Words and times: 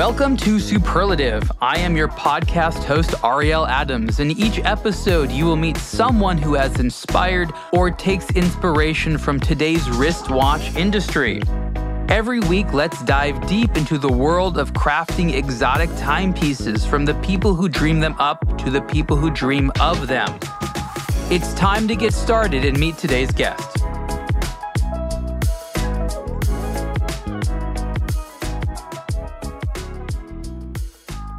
Welcome 0.00 0.38
to 0.38 0.58
Superlative. 0.58 1.52
I 1.60 1.78
am 1.78 1.94
your 1.94 2.08
podcast 2.08 2.84
host, 2.84 3.14
Ariel 3.22 3.66
Adams. 3.66 4.18
In 4.18 4.30
each 4.30 4.58
episode, 4.60 5.30
you 5.30 5.44
will 5.44 5.56
meet 5.56 5.76
someone 5.76 6.38
who 6.38 6.54
has 6.54 6.80
inspired 6.80 7.52
or 7.74 7.90
takes 7.90 8.30
inspiration 8.30 9.18
from 9.18 9.38
today's 9.38 9.90
wristwatch 9.90 10.74
industry. 10.74 11.42
Every 12.08 12.40
week, 12.40 12.72
let's 12.72 13.02
dive 13.02 13.46
deep 13.46 13.76
into 13.76 13.98
the 13.98 14.10
world 14.10 14.56
of 14.56 14.72
crafting 14.72 15.34
exotic 15.34 15.90
timepieces 15.98 16.86
from 16.86 17.04
the 17.04 17.14
people 17.16 17.54
who 17.54 17.68
dream 17.68 18.00
them 18.00 18.16
up 18.18 18.56
to 18.60 18.70
the 18.70 18.80
people 18.80 19.18
who 19.18 19.30
dream 19.30 19.70
of 19.82 20.06
them. 20.06 20.34
It's 21.30 21.52
time 21.52 21.86
to 21.88 21.94
get 21.94 22.14
started 22.14 22.64
and 22.64 22.80
meet 22.80 22.96
today's 22.96 23.32
guest. 23.32 23.79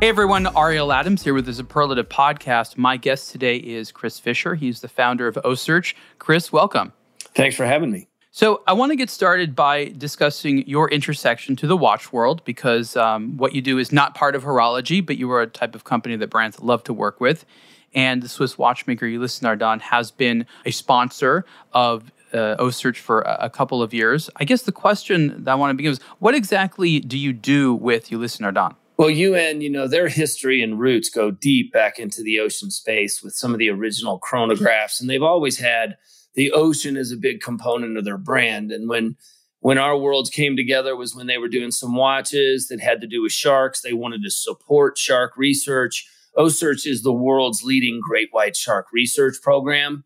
Hey 0.01 0.09
everyone, 0.09 0.47
Ariel 0.57 0.91
Adams 0.91 1.23
here 1.23 1.35
with 1.35 1.45
the 1.45 1.53
Superlative 1.53 2.09
Podcast. 2.09 2.75
My 2.75 2.97
guest 2.97 3.31
today 3.31 3.57
is 3.57 3.91
Chris 3.91 4.17
Fischer. 4.17 4.55
He's 4.55 4.81
the 4.81 4.87
founder 4.87 5.27
of 5.27 5.35
OCEARCH. 5.45 5.93
Chris, 6.17 6.51
welcome. 6.51 6.91
Thanks 7.35 7.55
for 7.55 7.67
having 7.67 7.91
me. 7.91 8.07
So, 8.31 8.63
I 8.65 8.73
want 8.73 8.91
to 8.91 8.95
get 8.95 9.11
started 9.11 9.55
by 9.55 9.89
discussing 9.89 10.67
your 10.67 10.89
intersection 10.89 11.55
to 11.57 11.67
the 11.67 11.77
watch 11.77 12.11
world 12.11 12.43
because 12.45 12.97
um, 12.97 13.37
what 13.37 13.53
you 13.53 13.61
do 13.61 13.77
is 13.77 13.91
not 13.91 14.15
part 14.15 14.33
of 14.33 14.43
horology, 14.43 15.05
but 15.05 15.17
you 15.17 15.29
are 15.29 15.43
a 15.43 15.45
type 15.45 15.75
of 15.75 15.83
company 15.83 16.15
that 16.15 16.31
brands 16.31 16.59
love 16.59 16.83
to 16.85 16.93
work 16.93 17.21
with. 17.21 17.45
And 17.93 18.23
the 18.23 18.27
Swiss 18.27 18.57
watchmaker 18.57 19.05
Ulysse 19.05 19.41
Nardin 19.41 19.81
has 19.81 20.09
been 20.09 20.47
a 20.65 20.71
sponsor 20.71 21.45
of 21.73 22.11
uh, 22.33 22.55
OCEARCH 22.57 22.97
for 22.97 23.21
a, 23.21 23.37
a, 23.41 23.49
couple 23.51 23.83
of 23.83 23.93
years. 23.93 24.31
I 24.37 24.45
guess 24.45 24.63
the 24.63 24.71
question 24.71 25.43
that 25.43 25.51
I 25.51 25.53
want 25.53 25.69
to 25.69 25.75
begin 25.75 25.91
is 25.91 26.01
what 26.17 26.33
exactly 26.33 26.99
do 27.01 27.19
you 27.19 27.33
do 27.33 27.75
with 27.75 28.09
Ulysse 28.09 28.37
Nardin? 28.39 28.73
Well, 29.01 29.09
UN, 29.09 29.61
you 29.61 29.69
know, 29.71 29.87
their 29.87 30.09
history 30.09 30.61
and 30.61 30.79
roots 30.79 31.09
go 31.09 31.31
deep 31.31 31.73
back 31.73 31.97
into 31.97 32.21
the 32.21 32.39
ocean 32.39 32.69
space 32.69 33.23
with 33.23 33.33
some 33.33 33.51
of 33.51 33.57
the 33.57 33.71
original 33.71 34.19
chronographs, 34.19 35.01
and 35.01 35.09
they've 35.09 35.23
always 35.23 35.57
had 35.57 35.97
the 36.35 36.51
ocean 36.51 36.95
as 36.95 37.11
a 37.11 37.17
big 37.17 37.41
component 37.41 37.97
of 37.97 38.05
their 38.05 38.19
brand. 38.19 38.71
And 38.71 38.87
when 38.87 39.15
when 39.59 39.79
our 39.79 39.97
worlds 39.97 40.29
came 40.29 40.55
together 40.55 40.95
was 40.95 41.15
when 41.15 41.25
they 41.25 41.39
were 41.39 41.47
doing 41.47 41.71
some 41.71 41.95
watches 41.95 42.67
that 42.67 42.79
had 42.79 43.01
to 43.01 43.07
do 43.07 43.23
with 43.23 43.31
sharks. 43.31 43.81
They 43.81 43.91
wanted 43.91 44.21
to 44.21 44.29
support 44.29 44.99
shark 44.99 45.35
research. 45.35 46.07
OCEARCH 46.37 46.85
is 46.85 47.01
the 47.01 47.11
world's 47.11 47.63
leading 47.63 48.01
great 48.07 48.27
white 48.29 48.55
shark 48.55 48.85
research 48.93 49.37
program. 49.41 50.03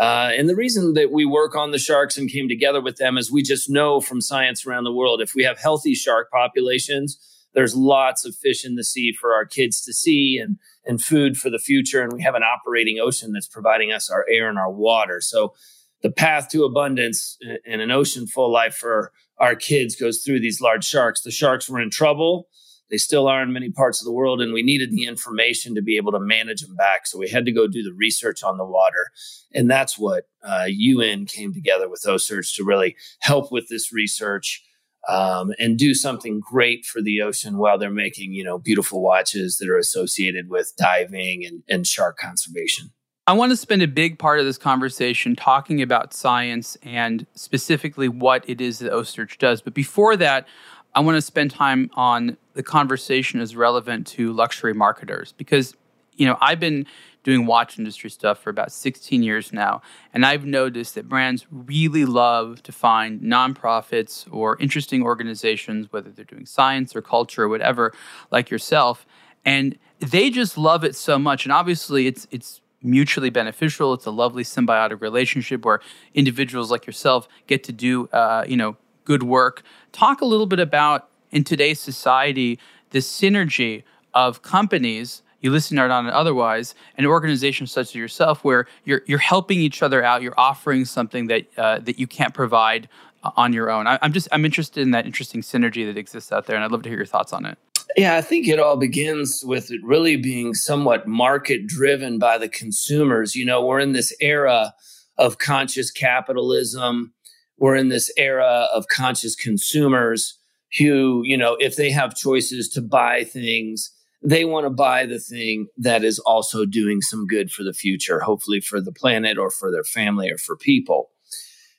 Uh, 0.00 0.32
and 0.36 0.48
the 0.48 0.56
reason 0.56 0.94
that 0.94 1.12
we 1.12 1.24
work 1.24 1.54
on 1.54 1.70
the 1.70 1.78
sharks 1.78 2.18
and 2.18 2.28
came 2.28 2.48
together 2.48 2.80
with 2.80 2.96
them 2.96 3.16
is 3.16 3.30
we 3.30 3.44
just 3.44 3.70
know 3.70 4.00
from 4.00 4.20
science 4.20 4.66
around 4.66 4.82
the 4.82 4.92
world 4.92 5.22
if 5.22 5.32
we 5.32 5.44
have 5.44 5.60
healthy 5.60 5.94
shark 5.94 6.28
populations, 6.32 7.20
there's 7.54 7.74
lots 7.74 8.24
of 8.24 8.34
fish 8.34 8.64
in 8.64 8.76
the 8.76 8.84
sea 8.84 9.12
for 9.12 9.34
our 9.34 9.44
kids 9.44 9.82
to 9.82 9.92
see 9.92 10.38
and 10.38 10.58
and 10.84 11.02
food 11.02 11.38
for 11.38 11.50
the 11.50 11.58
future. 11.58 12.02
And 12.02 12.12
we 12.12 12.22
have 12.22 12.34
an 12.34 12.42
operating 12.42 12.98
ocean 12.98 13.32
that's 13.32 13.46
providing 13.46 13.92
us 13.92 14.10
our 14.10 14.26
air 14.28 14.48
and 14.48 14.58
our 14.58 14.70
water. 14.70 15.20
So 15.20 15.54
the 16.02 16.10
path 16.10 16.48
to 16.50 16.64
abundance 16.64 17.38
and 17.64 17.80
an 17.80 17.90
ocean 17.90 18.26
full 18.26 18.52
life 18.52 18.74
for 18.74 19.12
our 19.38 19.54
kids 19.54 19.94
goes 19.94 20.22
through 20.22 20.40
these 20.40 20.60
large 20.60 20.84
sharks. 20.84 21.22
The 21.22 21.30
sharks 21.30 21.68
were 21.68 21.80
in 21.80 21.90
trouble. 21.90 22.48
They 22.90 22.98
still 22.98 23.26
are 23.26 23.42
in 23.42 23.52
many 23.52 23.70
parts 23.70 24.00
of 24.00 24.04
the 24.04 24.12
world 24.12 24.42
and 24.42 24.52
we 24.52 24.62
needed 24.62 24.90
the 24.90 25.06
information 25.06 25.74
to 25.76 25.82
be 25.82 25.96
able 25.96 26.12
to 26.12 26.20
manage 26.20 26.60
them 26.60 26.76
back. 26.76 27.06
So 27.06 27.18
we 27.18 27.28
had 27.28 27.46
to 27.46 27.52
go 27.52 27.66
do 27.66 27.82
the 27.82 27.94
research 27.94 28.42
on 28.42 28.58
the 28.58 28.66
water. 28.66 29.06
And 29.54 29.70
that's 29.70 29.98
what 29.98 30.24
uh, 30.42 30.66
un 30.68 31.24
came 31.26 31.54
together 31.54 31.88
with 31.88 32.02
OCEARCH 32.04 32.56
to 32.56 32.64
really 32.64 32.96
help 33.20 33.50
with 33.50 33.68
this 33.68 33.92
research 33.92 34.62
um, 35.08 35.52
and 35.58 35.78
do 35.78 35.94
something 35.94 36.40
great 36.40 36.84
for 36.84 37.02
the 37.02 37.20
ocean 37.22 37.58
while 37.58 37.78
they're 37.78 37.90
making 37.90 38.32
you 38.32 38.44
know 38.44 38.58
beautiful 38.58 39.02
watches 39.02 39.58
that 39.58 39.68
are 39.68 39.78
associated 39.78 40.48
with 40.48 40.72
diving 40.76 41.44
and, 41.44 41.62
and 41.68 41.86
shark 41.86 42.18
conservation 42.18 42.90
I 43.26 43.34
want 43.34 43.50
to 43.50 43.56
spend 43.56 43.82
a 43.82 43.88
big 43.88 44.18
part 44.18 44.40
of 44.40 44.46
this 44.46 44.58
conversation 44.58 45.36
talking 45.36 45.80
about 45.80 46.12
science 46.12 46.76
and 46.82 47.24
specifically 47.34 48.08
what 48.08 48.44
it 48.48 48.60
is 48.60 48.80
that 48.80 48.92
OCEARCH 48.92 49.38
does. 49.38 49.62
But 49.62 49.74
before 49.74 50.16
that, 50.16 50.48
I 50.94 51.00
want 51.00 51.16
to 51.16 51.22
spend 51.22 51.52
time 51.52 51.88
on 51.94 52.36
the 52.54 52.64
conversation 52.64 53.40
as 53.40 53.54
relevant 53.54 54.08
to 54.08 54.32
luxury 54.32 54.74
marketers 54.74 55.32
because, 55.32 55.74
you 56.16 56.26
know, 56.26 56.36
I've 56.40 56.58
been 56.58 56.84
doing 57.22 57.46
watch 57.46 57.78
industry 57.78 58.10
stuff 58.10 58.38
for 58.38 58.50
about 58.50 58.72
16 58.72 59.22
years 59.22 59.52
now. 59.52 59.80
And 60.12 60.26
I've 60.26 60.44
noticed 60.44 60.94
that 60.96 61.08
brands 61.08 61.46
really 61.50 62.04
love 62.04 62.62
to 62.64 62.72
find 62.72 63.20
nonprofits 63.20 64.26
or 64.30 64.56
interesting 64.60 65.02
organizations, 65.02 65.92
whether 65.92 66.10
they're 66.10 66.24
doing 66.24 66.46
science 66.46 66.96
or 66.96 67.02
culture 67.02 67.44
or 67.44 67.48
whatever, 67.48 67.92
like 68.30 68.50
yourself. 68.50 69.06
And 69.44 69.78
they 70.00 70.30
just 70.30 70.58
love 70.58 70.84
it 70.84 70.96
so 70.96 71.18
much. 71.18 71.44
And 71.44 71.52
obviously, 71.52 72.06
it's, 72.06 72.26
it's, 72.30 72.60
mutually 72.84 73.30
beneficial. 73.30 73.94
It's 73.94 74.06
a 74.06 74.10
lovely 74.10 74.42
symbiotic 74.42 75.00
relationship 75.00 75.64
where 75.64 75.80
individuals 76.14 76.68
like 76.68 76.84
yourself 76.84 77.28
get 77.46 77.62
to 77.64 77.72
do, 77.72 78.08
uh, 78.08 78.44
you 78.46 78.56
know, 78.56 78.76
good 79.04 79.22
work. 79.22 79.62
Talk 79.92 80.20
a 80.20 80.24
little 80.24 80.46
bit 80.46 80.58
about 80.58 81.08
in 81.30 81.44
today's 81.44 81.80
society 81.80 82.58
the 82.90 82.98
synergy 82.98 83.84
of 84.14 84.42
companies 84.42 85.22
Ulysse 85.42 85.70
Nardin 85.70 86.00
and 86.00 86.10
otherwise, 86.10 86.74
an 86.96 87.06
organization 87.06 87.66
such 87.66 87.88
as 87.88 87.94
yourself, 87.94 88.44
where 88.44 88.66
you're 88.84 89.02
you're 89.06 89.18
helping 89.18 89.58
each 89.58 89.82
other 89.82 90.02
out, 90.02 90.22
you're 90.22 90.38
offering 90.38 90.84
something 90.84 91.26
that 91.26 91.46
uh, 91.56 91.78
that 91.80 91.98
you 91.98 92.06
can't 92.06 92.34
provide 92.34 92.88
uh, 93.22 93.30
on 93.36 93.52
your 93.52 93.70
own. 93.70 93.86
I, 93.86 93.98
I'm 94.02 94.12
just 94.12 94.28
I'm 94.32 94.44
interested 94.44 94.82
in 94.82 94.92
that 94.92 95.06
interesting 95.06 95.42
synergy 95.42 95.86
that 95.86 95.98
exists 95.98 96.32
out 96.32 96.46
there, 96.46 96.56
and 96.56 96.64
I'd 96.64 96.72
love 96.72 96.82
to 96.82 96.88
hear 96.88 96.98
your 96.98 97.06
thoughts 97.06 97.32
on 97.32 97.44
it. 97.46 97.58
Yeah, 97.96 98.16
I 98.16 98.22
think 98.22 98.48
it 98.48 98.58
all 98.58 98.76
begins 98.76 99.42
with 99.44 99.70
it 99.70 99.80
really 99.84 100.16
being 100.16 100.54
somewhat 100.54 101.06
market 101.06 101.66
driven 101.66 102.18
by 102.18 102.38
the 102.38 102.48
consumers. 102.48 103.34
You 103.34 103.44
know, 103.44 103.64
we're 103.64 103.80
in 103.80 103.92
this 103.92 104.14
era 104.20 104.72
of 105.18 105.38
conscious 105.38 105.90
capitalism. 105.90 107.12
We're 107.58 107.76
in 107.76 107.88
this 107.88 108.10
era 108.16 108.68
of 108.74 108.88
conscious 108.88 109.34
consumers 109.34 110.38
who, 110.78 111.22
you 111.24 111.36
know, 111.36 111.56
if 111.60 111.76
they 111.76 111.90
have 111.90 112.16
choices 112.16 112.68
to 112.70 112.80
buy 112.80 113.24
things, 113.24 113.90
they 114.24 114.44
want 114.44 114.64
to 114.64 114.70
buy 114.70 115.06
the 115.06 115.18
thing 115.18 115.66
that 115.76 116.04
is 116.04 116.18
also 116.20 116.64
doing 116.64 117.00
some 117.00 117.26
good 117.26 117.50
for 117.50 117.64
the 117.64 117.72
future, 117.72 118.20
hopefully 118.20 118.60
for 118.60 118.80
the 118.80 118.92
planet 118.92 119.36
or 119.36 119.50
for 119.50 119.70
their 119.70 119.84
family 119.84 120.30
or 120.30 120.38
for 120.38 120.56
people. 120.56 121.10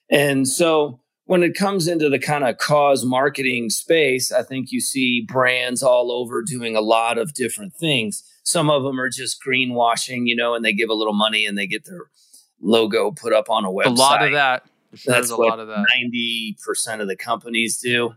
And 0.09 0.47
so 0.47 0.99
when 1.25 1.41
it 1.41 1.55
comes 1.55 1.87
into 1.87 2.09
the 2.09 2.19
kind 2.19 2.43
of 2.43 2.57
cause 2.57 3.05
marketing 3.05 3.69
space, 3.69 4.31
I 4.31 4.43
think 4.43 4.71
you 4.71 4.81
see 4.81 5.21
brands 5.21 5.81
all 5.81 6.11
over 6.11 6.41
doing 6.41 6.75
a 6.75 6.81
lot 6.81 7.17
of 7.17 7.33
different 7.33 7.73
things. 7.73 8.23
Some 8.43 8.69
of 8.69 8.83
them 8.83 8.99
are 8.99 9.09
just 9.09 9.41
greenwashing, 9.41 10.27
you 10.27 10.35
know, 10.35 10.53
and 10.53 10.65
they 10.65 10.73
give 10.73 10.89
a 10.89 10.93
little 10.93 11.13
money 11.13 11.45
and 11.45 11.57
they 11.57 11.67
get 11.67 11.85
their 11.85 12.07
logo 12.61 13.11
put 13.11 13.31
up 13.31 13.49
on 13.49 13.63
a 13.63 13.69
website. 13.69 13.85
A 13.85 13.89
lot 13.91 14.23
of 14.23 14.31
that. 14.33 14.65
Sure 14.95 15.13
That's 15.13 15.31
what 15.31 15.57
90% 15.57 17.01
of 17.01 17.07
the 17.07 17.15
companies 17.15 17.79
do. 17.79 18.15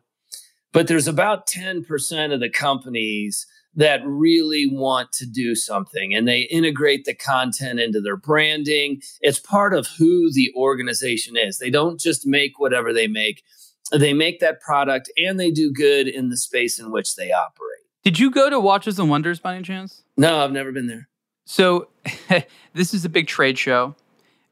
But 0.73 0.89
there's 0.89 1.09
about 1.09 1.47
10% 1.47 2.35
of 2.35 2.41
the 2.41 2.51
companies 2.51 3.47
that 3.77 4.01
really 4.05 4.67
want 4.67 5.13
to 5.13 5.27
do 5.27 5.55
something 5.55 6.15
and 6.15 6.27
they 6.27 6.43
integrate 6.43 7.05
the 7.05 7.15
content 7.15 7.79
into 7.79 8.01
their 8.01 8.17
branding. 8.17 9.03
It's 9.21 9.39
part 9.39 9.75
of 9.75 9.87
who 9.99 10.33
the 10.33 10.53
organization 10.57 11.37
is. 11.37 11.59
They 11.59 11.71
don't 11.71 12.01
just 12.01 12.27
make 12.27 12.59
whatever 12.59 12.93
they 12.93 13.07
make, 13.07 13.45
they 13.93 14.15
make 14.15 14.41
that 14.41 14.61
product 14.61 15.11
and 15.17 15.39
they 15.39 15.51
do 15.51 15.73
good 15.73 16.09
in 16.09 16.31
the 16.31 16.37
space 16.37 16.79
in 16.79 16.91
which 16.91 17.17
they 17.17 17.31
operate. 17.33 17.83
Did 18.03 18.19
you 18.19 18.31
go 18.31 18.49
to 18.49 18.59
Watches 18.59 18.99
and 18.99 19.11
Wonders 19.11 19.41
by 19.41 19.55
any 19.55 19.65
chance? 19.65 20.03
No, 20.17 20.43
I've 20.43 20.53
never 20.53 20.73
been 20.73 20.87
there. 20.87 21.09
So, 21.45 21.89
this 22.73 22.95
is 22.95 23.05
a 23.05 23.09
big 23.09 23.27
trade 23.27 23.59
show. 23.59 23.95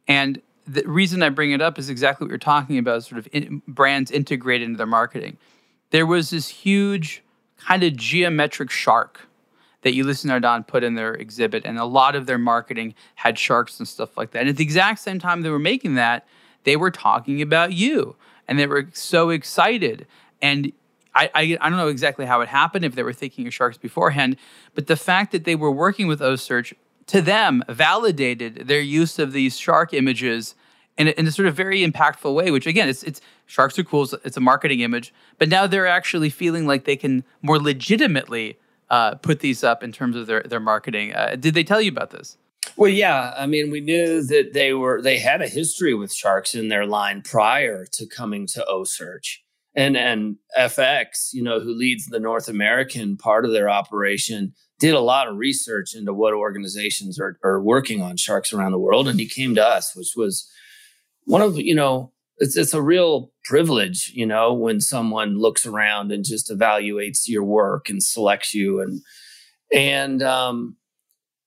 And 0.07 0.41
the 0.67 0.87
reason 0.87 1.23
I 1.23 1.29
bring 1.31 1.53
it 1.53 1.61
up 1.61 1.79
is 1.79 1.89
exactly 1.89 2.25
what 2.25 2.31
you're 2.31 2.39
talking 2.39 2.79
about 2.79 3.05
sort 3.05 3.19
of 3.19 3.29
in, 3.33 3.63
brands 3.67 4.11
integrated 4.11 4.67
into 4.67 4.77
their 4.77 4.87
marketing. 4.87 5.39
There 5.91 6.07
was 6.07 6.31
this 6.31 6.49
huge 6.49 7.24
kind 7.59 7.83
of 7.83 7.97
geometric 7.97 8.71
shark 8.71 9.29
that 9.83 9.95
Ulysse 9.95 10.25
Nardin 10.25 10.67
put 10.67 10.83
in 10.83 10.95
their 10.95 11.15
exhibit, 11.15 11.65
and 11.65 11.79
a 11.79 11.85
lot 11.85 12.17
of 12.17 12.27
their 12.27 12.39
marketing 12.39 12.95
had 13.17 13.39
sharks 13.39 13.79
and 13.79 13.87
stuff 13.87 14.17
like 14.17 14.31
that. 14.31 14.41
And 14.41 14.49
at 14.49 14.57
the 14.57 14.65
exact 14.65 15.01
same 15.01 15.19
time 15.19 15.43
they 15.43 15.51
were 15.51 15.59
making 15.59 15.95
that, 15.95 16.27
they 16.65 16.77
were 16.77 16.91
talking 16.91 17.43
about 17.43 17.73
you, 17.73 18.17
and 18.49 18.59
they 18.59 18.67
were 18.67 18.89
so 18.93 19.29
excited. 19.31 20.07
And 20.41 20.73
I, 21.15 21.31
I, 21.35 21.59
I 21.61 21.69
don't 21.69 21.79
know 21.79 21.89
exactly 21.89 22.27
how 22.27 22.41
it 22.41 22.49
happened 22.49 22.85
if 22.85 22.95
they 22.95 23.03
were 23.03 23.13
thinking 23.13 23.47
of 23.47 23.55
sharks 23.55 23.77
beforehand, 23.77 24.37
but 24.75 24.87
the 24.87 24.97
fact 24.97 25.33
that 25.33 25.45
they 25.45 25.55
were 25.55 25.71
working 25.71 26.07
with 26.07 26.21
OCEARCH 26.21 26.73
to 27.07 27.21
them 27.21 27.63
validated 27.69 28.67
their 28.67 28.81
use 28.81 29.19
of 29.19 29.33
these 29.33 29.59
shark 29.59 29.93
images 29.93 30.55
in 30.97 31.09
a, 31.09 31.11
in 31.13 31.27
a 31.27 31.33
sort 31.33 31.47
of 31.49 31.55
very 31.55 31.81
impactful 31.87 32.35
way. 32.35 32.51
Which 32.51 32.67
again, 32.67 32.89
it's 32.89 33.03
it's 33.03 33.21
sharks 33.47 33.79
are 33.79 33.85
cool. 33.85 34.09
It's 34.25 34.37
a 34.37 34.41
marketing 34.41 34.81
image, 34.81 35.13
but 35.39 35.49
now 35.49 35.67
they're 35.67 35.87
actually 35.87 36.31
feeling 36.31 36.67
like 36.67 36.85
they 36.85 36.97
can 36.97 37.25
more 37.43 37.59
legitimately 37.59 38.59
uh, 38.91 39.17
put 39.17 39.41
these 39.41 39.65
up 39.65 39.83
in 39.83 39.93
terms 39.93 40.17
of 40.17 40.27
their 40.27 40.43
their 40.43 40.61
marketing. 40.61 41.15
Uh, 41.15 41.37
did 41.39 41.55
they 41.55 41.65
tell 41.65 41.81
you 41.81 41.91
about 41.91 42.11
this? 42.11 42.37
Well, 42.77 42.91
yeah. 42.91 43.35
I 43.37 43.47
mean, 43.47 43.71
we 43.71 43.81
knew 43.81 44.23
that 44.23 44.53
they 44.53 44.73
were 44.73 45.01
they 45.01 45.19
had 45.19 45.43
a 45.43 45.49
history 45.49 45.95
with 45.95 46.13
sharks 46.13 46.55
in 46.55 46.69
their 46.69 46.87
line 46.87 47.23
prior 47.23 47.87
to 47.93 48.07
coming 48.07 48.47
to 48.49 48.65
OCEARCH. 48.69 49.39
and 49.75 49.97
and 49.97 50.37
FX, 50.59 51.33
you 51.33 51.43
know, 51.43 51.61
who 51.61 51.75
leads 51.75 52.07
the 52.07 52.21
North 52.21 52.49
American 52.49 53.17
part 53.17 53.45
of 53.45 53.53
their 53.53 53.69
operation, 53.69 54.55
did 54.79 54.95
a 54.95 55.01
lot 55.01 55.29
of 55.29 55.37
research 55.37 55.95
into 55.95 56.13
what 56.13 56.35
organizations 56.35 57.19
are, 57.19 57.39
are 57.45 57.61
working 57.61 58.03
on 58.03 58.17
sharks 58.17 58.53
around 58.53 58.73
the 58.73 58.79
world, 58.79 59.09
and 59.09 59.21
he 59.21 59.29
came 59.29 59.55
to 59.55 59.65
us, 59.65 59.95
which 59.95 60.15
was 60.17 60.51
one 61.25 61.43
of 61.43 61.57
you 61.57 61.75
know 61.75 62.13
it's 62.39 62.57
it's 62.57 62.75
a 62.75 62.83
real 62.83 63.33
privilege, 63.45 64.11
you 64.15 64.27
know, 64.27 64.53
when 64.53 64.81
someone 64.81 65.39
looks 65.39 65.67
around 65.67 66.11
and 66.11 66.25
just 66.25 66.51
evaluates 66.51 67.27
your 67.27 67.45
work 67.45 67.89
and 67.89 68.03
selects 68.03 68.55
you 68.55 68.81
and 68.81 69.03
and 69.73 70.23
um 70.23 70.77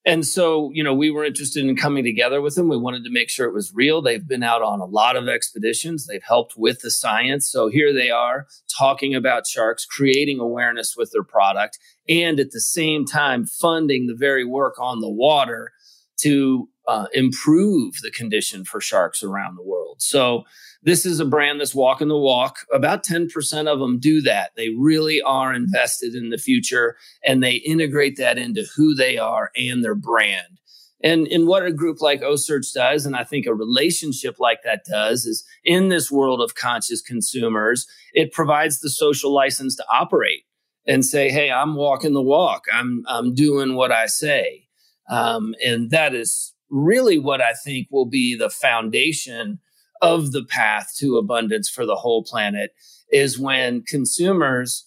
and 0.06 0.26
so, 0.26 0.72
you 0.74 0.86
know, 0.86 0.94
we 0.94 1.12
were 1.12 1.26
interested 1.26 1.66
in 1.66 1.76
coming 1.76 2.06
together 2.06 2.40
with 2.40 2.56
them. 2.56 2.70
We 2.70 2.78
wanted 2.78 3.04
to 3.04 3.10
make 3.12 3.30
sure 3.30 3.46
it 3.46 3.54
was 3.54 3.74
real. 3.76 4.02
They've 4.02 4.26
been 4.26 4.42
out 4.42 4.62
on 4.62 4.80
a 4.80 4.86
lot 4.86 5.18
of 5.18 5.28
expeditions. 5.28 6.08
They've 6.08 6.24
helped 6.24 6.54
with 6.56 6.80
the 6.80 6.92
science. 6.92 7.52
So 7.52 7.68
here 7.68 7.94
they 7.94 8.10
are 8.10 8.48
talking 8.80 9.14
about 9.14 9.48
sharks, 9.48 9.86
creating 9.86 10.40
awareness 10.40 10.96
with 10.96 11.12
their 11.12 11.26
product, 11.26 11.78
and 12.08 12.40
at 12.40 12.52
the 12.52 12.62
same 12.62 13.06
time 13.06 13.46
funding 13.46 14.08
the 14.08 14.16
very 14.16 14.46
work 14.46 14.76
on 14.80 15.02
the 15.02 15.12
water 15.12 15.74
to 16.18 16.70
uh, 16.88 17.08
improve 17.14 17.96
the 18.02 18.12
condition 18.12 18.64
for 18.64 18.80
sharks 18.80 19.22
around 19.22 19.56
the 19.56 19.64
world. 19.64 20.02
So 20.02 20.44
this 20.84 21.06
is 21.06 21.20
a 21.20 21.26
brand 21.26 21.60
that's 21.60 21.76
walking 21.76 22.08
the 22.08 22.18
walk. 22.18 22.60
About 22.72 23.04
10% 23.04 23.68
of 23.68 23.80
them 23.80 24.00
do 24.00 24.22
that. 24.22 24.52
They 24.56 24.70
really 24.70 25.22
are 25.22 25.54
invested 25.54 26.16
in 26.16 26.30
the 26.30 26.38
future 26.38 26.96
and 27.26 27.44
they 27.44 27.56
integrate 27.56 28.18
that 28.18 28.38
into 28.38 28.66
who 28.76 28.96
they 28.96 29.18
are 29.18 29.52
and 29.56 29.84
their 29.84 29.96
brand. 29.96 30.60
And 31.04 31.28
in 31.28 31.46
what 31.46 31.66
a 31.66 31.72
group 31.72 32.02
like 32.02 32.22
OCEARCH 32.22 32.74
does, 32.74 33.06
and 33.06 33.16
I 33.16 33.24
think 33.24 33.46
a 33.46 33.54
relationship 33.54 34.40
like 34.40 34.64
that 34.64 34.84
does, 34.90 35.26
is 35.26 35.44
in 35.64 35.90
this 35.90 36.12
world 36.12 36.42
of 36.42 36.56
conscious 36.56 37.02
consumers, 37.02 37.86
it 38.14 38.32
provides 38.32 38.80
the 38.80 38.90
social 38.90 39.32
license 39.32 39.76
to 39.76 39.86
operate 39.92 40.44
and 40.88 41.06
say, 41.06 41.30
"Hey, 41.30 41.52
I'm 41.52 41.76
walking 41.76 42.14
the 42.14 42.22
walk. 42.22 42.66
I'm 42.74 43.04
I'm 43.08 43.36
doing 43.36 43.76
what 43.76 43.92
I 43.92 44.08
say," 44.08 44.67
um, 45.10 45.56
and 45.66 45.92
that 45.92 46.14
is 46.14 46.54
really 46.70 47.18
what 47.18 47.42
I 47.42 47.54
think 47.54 47.88
will 47.92 48.06
be 48.06 48.36
the 48.36 48.50
foundation 48.50 49.60
of 50.02 50.32
the 50.32 50.44
path 50.44 50.94
to 50.98 51.18
abundance 51.18 51.70
for 51.70 51.86
the 51.86 51.96
whole 51.96 52.24
planet 52.24 52.72
is 53.12 53.40
when 53.40 53.84
consumers 53.84 54.86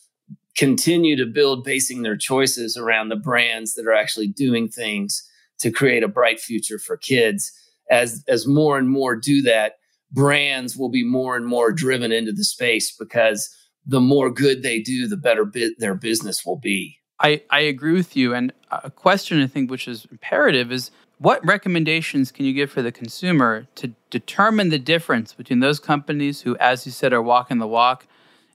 continue 0.56 1.16
to 1.16 1.26
build 1.26 1.64
basing 1.64 2.02
their 2.02 2.16
choices 2.16 2.76
around 2.76 3.08
the 3.08 3.16
brands 3.16 3.74
that 3.74 3.86
are 3.86 3.94
actually 3.94 4.28
doing 4.28 4.68
things 4.68 5.26
to 5.58 5.70
create 5.70 6.02
a 6.02 6.08
bright 6.08 6.40
future 6.40 6.78
for 6.78 6.96
kids. 6.96 7.52
As 7.90 8.22
as 8.28 8.46
more 8.46 8.78
and 8.78 8.88
more 8.88 9.16
do 9.16 9.42
that 9.42 9.74
brands 10.12 10.76
will 10.76 10.90
be 10.90 11.04
more 11.04 11.36
and 11.36 11.46
more 11.46 11.72
driven 11.72 12.12
into 12.12 12.32
the 12.32 12.44
space 12.44 12.94
because 12.96 13.48
the 13.86 14.00
more 14.00 14.30
good 14.30 14.62
they 14.62 14.80
do 14.80 15.08
the 15.08 15.16
better 15.16 15.50
their 15.78 15.94
business 15.94 16.44
will 16.44 16.58
be 16.58 16.99
I, 17.20 17.42
I 17.50 17.60
agree 17.60 17.92
with 17.92 18.16
you 18.16 18.34
and 18.34 18.52
a 18.70 18.90
question 18.90 19.42
i 19.42 19.46
think 19.46 19.70
which 19.70 19.86
is 19.86 20.06
imperative 20.10 20.72
is 20.72 20.90
what 21.20 21.46
recommendations 21.46 22.32
can 22.32 22.46
you 22.46 22.54
give 22.54 22.70
for 22.70 22.80
the 22.80 22.90
consumer 22.90 23.66
to 23.74 23.92
determine 24.08 24.70
the 24.70 24.78
difference 24.78 25.34
between 25.34 25.60
those 25.60 25.78
companies 25.78 26.40
who, 26.40 26.56
as 26.56 26.86
you 26.86 26.92
said, 26.92 27.12
are 27.12 27.20
walking 27.20 27.58
the 27.58 27.66
walk 27.66 28.06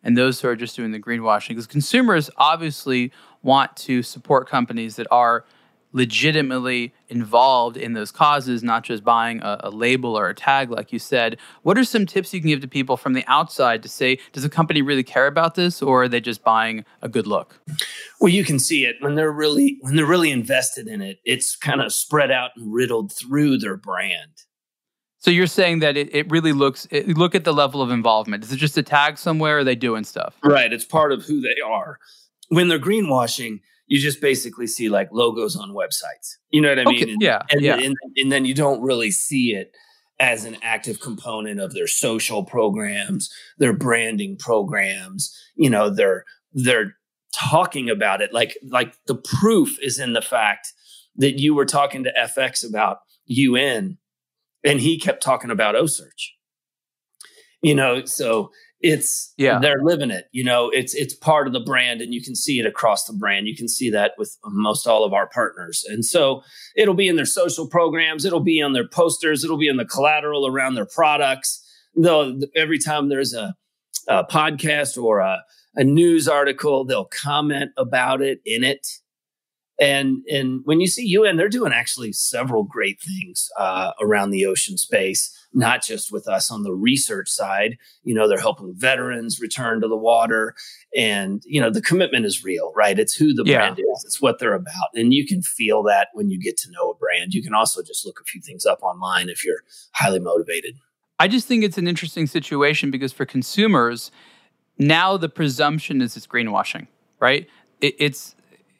and 0.04 0.18
those 0.18 0.42
who 0.42 0.48
are 0.48 0.56
just 0.56 0.76
doing 0.76 0.92
the 0.92 1.00
greenwashing? 1.00 1.50
Because 1.50 1.68
consumers 1.68 2.32
obviously 2.38 3.12
want 3.44 3.76
to 3.78 4.02
support 4.02 4.50
companies 4.50 4.96
that 4.96 5.06
are 5.12 5.46
legitimately 5.96 6.94
involved 7.08 7.78
in 7.78 7.94
those 7.94 8.12
causes, 8.12 8.62
not 8.62 8.84
just 8.84 9.02
buying 9.02 9.42
a, 9.42 9.62
a, 9.64 9.70
label 9.70 10.18
or 10.18 10.28
a 10.28 10.36
tag, 10.36 10.70
like 10.70 10.92
you 10.92 11.00
said. 11.00 11.38
What 11.64 11.78
are 11.78 11.86
some 11.86 12.06
tips 12.06 12.34
you 12.34 12.42
can 12.42 12.50
give 12.50 12.60
to 12.60 12.68
people 12.68 12.98
from 12.98 13.14
the 13.14 13.24
outside 13.28 13.82
to 13.84 13.88
say, 13.88 14.20
does 14.34 14.44
a 14.44 14.50
company 14.50 14.82
really 14.82 15.04
care 15.04 15.26
about 15.26 15.56
this, 15.56 15.82
or 15.82 16.04
are 16.04 16.08
they 16.10 16.20
just 16.20 16.44
buying 16.44 16.84
a 17.02 17.08
good 17.08 17.26
look? 17.26 17.62
Well, 18.20 18.28
you 18.28 18.44
can 18.44 18.60
see 18.60 18.84
it 18.84 18.98
when 19.00 19.16
they're 19.16 19.32
really 19.32 19.78
when 19.82 19.96
they're 19.96 20.06
really 20.06 20.32
invested 20.32 20.88
in 20.90 21.02
it. 21.02 21.20
It's 21.24 21.56
kind 21.56 21.80
of 21.80 21.94
spread 21.94 22.30
out 22.30 22.52
and 22.58 22.74
riddled 22.74 23.14
through 23.14 23.60
their 23.60 23.78
brand. 23.78 24.44
So 25.20 25.32
you're 25.32 25.48
saying 25.48 25.80
that 25.80 25.96
it, 25.96 26.14
it 26.14 26.30
really 26.30 26.52
looks 26.52 26.90
it, 26.92 27.08
look 27.18 27.36
at 27.36 27.46
the 27.46 27.54
level 27.54 27.82
of 27.82 27.90
involvement. 27.90 28.44
Is 28.44 28.52
it 28.52 28.58
just 28.58 28.78
a 28.78 28.84
tag 28.84 29.18
somewhere? 29.18 29.56
Or 29.56 29.60
are 29.60 29.64
they 29.64 29.76
doing 29.76 30.04
stuff? 30.04 30.36
Right. 30.44 30.74
It's 30.74 30.86
part 30.86 31.14
of 31.14 31.24
who 31.24 31.40
they 31.40 31.56
are. 31.66 32.00
When 32.50 32.68
they're 32.68 32.80
greenwashing, 32.80 33.62
you 33.88 34.00
just 34.00 34.22
basically 34.22 34.68
see 34.68 34.90
like 34.90 35.10
logos 35.12 35.56
on 35.56 35.72
websites. 35.72 36.38
You 36.50 36.62
know 36.62 36.70
what 36.70 36.80
I 36.80 36.86
mean? 36.86 37.04
Okay, 37.04 37.12
and, 37.14 37.22
yeah, 37.22 37.42
and, 37.52 37.62
yeah. 37.62 37.78
And, 37.78 37.96
and 38.16 38.32
then 38.32 38.46
you 38.46 38.54
don't 38.54 38.82
really 38.82 39.12
see 39.12 39.54
it 39.54 39.72
as 40.20 40.46
an 40.46 40.58
active 40.62 41.00
component 41.00 41.60
of 41.60 41.74
their 41.74 41.88
social 41.88 42.44
programs, 42.44 43.30
their 43.58 43.74
branding 43.74 44.38
programs. 44.38 45.36
You 45.56 45.70
know, 45.70 45.90
they're 45.90 46.26
they're 46.54 46.96
talking 47.34 47.90
about 47.90 48.22
it 48.22 48.34
like 48.34 48.58
like 48.64 48.96
the 49.08 49.16
proof 49.16 49.78
is 49.82 50.00
in 50.00 50.14
the 50.14 50.22
fact 50.22 50.74
that 51.18 51.40
you 51.40 51.54
were 51.54 51.66
talking 51.66 52.04
to 52.04 52.14
FX 52.18 52.68
about 52.68 53.00
UN, 53.26 53.98
and 54.64 54.80
he 54.80 55.00
kept 55.00 55.22
talking 55.22 55.52
about 55.52 55.76
OCEARCH. 55.76 56.32
You 57.62 57.76
know, 57.76 58.06
so 58.06 58.52
it's 58.82 59.34
yeah. 59.38 59.58
they're 59.60 59.82
living 59.82 60.12
it 60.12 60.26
you 60.32 60.44
know 60.44 60.70
it's 60.70 60.94
it's 60.94 61.14
part 61.14 61.48
of 61.48 61.54
the 61.54 61.60
brand 61.60 62.02
and 62.02 62.14
you 62.14 62.22
can 62.22 62.36
see 62.36 62.60
it 62.60 62.66
across 62.66 63.06
the 63.06 63.14
brand. 63.14 63.48
You 63.48 63.56
can 63.56 63.68
see 63.68 63.90
that 63.90 64.14
with 64.18 64.38
most 64.46 64.86
all 64.86 65.04
of 65.04 65.14
our 65.14 65.28
partners. 65.28 65.86
And 65.88 66.04
so 66.04 66.44
it'll 66.76 66.94
be 66.94 67.08
in 67.08 67.16
their 67.16 67.26
social 67.26 67.68
programs 67.68 68.26
it'll 68.26 68.42
be 68.42 68.62
on 68.62 68.74
their 68.74 68.88
posters 68.88 69.44
it'll 69.44 69.58
be 69.58 69.68
in 69.68 69.78
the 69.78 69.86
collateral 69.86 70.46
around 70.46 70.76
their 70.76 70.86
products. 70.86 71.62
Though 71.96 72.40
every 72.56 72.80
time 72.80 73.08
there's 73.10 73.34
a, 73.34 73.56
a 74.10 74.26
podcast 74.26 75.02
or 75.02 75.20
a, 75.20 75.42
a 75.76 75.84
news 75.84 76.28
article 76.28 76.84
they'll 76.86 77.06
comment 77.06 77.72
about 77.78 78.22
it 78.22 78.40
in 78.46 78.64
it. 78.64 78.86
And 79.80 80.24
and 80.32 80.62
when 80.64 80.80
you 80.80 80.88
see 80.88 81.06
UN, 81.06 81.36
they're 81.36 81.50
doing 81.50 81.74
actually 81.74 82.14
several 82.14 82.64
great 82.64 83.02
things 83.02 83.50
uh, 83.58 83.92
around 84.02 84.30
the 84.30 84.46
ocean 84.46 84.78
space, 84.78 85.36
not 85.56 85.82
just 85.82 86.12
with 86.12 86.28
us 86.28 86.52
on 86.52 86.64
the 86.64 86.74
research 86.74 87.30
side. 87.30 87.78
You 88.04 88.14
know, 88.14 88.28
they're 88.28 88.38
helping 88.38 88.76
veterans 88.76 89.40
return 89.40 89.82
to 89.82 89.88
the 89.88 89.98
water, 89.98 90.54
and 90.96 91.42
you 91.46 91.60
know 91.60 91.72
the 91.72 91.82
commitment 91.82 92.26
is 92.26 92.44
real, 92.44 92.72
right? 92.76 93.00
It's 93.00 93.16
who 93.16 93.34
the 93.34 93.44
yeah. 93.46 93.58
brand 93.58 93.80
is, 93.80 94.04
it's 94.06 94.22
what 94.22 94.40
they're 94.40 94.54
about, 94.54 94.90
and 94.94 95.14
you 95.14 95.26
can 95.26 95.42
feel 95.42 95.82
that 95.84 96.10
when 96.14 96.30
you 96.30 96.40
get 96.40 96.58
to 96.58 96.72
know 96.72 96.92
a 96.92 96.96
brand. 96.96 97.34
You 97.34 97.42
can 97.42 97.54
also 97.54 97.82
just 97.82 98.06
look 98.06 98.20
a 98.20 98.26
few 98.26 98.42
things 98.42 98.66
up 98.66 98.84
online 98.84 99.30
if 99.30 99.44
you're 99.44 99.64
highly 99.94 100.20
motivated. 100.20 100.76
I 101.20 101.30
just 101.30 101.48
think 101.48 101.64
it's 101.64 101.78
an 101.78 101.88
interesting 101.88 102.28
situation 102.28 102.92
because 102.92 103.14
for 103.14 103.26
consumers, 103.26 104.12
now 104.78 105.16
the 105.16 105.30
presumption 105.30 106.02
is 106.02 106.18
it's 106.18 106.28
greenwashing, 106.28 106.88
right? 107.20 107.48
It, 107.80 107.96
it's 107.98 108.36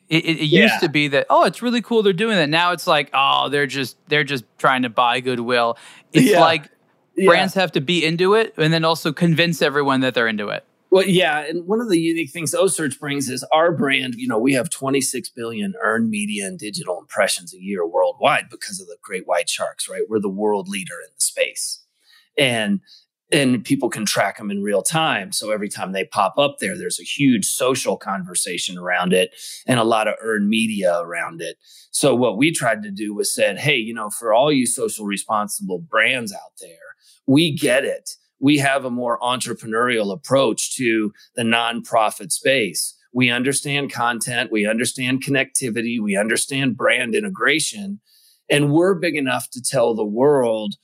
it, 0.10 0.26
it, 0.26 0.38
it 0.40 0.46
yeah. 0.46 0.64
used 0.64 0.80
to 0.82 0.90
be 0.90 1.08
that 1.10 1.28
oh, 1.30 1.46
it's 1.46 1.62
really 1.62 1.82
cool 1.82 2.04
they're 2.04 2.14
doing 2.14 2.36
that. 2.38 2.50
Now 2.50 2.72
it's 2.72 2.88
like 2.88 3.10
oh, 3.14 3.50
they're 3.50 3.68
just 3.68 3.98
they're 4.08 4.24
just 4.24 4.46
trying 4.58 4.84
to 4.84 4.90
buy 4.90 5.20
goodwill. 5.20 5.78
It's 6.14 6.32
yeah. 6.32 6.40
like 6.40 6.70
yeah. 7.16 7.28
brands 7.28 7.54
have 7.56 7.72
to 7.74 7.82
be 7.82 8.06
into 8.06 8.34
it 8.36 8.54
and 8.58 8.72
then 8.72 8.86
also 8.86 9.12
convince 9.12 9.62
everyone 9.62 10.02
that 10.02 10.14
they're 10.14 10.28
into 10.28 10.50
it. 10.50 10.66
Well, 10.92 11.06
yeah, 11.06 11.40
and 11.40 11.68
one 11.68 11.82
of 11.82 11.90
the 11.90 12.00
unique 12.00 12.32
things 12.32 12.54
OCEARCH 12.54 13.00
brings 13.00 13.28
is 13.28 13.44
our 13.52 13.74
brand. 13.74 14.16
You 14.16 14.30
know, 14.30 14.40
we 14.40 14.54
have 14.54 14.70
26 14.70 15.28
billion 15.30 15.74
earned 15.84 16.10
media 16.10 16.48
and 16.48 16.58
digital 16.58 17.00
impressions 17.00 17.54
a 17.54 17.62
year 17.62 17.86
worldwide 17.86 18.50
because 18.50 18.80
of 18.80 18.88
the 18.88 18.96
great 19.02 19.28
white 19.28 19.50
sharks. 19.50 19.90
Right, 19.90 20.04
we're 20.08 20.22
the 20.22 20.30
world 20.30 20.70
leader 20.70 20.94
in 21.04 21.10
the 21.14 21.22
space, 21.22 21.84
and 22.38 22.80
and 23.36 23.66
people 23.66 23.90
can 23.90 24.06
track 24.06 24.38
them 24.38 24.50
in 24.50 24.64
real 24.64 24.82
time. 24.82 25.34
So 25.34 25.52
every 25.52 25.68
time 25.68 25.92
they 25.92 26.06
pop 26.06 26.38
up 26.38 26.58
there, 26.60 26.78
there's 26.78 27.00
a 27.00 27.04
huge 27.04 27.46
social 27.46 27.98
conversation 27.98 28.78
around 28.78 29.12
it 29.12 29.36
and 29.68 29.78
a 29.78 29.84
lot 29.84 30.08
of 30.08 30.16
earned 30.22 30.48
media 30.48 31.00
around 31.00 31.42
it. 31.42 31.58
So 31.92 32.16
what 32.16 32.38
we 32.38 32.52
tried 32.52 32.82
to 32.84 32.92
do 32.92 33.14
was 33.14 33.34
said, 33.34 33.58
Hey, 33.58 33.76
you 33.76 33.94
know, 33.94 34.10
for 34.10 34.34
all 34.34 34.54
you 34.54 34.66
social 34.66 35.06
responsible 35.06 35.80
brands 35.80 36.32
out 36.34 36.54
there, 36.62 36.96
we 37.28 37.54
get 37.54 37.84
it. 37.84 38.12
We 38.40 38.58
have 38.60 38.86
a 38.86 38.92
more 38.92 39.20
entrepreneurial 39.20 40.14
approach 40.14 40.76
to 40.78 41.12
the 41.36 41.44
nonprofit 41.44 42.32
space. 42.32 42.96
We 43.14 43.30
understand 43.30 43.92
content. 43.92 44.52
We 44.52 44.66
understand 44.66 45.24
connectivity. 45.24 46.02
We 46.02 46.16
understand 46.16 46.78
brand 46.78 47.16
integration. 47.16 48.00
And 48.50 48.72
we're 48.72 48.96
big 48.96 49.16
enough 49.16 49.50
to 49.52 49.62
tell 49.62 49.94
the 49.94 50.06
world 50.06 50.76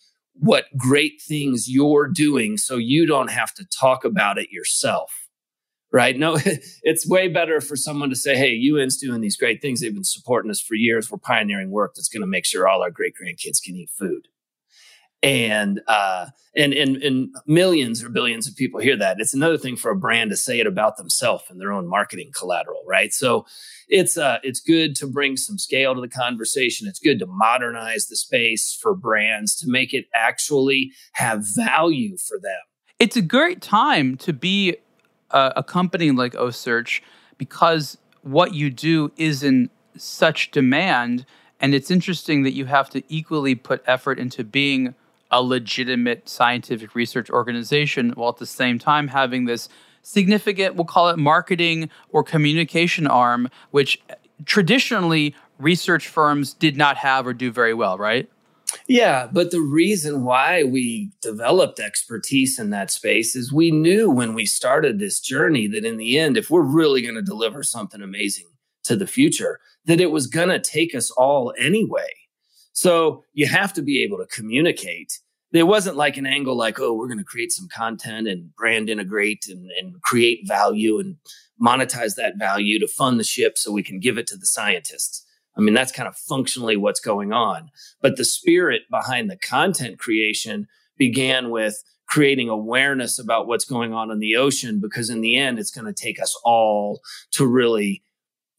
what 0.41 0.65
great 0.75 1.21
things 1.21 1.69
you're 1.69 2.07
doing 2.07 2.57
so 2.57 2.77
you 2.77 3.05
don't 3.05 3.29
have 3.29 3.53
to 3.53 3.65
talk 3.65 4.03
about 4.03 4.39
it 4.39 4.50
yourself. 4.51 5.27
Right? 5.93 6.17
No, 6.17 6.38
it's 6.83 7.07
way 7.07 7.27
better 7.27 7.62
for 7.62 7.75
someone 7.75 8.10
to 8.10 8.15
say, 8.15 8.36
Hey, 8.36 8.60
UN's 8.69 8.98
doing 8.98 9.21
these 9.21 9.38
great 9.38 9.62
things. 9.62 9.81
They've 9.81 9.93
been 9.93 10.03
supporting 10.03 10.50
us 10.50 10.60
for 10.60 10.74
years. 10.74 11.12
We're 11.12 11.19
pioneering 11.19 11.69
work 11.69 11.93
that's 11.95 12.10
going 12.10 12.21
to 12.21 12.27
make 12.27 12.45
sure 12.45 12.67
all 12.67 12.81
our 12.81 12.89
great 12.89 13.13
grandkids 13.21 13.62
can 13.63 13.75
eat 13.75 13.91
food 13.91 14.27
and 15.23 15.81
uh, 15.87 16.27
and 16.55 16.73
and 16.73 16.97
and 16.97 17.35
millions 17.45 18.03
or 18.03 18.09
billions 18.09 18.47
of 18.47 18.55
people 18.55 18.79
hear 18.79 18.97
that. 18.97 19.19
It's 19.19 19.33
another 19.33 19.57
thing 19.57 19.75
for 19.75 19.91
a 19.91 19.95
brand 19.95 20.31
to 20.31 20.37
say 20.37 20.59
it 20.59 20.67
about 20.67 20.97
themselves 20.97 21.43
and 21.49 21.59
their 21.59 21.71
own 21.71 21.87
marketing 21.87 22.31
collateral, 22.37 22.83
right? 22.87 23.13
So 23.13 23.45
it's 23.87 24.17
uh, 24.17 24.39
it's 24.43 24.59
good 24.59 24.95
to 24.97 25.07
bring 25.07 25.37
some 25.37 25.57
scale 25.57 25.93
to 25.93 26.01
the 26.01 26.09
conversation. 26.09 26.87
It's 26.87 26.99
good 26.99 27.19
to 27.19 27.27
modernize 27.27 28.07
the 28.07 28.15
space 28.15 28.73
for 28.73 28.95
brands 28.95 29.55
to 29.57 29.69
make 29.69 29.93
it 29.93 30.05
actually 30.13 30.91
have 31.13 31.43
value 31.55 32.17
for 32.17 32.39
them. 32.39 32.59
It's 32.99 33.15
a 33.15 33.21
great 33.21 33.61
time 33.61 34.17
to 34.17 34.33
be 34.33 34.77
uh, 35.31 35.53
a 35.55 35.63
company 35.63 36.11
like 36.11 36.33
OCEARCH, 36.33 37.01
because 37.37 37.97
what 38.21 38.53
you 38.53 38.69
do 38.69 39.11
is 39.17 39.43
in 39.43 39.69
such 39.97 40.51
demand, 40.51 41.25
and 41.59 41.73
it's 41.73 41.91
interesting 41.91 42.43
that 42.43 42.53
you 42.53 42.65
have 42.65 42.89
to 42.91 43.03
equally 43.07 43.55
put 43.55 43.83
effort 43.87 44.19
into 44.19 44.43
being 44.43 44.93
a 45.31 45.41
legitimate 45.41 46.27
scientific 46.27 46.95
research 46.95 47.29
organization 47.29 48.11
while 48.11 48.29
at 48.29 48.38
the 48.38 48.45
same 48.45 48.77
time 48.77 49.07
having 49.07 49.45
this 49.45 49.69
significant, 50.03 50.75
we'll 50.75 50.85
call 50.85 51.09
it 51.09 51.17
marketing 51.17 51.89
or 52.09 52.23
communication 52.23 53.07
arm, 53.07 53.50
which 53.71 54.01
traditionally 54.45 55.35
research 55.59 56.07
firms 56.07 56.53
did 56.53 56.75
not 56.75 56.97
have 56.97 57.25
or 57.27 57.33
do 57.33 57.51
very 57.51 57.73
well, 57.73 57.97
right? 57.97 58.29
Yeah, 58.88 59.27
but 59.31 59.51
the 59.51 59.61
reason 59.61 60.23
why 60.23 60.63
we 60.63 61.11
developed 61.21 61.79
expertise 61.79 62.57
in 62.57 62.69
that 62.71 62.89
space 62.89 63.35
is 63.35 63.51
we 63.51 63.69
knew 63.69 64.09
when 64.09 64.33
we 64.33 64.45
started 64.45 64.97
this 64.97 65.19
journey 65.19 65.67
that 65.67 65.85
in 65.85 65.97
the 65.97 66.17
end, 66.17 66.38
if 66.38 66.50
we're 66.50 66.61
really 66.61 67.01
going 67.01 67.15
to 67.15 67.21
deliver 67.21 67.63
something 67.63 68.01
amazing 68.01 68.47
to 68.83 68.95
the 68.95 69.07
future, 69.07 69.59
that 69.85 70.01
it 70.01 70.11
was 70.11 70.27
going 70.27 70.50
to 70.50 70.59
take 70.59 70.95
us 70.95 71.11
all 71.11 71.53
anyway. 71.57 72.09
So 72.73 73.23
you 73.33 73.47
have 73.47 73.73
to 73.73 73.81
be 73.81 74.03
able 74.03 74.17
to 74.17 74.25
communicate. 74.25 75.19
There 75.51 75.65
wasn't 75.65 75.97
like 75.97 76.17
an 76.17 76.25
angle 76.25 76.55
like, 76.55 76.79
oh, 76.79 76.93
we're 76.93 77.07
going 77.07 77.17
to 77.17 77.25
create 77.25 77.51
some 77.51 77.67
content 77.67 78.27
and 78.27 78.55
brand 78.55 78.89
integrate 78.89 79.47
and, 79.49 79.69
and 79.79 80.01
create 80.01 80.47
value 80.47 80.99
and 80.99 81.17
monetize 81.61 82.15
that 82.15 82.37
value 82.37 82.79
to 82.79 82.87
fund 82.87 83.19
the 83.19 83.23
ship 83.23 83.57
so 83.57 83.71
we 83.71 83.83
can 83.83 83.99
give 83.99 84.17
it 84.17 84.27
to 84.27 84.37
the 84.37 84.45
scientists. 84.45 85.25
I 85.57 85.61
mean, 85.61 85.73
that's 85.73 85.91
kind 85.91 86.07
of 86.07 86.15
functionally 86.15 86.77
what's 86.77 87.01
going 87.01 87.33
on. 87.33 87.69
But 88.01 88.15
the 88.15 88.25
spirit 88.25 88.83
behind 88.89 89.29
the 89.29 89.37
content 89.37 89.99
creation 89.99 90.67
began 90.97 91.49
with 91.49 91.83
creating 92.07 92.49
awareness 92.49 93.19
about 93.19 93.47
what's 93.47 93.65
going 93.65 93.93
on 93.93 94.11
in 94.11 94.19
the 94.19 94.35
ocean, 94.35 94.79
because 94.79 95.09
in 95.09 95.21
the 95.21 95.37
end, 95.37 95.59
it's 95.59 95.71
going 95.71 95.87
to 95.87 95.93
take 95.93 96.21
us 96.21 96.37
all 96.43 97.01
to 97.31 97.45
really 97.45 98.03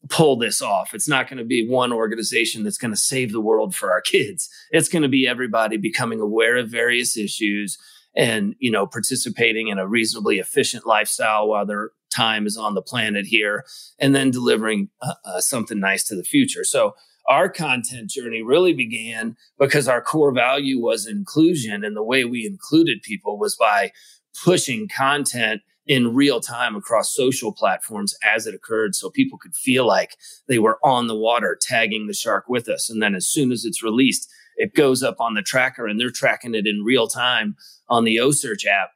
pull 0.09 0.37
this 0.37 0.61
off. 0.61 0.93
It's 0.93 1.07
not 1.07 1.27
going 1.29 1.37
to 1.37 1.45
be 1.45 1.67
one 1.67 1.93
organization 1.93 2.63
that's 2.63 2.77
going 2.77 2.91
to 2.91 2.97
save 2.97 3.31
the 3.31 3.41
world 3.41 3.73
for 3.73 3.91
our 3.91 4.01
kids. 4.01 4.49
It's 4.71 4.89
going 4.89 5.03
to 5.03 5.09
be 5.09 5.27
everybody 5.27 5.77
becoming 5.77 6.19
aware 6.19 6.57
of 6.57 6.69
various 6.69 7.17
issues 7.17 7.77
and, 8.15 8.55
you 8.59 8.69
know, 8.69 8.85
participating 8.85 9.69
in 9.69 9.79
a 9.79 9.87
reasonably 9.87 10.39
efficient 10.39 10.85
lifestyle 10.85 11.47
while 11.47 11.65
they're 11.65 11.91
time 12.13 12.45
is 12.45 12.57
on 12.57 12.75
the 12.75 12.81
planet 12.81 13.25
here, 13.25 13.65
and 13.99 14.13
then 14.13 14.31
delivering 14.31 14.89
uh, 15.01 15.13
uh, 15.25 15.41
something 15.41 15.79
nice 15.79 16.03
to 16.03 16.15
the 16.15 16.23
future. 16.23 16.63
So 16.63 16.93
our 17.27 17.49
content 17.49 18.09
journey 18.09 18.41
really 18.41 18.73
began 18.73 19.35
because 19.57 19.87
our 19.87 20.01
core 20.01 20.33
value 20.33 20.79
was 20.79 21.07
inclusion. 21.07 21.83
And 21.83 21.95
the 21.95 22.03
way 22.03 22.25
we 22.25 22.45
included 22.45 23.01
people 23.01 23.39
was 23.39 23.55
by 23.55 23.91
pushing 24.43 24.87
content 24.87 25.61
in 25.85 26.15
real 26.15 26.39
time 26.39 26.75
across 26.75 27.13
social 27.13 27.51
platforms 27.51 28.15
as 28.23 28.47
it 28.47 28.55
occurred 28.55 28.95
so 28.95 29.09
people 29.09 29.37
could 29.37 29.55
feel 29.55 29.85
like 29.85 30.15
they 30.47 30.59
were 30.59 30.79
on 30.83 31.07
the 31.07 31.15
water 31.15 31.57
tagging 31.59 32.07
the 32.07 32.13
shark 32.13 32.45
with 32.47 32.69
us. 32.69 32.89
And 32.89 33.01
then 33.01 33.15
as 33.15 33.27
soon 33.27 33.51
as 33.51 33.65
it's 33.65 33.83
released, 33.83 34.29
it 34.55 34.75
goes 34.75 35.03
up 35.03 35.19
on 35.19 35.33
the 35.33 35.41
tracker 35.41 35.87
and 35.87 35.99
they're 35.99 36.09
tracking 36.09 36.55
it 36.55 36.67
in 36.67 36.83
real 36.83 37.07
time 37.07 37.55
on 37.89 38.05
the 38.05 38.17
OCEARCH 38.17 38.65
app 38.65 38.91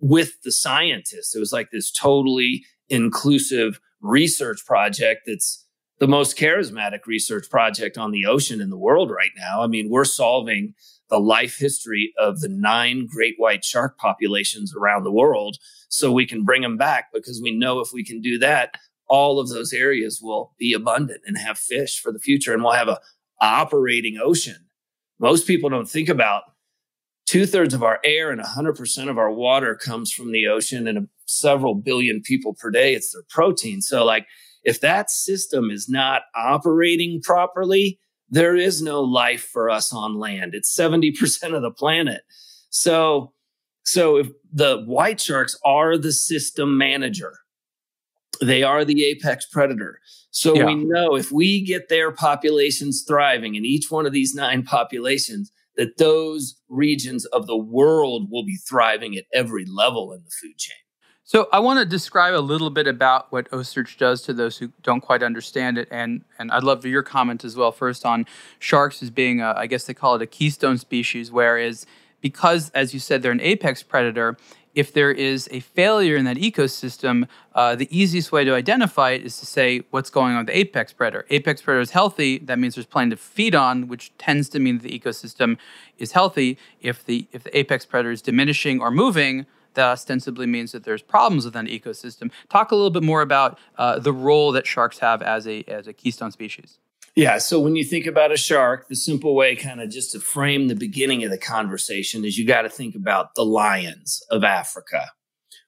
with 0.00 0.42
the 0.42 0.52
scientists. 0.52 1.34
It 1.34 1.38
was 1.38 1.52
like 1.52 1.70
this 1.70 1.92
totally 1.92 2.64
inclusive 2.88 3.80
research 4.00 4.64
project 4.66 5.22
that's 5.26 5.64
the 6.00 6.08
most 6.08 6.36
charismatic 6.36 7.06
research 7.06 7.48
project 7.48 7.96
on 7.96 8.10
the 8.10 8.26
ocean 8.26 8.60
in 8.60 8.70
the 8.70 8.76
world 8.76 9.10
right 9.10 9.30
now. 9.36 9.62
I 9.62 9.68
mean, 9.68 9.88
we're 9.88 10.04
solving 10.04 10.74
the 11.12 11.20
life 11.20 11.58
history 11.58 12.14
of 12.18 12.40
the 12.40 12.48
nine 12.48 13.06
great 13.06 13.34
white 13.36 13.62
shark 13.62 13.98
populations 13.98 14.74
around 14.74 15.04
the 15.04 15.12
world 15.12 15.58
so 15.90 16.10
we 16.10 16.26
can 16.26 16.42
bring 16.42 16.62
them 16.62 16.78
back 16.78 17.12
because 17.12 17.38
we 17.42 17.54
know 17.54 17.80
if 17.80 17.92
we 17.92 18.02
can 18.02 18.22
do 18.22 18.38
that, 18.38 18.76
all 19.08 19.38
of 19.38 19.50
those 19.50 19.74
areas 19.74 20.20
will 20.22 20.54
be 20.58 20.72
abundant 20.72 21.20
and 21.26 21.36
have 21.36 21.58
fish 21.58 22.00
for 22.00 22.12
the 22.12 22.18
future 22.18 22.54
and 22.54 22.62
we'll 22.62 22.72
have 22.72 22.88
a 22.88 22.98
operating 23.42 24.16
ocean. 24.16 24.56
Most 25.20 25.46
people 25.46 25.68
don't 25.68 25.88
think 25.88 26.08
about 26.08 26.44
two 27.26 27.44
thirds 27.44 27.74
of 27.74 27.82
our 27.82 28.00
air 28.02 28.30
and 28.30 28.40
100% 28.40 29.10
of 29.10 29.18
our 29.18 29.30
water 29.30 29.74
comes 29.74 30.10
from 30.10 30.32
the 30.32 30.48
ocean 30.48 30.88
and 30.88 31.08
several 31.26 31.74
billion 31.74 32.22
people 32.22 32.54
per 32.54 32.70
day. 32.70 32.94
It's 32.94 33.12
their 33.12 33.24
protein. 33.28 33.82
So, 33.82 34.02
like, 34.02 34.26
if 34.64 34.80
that 34.80 35.10
system 35.10 35.70
is 35.70 35.90
not 35.90 36.22
operating 36.34 37.20
properly, 37.20 37.98
there 38.32 38.56
is 38.56 38.80
no 38.80 39.02
life 39.02 39.42
for 39.42 39.68
us 39.68 39.92
on 39.92 40.18
land. 40.18 40.54
It's 40.54 40.74
70% 40.74 41.54
of 41.54 41.60
the 41.60 41.70
planet. 41.70 42.22
So, 42.70 43.34
so 43.84 44.16
if 44.16 44.30
the 44.50 44.82
white 44.86 45.20
sharks 45.20 45.56
are 45.64 45.98
the 45.98 46.12
system 46.12 46.78
manager, 46.78 47.34
they 48.40 48.62
are 48.62 48.86
the 48.86 49.04
apex 49.04 49.46
predator. 49.46 50.00
So 50.30 50.54
yeah. 50.54 50.64
we 50.64 50.76
know 50.76 51.14
if 51.14 51.30
we 51.30 51.62
get 51.62 51.90
their 51.90 52.10
populations 52.10 53.04
thriving 53.06 53.54
in 53.54 53.66
each 53.66 53.90
one 53.90 54.06
of 54.06 54.14
these 54.14 54.34
nine 54.34 54.62
populations, 54.62 55.52
that 55.76 55.98
those 55.98 56.56
regions 56.70 57.26
of 57.26 57.46
the 57.46 57.56
world 57.56 58.28
will 58.30 58.44
be 58.44 58.56
thriving 58.56 59.14
at 59.14 59.24
every 59.34 59.66
level 59.66 60.10
in 60.12 60.22
the 60.24 60.30
food 60.30 60.56
chain. 60.56 60.76
So 61.24 61.48
I 61.52 61.60
want 61.60 61.78
to 61.78 61.86
describe 61.86 62.34
a 62.34 62.40
little 62.40 62.68
bit 62.68 62.88
about 62.88 63.30
what 63.30 63.48
OCEARCH 63.52 63.96
does 63.96 64.22
to 64.22 64.32
those 64.32 64.58
who 64.58 64.72
don't 64.82 65.00
quite 65.00 65.22
understand 65.22 65.78
it, 65.78 65.86
and 65.90 66.24
and 66.38 66.50
I'd 66.50 66.64
love 66.64 66.84
your 66.84 67.04
comment 67.04 67.44
as 67.44 67.54
well. 67.54 67.70
First 67.70 68.04
on 68.04 68.26
sharks 68.58 69.02
as 69.02 69.10
being, 69.10 69.40
a, 69.40 69.54
I 69.56 69.66
guess 69.68 69.84
they 69.84 69.94
call 69.94 70.16
it 70.16 70.22
a 70.22 70.26
keystone 70.26 70.78
species, 70.78 71.30
whereas 71.30 71.86
because, 72.20 72.70
as 72.70 72.92
you 72.92 73.00
said, 73.00 73.22
they're 73.22 73.32
an 73.32 73.40
apex 73.40 73.82
predator. 73.82 74.36
If 74.74 74.92
there 74.92 75.12
is 75.12 75.48
a 75.52 75.60
failure 75.60 76.16
in 76.16 76.24
that 76.24 76.38
ecosystem, 76.38 77.28
uh, 77.54 77.76
the 77.76 77.88
easiest 77.96 78.32
way 78.32 78.42
to 78.44 78.54
identify 78.54 79.10
it 79.10 79.22
is 79.22 79.38
to 79.38 79.46
say 79.46 79.82
what's 79.90 80.08
going 80.08 80.32
on 80.32 80.38
with 80.38 80.46
the 80.46 80.56
apex 80.56 80.92
predator. 80.92 81.26
Apex 81.30 81.60
predator 81.60 81.82
is 81.82 81.90
healthy. 81.90 82.38
That 82.38 82.58
means 82.58 82.74
there's 82.74 82.86
plenty 82.86 83.10
to 83.10 83.16
feed 83.16 83.54
on, 83.54 83.86
which 83.86 84.16
tends 84.18 84.48
to 84.50 84.58
mean 84.58 84.78
the 84.78 84.98
ecosystem 84.98 85.58
is 85.98 86.12
healthy. 86.12 86.58
If 86.80 87.04
the 87.04 87.28
if 87.32 87.44
the 87.44 87.56
apex 87.56 87.86
predator 87.86 88.10
is 88.10 88.22
diminishing 88.22 88.80
or 88.80 88.90
moving, 88.90 89.46
that 89.74 89.86
ostensibly 89.86 90.46
means 90.46 90.72
that 90.72 90.84
there's 90.84 91.02
problems 91.02 91.44
within 91.44 91.66
the 91.66 91.78
ecosystem. 91.78 92.30
Talk 92.48 92.70
a 92.70 92.74
little 92.74 92.90
bit 92.90 93.02
more 93.02 93.22
about 93.22 93.58
uh, 93.78 93.98
the 93.98 94.12
role 94.12 94.52
that 94.52 94.66
sharks 94.66 94.98
have 94.98 95.22
as 95.22 95.46
a 95.46 95.64
as 95.68 95.86
a 95.86 95.92
keystone 95.92 96.32
species. 96.32 96.78
Yeah. 97.14 97.38
So 97.38 97.60
when 97.60 97.76
you 97.76 97.84
think 97.84 98.06
about 98.06 98.32
a 98.32 98.38
shark, 98.38 98.88
the 98.88 98.96
simple 98.96 99.34
way, 99.34 99.54
kind 99.54 99.82
of 99.82 99.90
just 99.90 100.12
to 100.12 100.20
frame 100.20 100.68
the 100.68 100.74
beginning 100.74 101.24
of 101.24 101.30
the 101.30 101.38
conversation, 101.38 102.24
is 102.24 102.38
you 102.38 102.46
got 102.46 102.62
to 102.62 102.70
think 102.70 102.94
about 102.94 103.34
the 103.34 103.44
lions 103.44 104.22
of 104.30 104.44
Africa 104.44 105.10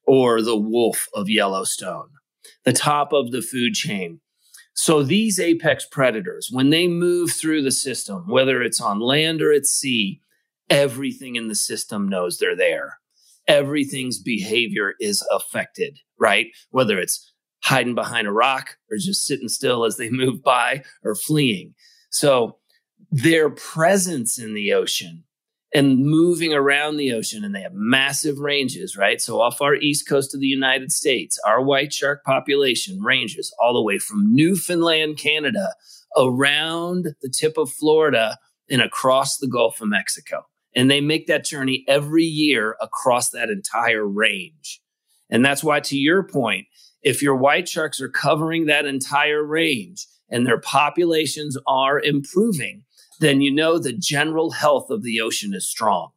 or 0.06 0.40
the 0.40 0.56
wolf 0.56 1.06
of 1.12 1.28
Yellowstone, 1.28 2.10
the 2.64 2.72
top 2.72 3.12
of 3.12 3.30
the 3.30 3.42
food 3.42 3.74
chain. 3.74 4.20
So 4.72 5.02
these 5.02 5.38
apex 5.38 5.86
predators, 5.90 6.48
when 6.50 6.70
they 6.70 6.88
move 6.88 7.30
through 7.30 7.62
the 7.62 7.70
system, 7.70 8.26
whether 8.26 8.62
it's 8.62 8.80
on 8.80 8.98
land 8.98 9.40
or 9.40 9.52
at 9.52 9.66
sea, 9.66 10.20
everything 10.68 11.36
in 11.36 11.48
the 11.48 11.54
system 11.54 12.08
knows 12.08 12.38
they're 12.38 12.56
there. 12.56 12.98
Everything's 13.46 14.18
behavior 14.20 14.94
is 15.00 15.26
affected, 15.30 15.98
right? 16.18 16.46
Whether 16.70 16.98
it's 16.98 17.32
hiding 17.62 17.94
behind 17.94 18.26
a 18.26 18.32
rock 18.32 18.76
or 18.90 18.96
just 18.98 19.26
sitting 19.26 19.48
still 19.48 19.84
as 19.84 19.96
they 19.96 20.10
move 20.10 20.42
by 20.42 20.82
or 21.02 21.14
fleeing. 21.14 21.74
So 22.10 22.58
their 23.10 23.50
presence 23.50 24.38
in 24.38 24.54
the 24.54 24.72
ocean 24.72 25.24
and 25.74 26.06
moving 26.06 26.54
around 26.54 26.96
the 26.96 27.12
ocean, 27.12 27.44
and 27.44 27.52
they 27.52 27.62
have 27.62 27.74
massive 27.74 28.38
ranges, 28.38 28.96
right? 28.96 29.20
So 29.20 29.40
off 29.40 29.60
our 29.60 29.74
east 29.74 30.08
coast 30.08 30.32
of 30.32 30.40
the 30.40 30.46
United 30.46 30.92
States, 30.92 31.36
our 31.44 31.60
white 31.60 31.92
shark 31.92 32.22
population 32.24 33.02
ranges 33.02 33.52
all 33.60 33.74
the 33.74 33.82
way 33.82 33.98
from 33.98 34.32
Newfoundland, 34.34 35.18
Canada, 35.18 35.74
around 36.16 37.08
the 37.22 37.28
tip 37.28 37.58
of 37.58 37.72
Florida 37.72 38.38
and 38.70 38.80
across 38.80 39.38
the 39.38 39.48
Gulf 39.48 39.80
of 39.80 39.88
Mexico. 39.88 40.46
And 40.74 40.90
they 40.90 41.00
make 41.00 41.26
that 41.26 41.44
journey 41.44 41.84
every 41.86 42.24
year 42.24 42.76
across 42.80 43.30
that 43.30 43.50
entire 43.50 44.06
range. 44.06 44.80
And 45.30 45.44
that's 45.44 45.64
why, 45.64 45.80
to 45.80 45.96
your 45.96 46.22
point, 46.22 46.66
if 47.02 47.22
your 47.22 47.36
white 47.36 47.68
sharks 47.68 48.00
are 48.00 48.08
covering 48.08 48.66
that 48.66 48.86
entire 48.86 49.44
range 49.44 50.06
and 50.28 50.46
their 50.46 50.60
populations 50.60 51.56
are 51.66 52.00
improving, 52.00 52.84
then 53.20 53.40
you 53.40 53.52
know 53.52 53.78
the 53.78 53.92
general 53.92 54.50
health 54.50 54.90
of 54.90 55.02
the 55.02 55.20
ocean 55.20 55.54
is 55.54 55.66
strong 55.66 56.10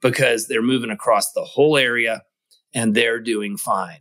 because 0.00 0.48
they're 0.48 0.62
moving 0.62 0.90
across 0.90 1.32
the 1.32 1.44
whole 1.44 1.76
area 1.76 2.22
and 2.74 2.94
they're 2.94 3.20
doing 3.20 3.56
fine. 3.56 4.00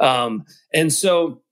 Um, 0.00 0.44
and 0.74 0.92
so, 0.92 1.42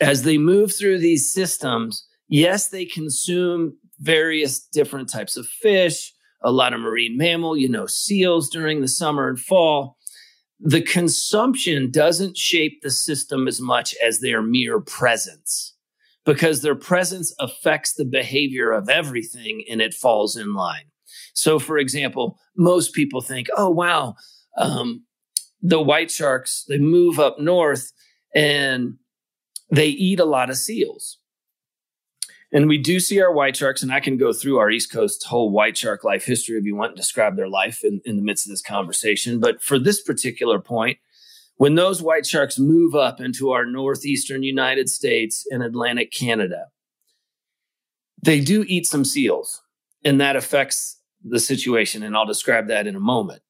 as 0.00 0.22
they 0.22 0.38
move 0.38 0.74
through 0.74 0.98
these 0.98 1.32
systems, 1.32 2.06
yes, 2.28 2.68
they 2.68 2.84
consume 2.84 3.78
various 3.98 4.60
different 4.60 5.08
types 5.08 5.36
of 5.36 5.46
fish, 5.46 6.12
a 6.42 6.52
lot 6.52 6.72
of 6.72 6.80
marine 6.80 7.16
mammal, 7.16 7.56
you 7.56 7.68
know, 7.68 7.86
seals 7.86 8.48
during 8.48 8.80
the 8.80 8.88
summer 8.88 9.28
and 9.28 9.38
fall 9.38 9.98
the 10.60 10.82
consumption 10.82 11.90
doesn't 11.90 12.36
shape 12.36 12.82
the 12.82 12.90
system 12.90 13.46
as 13.46 13.60
much 13.60 13.94
as 14.04 14.20
their 14.20 14.42
mere 14.42 14.80
presence 14.80 15.74
because 16.24 16.62
their 16.62 16.74
presence 16.74 17.32
affects 17.38 17.94
the 17.94 18.04
behavior 18.04 18.72
of 18.72 18.88
everything 18.88 19.64
and 19.70 19.80
it 19.80 19.94
falls 19.94 20.36
in 20.36 20.54
line. 20.54 20.90
So, 21.32 21.58
for 21.58 21.78
example, 21.78 22.38
most 22.56 22.92
people 22.92 23.20
think, 23.20 23.46
oh, 23.56 23.70
wow, 23.70 24.16
um, 24.56 25.04
the 25.62 25.80
white 25.80 26.10
sharks, 26.10 26.64
they 26.68 26.78
move 26.78 27.20
up 27.20 27.38
north 27.38 27.92
and 28.34 28.94
they 29.70 29.88
eat 29.88 30.18
a 30.18 30.24
lot 30.24 30.50
of 30.50 30.56
seals. 30.56 31.18
And 32.50 32.66
we 32.66 32.78
do 32.78 32.98
see 32.98 33.20
our 33.20 33.32
white 33.32 33.56
sharks, 33.56 33.82
and 33.82 33.92
I 33.92 34.00
can 34.00 34.16
go 34.16 34.32
through 34.32 34.58
our 34.58 34.70
East 34.70 34.90
Coast 34.90 35.24
whole 35.24 35.50
white 35.50 35.76
shark 35.76 36.02
life 36.02 36.24
history 36.24 36.56
if 36.56 36.64
you 36.64 36.74
want 36.74 36.96
to 36.96 37.00
describe 37.00 37.36
their 37.36 37.48
life 37.48 37.84
in, 37.84 38.00
in 38.04 38.16
the 38.16 38.22
midst 38.22 38.46
of 38.46 38.50
this 38.50 38.62
conversation. 38.62 39.38
But 39.38 39.62
for 39.62 39.78
this 39.78 40.00
particular 40.00 40.58
point, 40.58 40.98
when 41.56 41.74
those 41.74 42.00
white 42.00 42.24
sharks 42.24 42.58
move 42.58 42.94
up 42.94 43.20
into 43.20 43.50
our 43.50 43.66
northeastern 43.66 44.42
United 44.42 44.88
States 44.88 45.46
and 45.50 45.62
Atlantic 45.62 46.10
Canada, 46.10 46.68
they 48.22 48.40
do 48.40 48.64
eat 48.66 48.86
some 48.86 49.04
seals, 49.04 49.62
and 50.04 50.20
that 50.20 50.36
affects 50.36 51.00
the 51.22 51.40
situation. 51.40 52.02
And 52.02 52.16
I'll 52.16 52.26
describe 52.26 52.68
that 52.68 52.86
in 52.86 52.96
a 52.96 53.00
moment. 53.00 53.42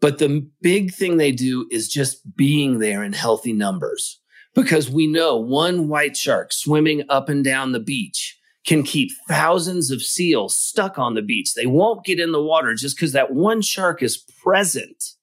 But 0.00 0.18
the 0.18 0.48
big 0.60 0.92
thing 0.92 1.16
they 1.16 1.32
do 1.32 1.66
is 1.70 1.88
just 1.88 2.36
being 2.36 2.78
there 2.78 3.02
in 3.02 3.14
healthy 3.14 3.52
numbers 3.52 4.20
because 4.58 4.90
we 4.90 5.06
know 5.06 5.36
one 5.36 5.86
white 5.86 6.16
shark 6.16 6.52
swimming 6.52 7.04
up 7.08 7.28
and 7.28 7.44
down 7.44 7.70
the 7.70 7.78
beach 7.78 8.36
can 8.66 8.82
keep 8.82 9.08
thousands 9.28 9.92
of 9.92 10.02
seals 10.02 10.56
stuck 10.56 10.98
on 10.98 11.14
the 11.14 11.22
beach. 11.22 11.54
They 11.54 11.66
won't 11.66 12.04
get 12.04 12.18
in 12.18 12.32
the 12.32 12.42
water 12.42 12.74
just 12.74 12.96
because 12.96 13.12
that 13.12 13.32
one 13.32 13.62
shark 13.62 14.02
is 14.02 14.18
present 14.42 15.14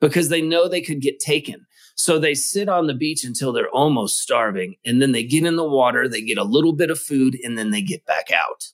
because 0.00 0.28
they 0.28 0.40
know 0.40 0.68
they 0.68 0.80
could 0.80 1.00
get 1.00 1.18
taken. 1.18 1.66
So 1.96 2.20
they 2.20 2.34
sit 2.34 2.68
on 2.68 2.86
the 2.86 2.94
beach 2.94 3.24
until 3.24 3.52
they're 3.52 3.68
almost 3.70 4.20
starving 4.20 4.76
and 4.86 5.02
then 5.02 5.10
they 5.10 5.24
get 5.24 5.44
in 5.44 5.56
the 5.56 5.68
water, 5.68 6.08
they 6.08 6.22
get 6.22 6.38
a 6.38 6.44
little 6.44 6.72
bit 6.72 6.90
of 6.90 7.00
food 7.00 7.36
and 7.42 7.58
then 7.58 7.72
they 7.72 7.82
get 7.82 8.06
back 8.06 8.30
out. 8.30 8.68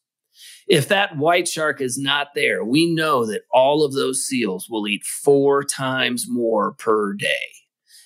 If 0.69 0.89
that 0.89 1.17
white 1.17 1.49
shark 1.49 1.81
is 1.81 1.97
not 1.97 2.35
there, 2.35 2.63
we 2.63 2.85
know 2.85 3.25
that 3.25 3.45
all 3.51 3.83
of 3.83 3.95
those 3.95 4.27
seals 4.27 4.69
will 4.69 4.87
eat 4.87 5.05
four 5.05 5.65
times 5.65 6.27
more 6.29 6.73
per 6.73 7.15
day. 7.15 7.62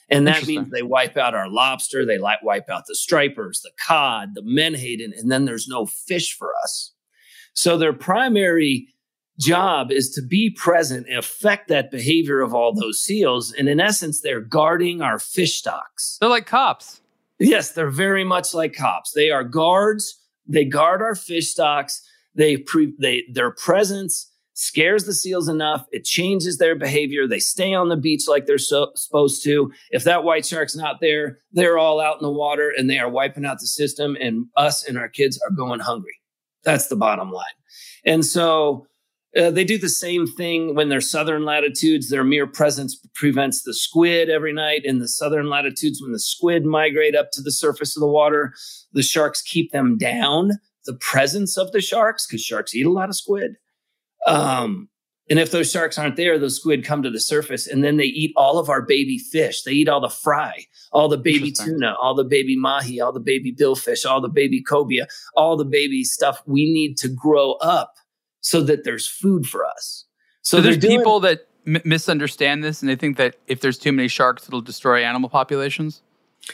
And 0.09 0.27
that 0.27 0.47
means 0.47 0.71
they 0.71 0.83
wipe 0.83 1.17
out 1.17 1.35
our 1.35 1.49
lobster, 1.49 2.05
they 2.07 2.19
wipe 2.19 2.69
out 2.69 2.87
the 2.87 2.95
stripers, 2.95 3.61
the 3.63 3.73
cod, 3.85 4.35
the 4.35 4.43
menhaden, 4.43 5.13
and 5.17 5.31
then 5.33 5.45
there's 5.45 5.67
no 5.67 5.87
fish 5.87 6.37
for 6.37 6.53
us. 6.63 6.93
So 7.55 7.77
their 7.77 7.93
primary 7.93 8.89
job 9.39 9.91
is 9.91 10.11
to 10.11 10.23
be 10.23 10.51
present 10.51 11.07
and 11.09 11.19
affect 11.19 11.69
that 11.69 11.91
behavior 11.91 12.41
of 12.41 12.55
all 12.55 12.73
those 12.73 13.01
seals. 13.01 13.53
And 13.53 13.69
in 13.69 13.81
essence, 13.81 14.21
they're 14.21 14.41
guarding 14.41 15.03
our 15.03 15.19
fish 15.19 15.57
stocks. 15.57 16.19
They're 16.21 16.29
like 16.29 16.47
cops. 16.47 17.01
Yes, 17.39 17.73
they're 17.73 17.91
very 17.91 18.25
much 18.25 18.55
like 18.55 18.75
cops. 18.75 19.13
They 19.13 19.31
are 19.31 19.45
guards. 19.45 20.21
They 20.47 20.65
guard 20.65 21.03
our 21.03 21.15
fish 21.15 21.49
stocks. 21.49 22.01
They 22.35 22.57
pre, 22.57 22.95
they 22.99 23.25
their 23.33 23.51
presence 23.51 24.31
scares 24.57 25.05
the 25.05 25.13
seals 25.13 25.49
enough. 25.49 25.87
It 25.93 26.05
changes 26.05 26.57
their 26.57 26.75
behavior. 26.75 27.29
They 27.29 27.39
stay 27.39 27.75
on 27.75 27.91
the 27.91 27.97
beach 27.97 28.23
like 28.27 28.47
they're 28.47 28.57
so, 28.57 28.91
supposed 28.95 29.45
to. 29.45 29.71
If 29.91 30.05
that 30.05 30.25
white 30.25 30.47
shark's 30.47 30.75
not 30.75 31.01
there, 31.01 31.41
they're 31.53 31.79
all 31.79 32.01
out 32.01 32.17
in 32.17 32.23
the 32.23 32.33
water 32.33 32.73
and 32.77 32.89
they 32.89 32.99
are 32.99 33.09
wiping 33.09 33.45
out 33.45 33.61
the 33.61 33.67
system, 33.67 34.17
and 34.21 34.47
us 34.57 34.83
and 34.83 34.99
our 34.99 35.09
kids 35.09 35.39
are 35.47 35.55
going 35.55 35.81
hungry. 35.81 36.19
That's 36.65 36.89
the 36.89 36.97
bottom 36.97 37.31
line. 37.31 37.45
And 38.05 38.25
so 38.25 38.87
uh, 39.37 39.51
they 39.51 39.65
do 39.65 39.77
the 39.77 39.91
same 39.91 40.27
thing 40.27 40.75
when 40.75 40.89
they're 40.89 41.03
southern 41.03 41.45
latitudes. 41.45 42.09
Their 42.09 42.25
mere 42.25 42.47
presence 42.47 42.99
prevents 43.15 43.63
the 43.63 43.75
squid 43.75 44.31
every 44.31 44.55
night. 44.55 44.83
In 44.85 44.99
the 44.99 45.09
southern 45.09 45.51
latitudes, 45.51 46.01
when 46.01 46.13
the 46.13 46.19
squid 46.19 46.65
migrate 46.65 47.15
up 47.15 47.31
to 47.33 47.43
the 47.43 47.53
surface 47.53 47.95
of 47.95 48.01
the 48.01 48.09
water, 48.09 48.55
the 48.95 49.03
sharks 49.03 49.43
keep 49.43 49.71
them 49.73 49.99
down 49.99 50.53
the 50.87 50.95
presence 50.95 51.59
of 51.59 51.73
the 51.73 51.81
sharks 51.81 52.27
because 52.27 52.43
sharks 52.43 52.75
eat 52.75 52.87
a 52.87 52.91
lot 52.91 53.11
of 53.11 53.17
squid. 53.17 53.57
Um, 54.27 54.89
and 55.29 55.39
if 55.41 55.51
those 55.51 55.71
sharks 55.71 55.99
aren't 55.99 56.17
there, 56.17 56.39
those 56.39 56.57
squid 56.57 56.85
come 56.85 57.03
to 57.03 57.11
the 57.11 57.21
surface 57.21 57.67
and 57.67 57.83
then 57.83 57.97
they 57.97 58.05
eat 58.05 58.33
all 58.37 58.59
of 58.59 58.69
our 58.69 58.83
baby 58.83 59.19
fish. 59.19 59.63
They 59.63 59.73
eat 59.73 59.89
all 59.89 60.01
the 60.01 60.09
fry, 60.09 60.67
all 60.93 61.09
the 61.09 61.19
baby 61.19 61.51
tuna, 61.51 61.97
all 62.01 62.15
the 62.15 62.25
baby 62.25 62.57
mahi, 62.57 63.01
all 63.01 63.13
the 63.13 63.21
baby 63.21 63.53
billfish, 63.53 64.09
all 64.09 64.21
the 64.21 64.29
baby 64.29 64.63
cobia, 64.63 65.09
all 65.35 65.57
the 65.57 65.65
baby 65.65 66.05
stuff 66.05 66.43
we 66.47 66.73
need 66.73 66.97
to 66.99 67.09
grow 67.09 67.53
up 67.55 67.95
so 68.41 68.61
that 68.63 68.85
there's 68.85 69.09
food 69.09 69.47
for 69.47 69.67
us. 69.67 70.05
So, 70.43 70.59
so 70.59 70.63
there's 70.63 70.79
doing, 70.79 70.99
people 70.99 71.19
that 71.21 71.49
m- 71.67 71.83
misunderstand 71.85 72.63
this 72.63 72.81
and 72.81 72.89
they 72.89 72.95
think 72.95 73.17
that 73.17 73.35
if 73.49 73.61
there's 73.61 73.79
too 73.79 73.91
many 73.91 74.07
sharks, 74.07 74.47
it'll 74.47 74.61
destroy 74.61 75.03
animal 75.03 75.29
populations. 75.29 76.03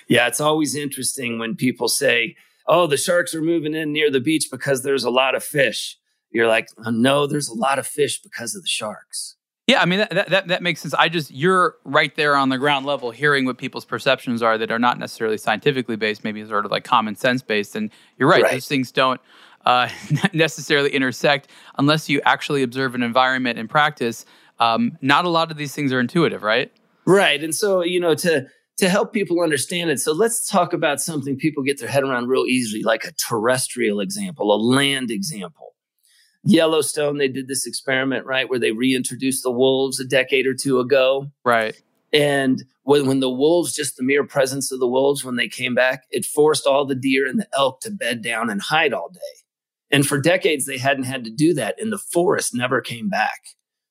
Yeah, 0.09 0.27
it's 0.27 0.40
always 0.40 0.75
interesting 0.75 1.38
when 1.38 1.57
people 1.57 1.88
say, 1.88 2.37
oh, 2.66 2.87
the 2.87 2.97
sharks 2.97 3.35
are 3.35 3.42
moving 3.42 3.75
in 3.75 3.92
near 3.92 4.11
the 4.11 4.20
beach 4.20 4.49
because 4.51 4.83
there's 4.83 5.05
a 5.05 5.11
lot 5.11 5.35
of 5.35 5.44
fish. 5.44 5.99
You're 6.33 6.49
like, 6.49 6.68
oh, 6.85 6.90
no, 6.90 7.27
there's 7.27 7.49
a 7.49 7.55
lot 7.55 7.79
of 7.79 7.87
fish 7.87 8.21
because 8.21 8.55
of 8.55 8.62
the 8.62 8.68
sharks. 8.68 9.37
Yeah, 9.68 9.81
I 9.81 9.85
mean 9.85 10.01
that, 10.01 10.29
that 10.29 10.49
that 10.49 10.62
makes 10.62 10.81
sense. 10.81 10.92
I 10.95 11.09
just 11.09 11.31
you're 11.31 11.77
right 11.85 12.14
there 12.16 12.35
on 12.35 12.49
the 12.49 12.59
ground 12.59 12.85
level, 12.85 13.12
hearing 13.12 13.45
what 13.45 13.59
people's 13.59 13.85
perceptions 13.85 14.42
are 14.42 14.59
that 14.59 14.73
are 14.73 14.79
not 14.79 14.99
necessarily 14.99 15.38
scientifically 15.38 15.95
based, 15.95 16.25
maybe 16.25 16.45
sort 16.45 16.64
of 16.64 16.73
like 16.73 16.83
common 16.83 17.14
sense 17.14 17.42
based. 17.42 17.77
And 17.77 17.90
you're 18.18 18.29
right; 18.29 18.42
right. 18.42 18.53
those 18.53 18.66
things 18.66 18.90
don't 18.90 19.21
uh, 19.64 19.88
necessarily 20.33 20.90
intersect 20.90 21.49
unless 21.79 22.09
you 22.09 22.21
actually 22.25 22.64
observe 22.64 22.97
an 22.97 23.05
environment 23.05 23.57
and 23.59 23.71
practice. 23.71 24.27
Um, 24.59 24.99
not 25.01 25.25
a 25.25 25.29
lot 25.29 25.53
of 25.53 25.57
these 25.57 25.75
things 25.75 25.92
are 25.92 26.01
intuitive, 26.01 26.42
right? 26.42 26.73
Right, 27.07 27.42
and 27.42 27.55
so 27.55 27.85
you 27.85 28.01
know 28.01 28.16
to 28.16 28.47
to 28.79 28.88
help 28.88 29.12
people 29.12 29.40
understand 29.42 29.90
it. 29.90 30.01
So 30.01 30.12
let's 30.12 30.49
talk 30.49 30.73
about 30.73 31.01
something 31.01 31.37
people 31.37 31.62
get 31.62 31.79
their 31.79 31.88
head 31.88 32.03
around 32.03 32.29
real 32.29 32.47
easily, 32.47 32.83
like 32.83 33.05
a 33.05 33.12
terrestrial 33.12 34.01
example, 34.01 34.53
a 34.53 34.57
land 34.57 35.11
example. 35.11 35.72
Yellowstone, 36.44 37.18
they 37.18 37.28
did 37.28 37.48
this 37.48 37.66
experiment, 37.66 38.26
right, 38.26 38.48
where 38.48 38.59
they 38.59 38.72
reintroduced 38.72 39.42
the 39.42 39.50
wolves 39.50 40.00
a 40.00 40.05
decade 40.05 40.46
or 40.46 40.55
two 40.55 40.81
ago. 40.81 41.31
Right. 41.44 41.81
And 42.12 42.64
when, 42.83 43.07
when 43.07 43.20
the 43.20 43.31
wolves, 43.31 43.74
just 43.74 43.96
the 43.96 44.02
mere 44.02 44.24
presence 44.24 44.72
of 44.72 44.81
the 44.81 44.88
wolves, 44.88 45.24
when 45.24 45.37
they 45.37 45.48
came 45.48 45.74
back, 45.74 46.05
it 46.11 46.24
forced 46.24 46.66
all 46.66 46.85
the 46.85 46.94
deer 46.94 47.26
and 47.26 47.38
the 47.38 47.46
elk 47.57 47.81
to 47.83 47.90
bed 47.90 48.22
down 48.22 48.50
and 48.50 48.61
hide 48.61 48.92
all 48.92 49.09
day. 49.09 49.20
And 49.90 50.07
for 50.07 50.20
decades, 50.20 50.66
they 50.66 50.78
hadn't 50.78 51.05
had 51.05 51.24
to 51.24 51.31
do 51.31 51.55
that, 51.55 51.81
and 51.81 51.92
the 51.92 51.98
forest 51.98 52.55
never 52.55 52.81
came 52.81 53.09
back. 53.09 53.40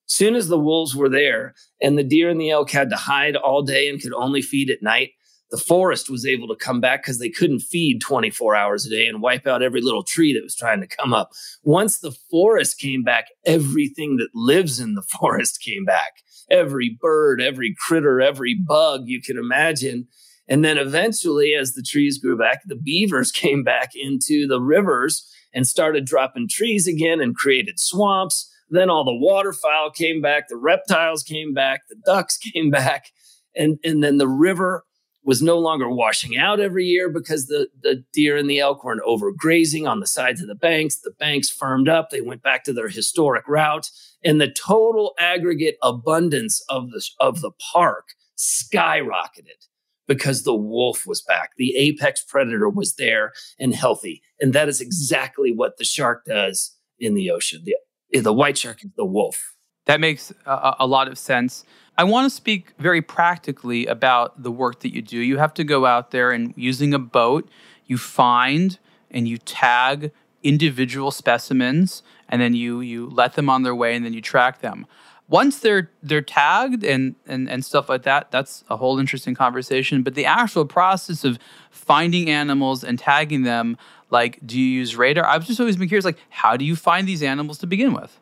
Soon 0.06 0.34
as 0.34 0.48
the 0.48 0.58
wolves 0.58 0.94
were 0.94 1.08
there 1.08 1.54
and 1.80 1.96
the 1.96 2.04
deer 2.04 2.28
and 2.28 2.40
the 2.40 2.50
elk 2.50 2.70
had 2.70 2.90
to 2.90 2.96
hide 2.96 3.34
all 3.34 3.62
day 3.62 3.88
and 3.88 4.02
could 4.02 4.12
only 4.12 4.42
feed 4.42 4.68
at 4.68 4.82
night, 4.82 5.12
the 5.52 5.58
forest 5.58 6.10
was 6.10 6.26
able 6.26 6.48
to 6.48 6.56
come 6.56 6.80
back 6.80 7.02
because 7.02 7.18
they 7.18 7.28
couldn't 7.28 7.60
feed 7.60 8.00
24 8.00 8.56
hours 8.56 8.86
a 8.86 8.90
day 8.90 9.06
and 9.06 9.22
wipe 9.22 9.46
out 9.46 9.62
every 9.62 9.80
little 9.80 10.02
tree 10.02 10.32
that 10.32 10.42
was 10.42 10.56
trying 10.56 10.80
to 10.80 10.86
come 10.86 11.14
up. 11.14 11.30
Once 11.62 11.98
the 11.98 12.16
forest 12.30 12.78
came 12.78 13.04
back, 13.04 13.26
everything 13.44 14.16
that 14.16 14.30
lives 14.34 14.80
in 14.80 14.94
the 14.94 15.02
forest 15.20 15.62
came 15.62 15.84
back. 15.84 16.14
Every 16.50 16.98
bird, 17.00 17.40
every 17.40 17.76
critter, 17.78 18.20
every 18.20 18.54
bug 18.54 19.02
you 19.04 19.22
can 19.22 19.38
imagine. 19.38 20.08
And 20.48 20.64
then 20.64 20.78
eventually, 20.78 21.54
as 21.54 21.74
the 21.74 21.82
trees 21.82 22.18
grew 22.18 22.36
back, 22.36 22.62
the 22.66 22.74
beavers 22.74 23.30
came 23.32 23.62
back 23.62 23.90
into 23.94 24.48
the 24.48 24.60
rivers 24.60 25.30
and 25.54 25.66
started 25.66 26.06
dropping 26.06 26.48
trees 26.48 26.88
again 26.88 27.20
and 27.20 27.36
created 27.36 27.78
swamps 27.78 28.48
then 28.72 28.88
all 28.88 29.04
the 29.04 29.14
waterfowl 29.14 29.90
came 29.90 30.22
back, 30.22 30.48
the 30.48 30.56
reptiles 30.56 31.22
came 31.22 31.52
back, 31.52 31.82
the 31.88 31.96
ducks 32.06 32.38
came 32.54 32.70
back, 32.70 33.10
and, 33.54 33.78
and 33.84 34.02
then 34.02 34.16
the 34.16 34.26
river 34.26 34.84
was 35.24 35.42
no 35.42 35.58
longer 35.58 35.88
washing 35.88 36.36
out 36.36 36.60
every 36.60 36.84
year 36.84 37.08
because 37.08 37.46
the, 37.46 37.68
the 37.82 38.04
deer 38.12 38.36
and 38.36 38.50
the 38.50 38.58
elk 38.58 38.84
weren't 38.84 39.02
overgrazing 39.06 39.88
on 39.88 40.00
the 40.00 40.06
sides 40.06 40.40
of 40.40 40.48
the 40.48 40.54
banks. 40.54 40.96
The 40.96 41.12
banks 41.12 41.48
firmed 41.48 41.88
up. 41.88 42.10
They 42.10 42.20
went 42.20 42.42
back 42.42 42.64
to 42.64 42.72
their 42.72 42.88
historic 42.88 43.46
route. 43.46 43.90
And 44.24 44.40
the 44.40 44.50
total 44.50 45.14
aggregate 45.18 45.76
abundance 45.82 46.62
of 46.68 46.90
the, 46.90 47.06
of 47.20 47.40
the 47.40 47.52
park 47.72 48.14
skyrocketed 48.36 49.68
because 50.08 50.42
the 50.42 50.54
wolf 50.54 51.06
was 51.06 51.22
back. 51.22 51.50
The 51.56 51.76
apex 51.76 52.22
predator 52.22 52.68
was 52.68 52.96
there 52.96 53.32
and 53.58 53.74
healthy. 53.74 54.22
And 54.40 54.52
that 54.52 54.68
is 54.68 54.80
exactly 54.80 55.52
what 55.52 55.78
the 55.78 55.84
shark 55.84 56.24
does 56.24 56.76
in 56.98 57.14
the 57.14 57.30
ocean. 57.30 57.62
The 57.64 57.76
the 58.20 58.32
white 58.32 58.58
shark 58.58 58.84
is 58.84 58.90
the 58.96 59.06
wolf. 59.06 59.54
That 59.86 60.00
makes 60.00 60.32
a, 60.44 60.76
a 60.80 60.86
lot 60.86 61.08
of 61.08 61.18
sense. 61.18 61.64
I 61.96 62.04
want 62.04 62.30
to 62.30 62.30
speak 62.34 62.72
very 62.78 63.02
practically 63.02 63.86
about 63.86 64.42
the 64.42 64.50
work 64.50 64.80
that 64.80 64.94
you 64.94 65.02
do. 65.02 65.18
You 65.18 65.38
have 65.38 65.54
to 65.54 65.64
go 65.64 65.84
out 65.84 66.10
there 66.10 66.30
and 66.30 66.54
using 66.56 66.94
a 66.94 66.98
boat, 66.98 67.48
you 67.86 67.98
find 67.98 68.78
and 69.10 69.28
you 69.28 69.38
tag 69.38 70.10
individual 70.42 71.10
specimens 71.10 72.02
and 72.28 72.40
then 72.40 72.54
you 72.54 72.80
you 72.80 73.08
let 73.10 73.34
them 73.34 73.48
on 73.48 73.62
their 73.62 73.74
way 73.74 73.94
and 73.94 74.04
then 74.04 74.12
you 74.12 74.22
track 74.22 74.60
them. 74.60 74.86
Once 75.28 75.60
they're 75.60 75.90
they're 76.02 76.22
tagged 76.22 76.82
and, 76.82 77.14
and 77.26 77.48
and 77.48 77.64
stuff 77.64 77.88
like 77.88 78.02
that, 78.02 78.30
that's 78.30 78.64
a 78.70 78.76
whole 78.76 78.98
interesting 78.98 79.34
conversation. 79.34 80.02
But 80.02 80.14
the 80.14 80.24
actual 80.24 80.64
process 80.64 81.24
of 81.24 81.38
finding 81.70 82.30
animals 82.30 82.82
and 82.82 82.98
tagging 82.98 83.42
them 83.42 83.76
like, 84.10 84.38
do 84.44 84.58
you 84.58 84.66
use 84.66 84.96
radar? 84.96 85.26
I've 85.26 85.46
just 85.46 85.58
always 85.58 85.76
been 85.76 85.88
curious, 85.88 86.04
like, 86.04 86.18
how 86.28 86.56
do 86.56 86.64
you 86.64 86.76
find 86.76 87.08
these 87.08 87.22
animals 87.22 87.58
to 87.58 87.66
begin 87.66 87.94
with? 87.94 88.20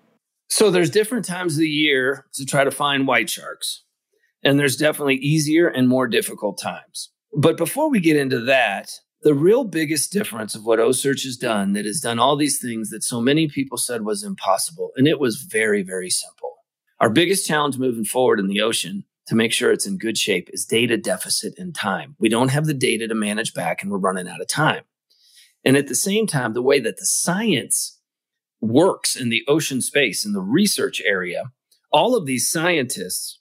So 0.50 0.70
there's 0.70 0.90
different 0.90 1.24
times 1.24 1.54
of 1.54 1.60
the 1.60 1.68
year 1.68 2.26
to 2.34 2.44
try 2.44 2.64
to 2.64 2.72
find 2.72 3.06
white 3.06 3.30
sharks. 3.30 3.84
And 4.42 4.58
there's 4.58 4.76
definitely 4.76 5.14
easier 5.16 5.68
and 5.68 5.88
more 5.88 6.08
difficult 6.08 6.60
times. 6.60 7.12
But 7.32 7.56
before 7.56 7.88
we 7.88 8.00
get 8.00 8.16
into 8.16 8.40
that, 8.40 8.90
the 9.22 9.32
real 9.32 9.62
biggest 9.62 10.12
difference 10.12 10.56
of 10.56 10.66
what 10.66 10.80
OCEARCH 10.80 11.22
has 11.22 11.36
done 11.36 11.72
that 11.74 11.84
has 11.84 12.00
done 12.00 12.18
all 12.18 12.36
these 12.36 12.60
things 12.60 12.90
that 12.90 13.04
so 13.04 13.20
many 13.20 13.46
people 13.46 13.78
said 13.78 14.02
was 14.02 14.24
impossible, 14.24 14.90
and 14.96 15.06
it 15.06 15.20
was 15.20 15.42
very, 15.42 15.82
very 15.82 16.10
simple. 16.10 16.56
Our 16.98 17.10
biggest 17.10 17.46
challenge 17.46 17.78
moving 17.78 18.04
forward 18.04 18.40
in 18.40 18.48
the 18.48 18.60
ocean 18.60 19.04
to 19.28 19.36
make 19.36 19.52
sure 19.52 19.70
it's 19.70 19.86
in 19.86 19.98
good 19.98 20.18
shape 20.18 20.48
is 20.52 20.64
data 20.64 20.96
deficit 20.96 21.54
and 21.58 21.74
time. 21.74 22.16
We 22.18 22.28
don't 22.28 22.50
have 22.50 22.66
the 22.66 22.74
data 22.74 23.06
to 23.06 23.14
manage 23.14 23.54
back 23.54 23.82
and 23.82 23.92
we're 23.92 23.98
running 23.98 24.28
out 24.28 24.40
of 24.40 24.48
time. 24.48 24.82
And 25.64 25.76
at 25.76 25.86
the 25.86 25.94
same 25.94 26.26
time, 26.26 26.54
the 26.54 26.62
way 26.62 26.80
that 26.80 26.96
the 26.96 27.06
science 27.06 27.99
works 28.61 29.16
in 29.16 29.29
the 29.29 29.44
ocean 29.49 29.81
space, 29.81 30.25
in 30.25 30.33
the 30.33 30.40
research 30.40 31.01
area, 31.05 31.53
all 31.92 32.14
of 32.14 32.27
these 32.27 32.51
scientists 32.51 33.40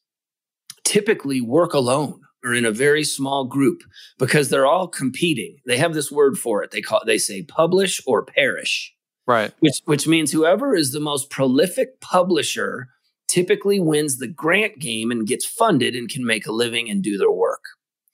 typically 0.84 1.42
work 1.42 1.74
alone 1.74 2.22
or 2.44 2.54
in 2.54 2.66
a 2.66 2.72
very 2.72 3.04
small 3.04 3.46
group 3.46 3.82
because 4.18 4.50
they're 4.50 4.66
all 4.66 4.88
competing. 4.88 5.58
They 5.66 5.78
have 5.78 5.94
this 5.94 6.12
word 6.12 6.38
for 6.38 6.64
it. 6.64 6.72
They 6.72 6.82
call 6.82 7.02
they 7.06 7.18
say 7.18 7.44
publish 7.44 8.02
or 8.06 8.26
perish. 8.26 8.94
Right. 9.28 9.52
Which 9.60 9.82
which 9.86 10.08
means 10.08 10.32
whoever 10.32 10.76
is 10.76 10.92
the 10.92 11.00
most 11.00 11.30
prolific 11.30 12.00
publisher 12.02 12.88
typically 13.28 13.80
wins 13.80 14.18
the 14.18 14.28
grant 14.28 14.80
game 14.80 15.12
and 15.12 15.28
gets 15.28 15.46
funded 15.46 15.96
and 15.96 16.10
can 16.10 16.26
make 16.26 16.48
a 16.48 16.52
living 16.52 16.90
and 16.90 17.04
do 17.04 17.18
their 17.18 17.32
work. 17.32 17.64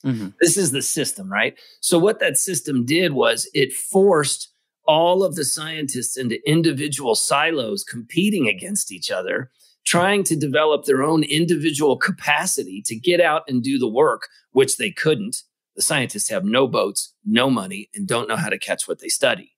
Mm-hmm. 0.06 0.30
This 0.40 0.58
is 0.58 0.72
the 0.72 0.82
system, 0.82 1.32
right? 1.32 1.58
So, 1.82 1.98
what 1.98 2.20
that 2.20 2.38
system 2.38 2.86
did 2.86 3.14
was 3.14 3.50
it 3.54 3.74
forced 3.74 4.50
all 4.88 5.24
of 5.24 5.36
the 5.36 5.46
scientists 5.46 6.18
into 6.18 6.48
individual 6.50 7.16
silos 7.16 7.84
competing 7.84 8.48
against 8.48 8.92
each 8.92 9.12
other, 9.12 9.52
trying 9.86 10.24
to 10.24 10.36
develop 10.36 10.86
their 10.86 11.04
own 11.04 11.24
individual 11.24 11.98
capacity 11.98 12.82
to 12.86 12.96
get 12.96 13.22
out 13.22 13.44
and 13.48 13.64
do 13.64 13.78
the 13.78 13.90
work, 13.90 14.28
which 14.52 14.78
they 14.78 14.92
couldn't. 14.92 15.38
The 15.76 15.82
scientists 15.82 16.30
have 16.30 16.46
no 16.46 16.68
boats, 16.68 17.14
no 17.26 17.50
money, 17.50 17.90
and 17.94 18.08
don't 18.08 18.28
know 18.30 18.38
how 18.38 18.50
to 18.50 18.58
catch 18.58 18.88
what 18.88 19.00
they 19.00 19.10
study. 19.10 19.56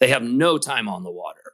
They 0.00 0.08
have 0.08 0.22
no 0.22 0.58
time 0.58 0.88
on 0.88 1.02
the 1.02 1.10
water. 1.10 1.52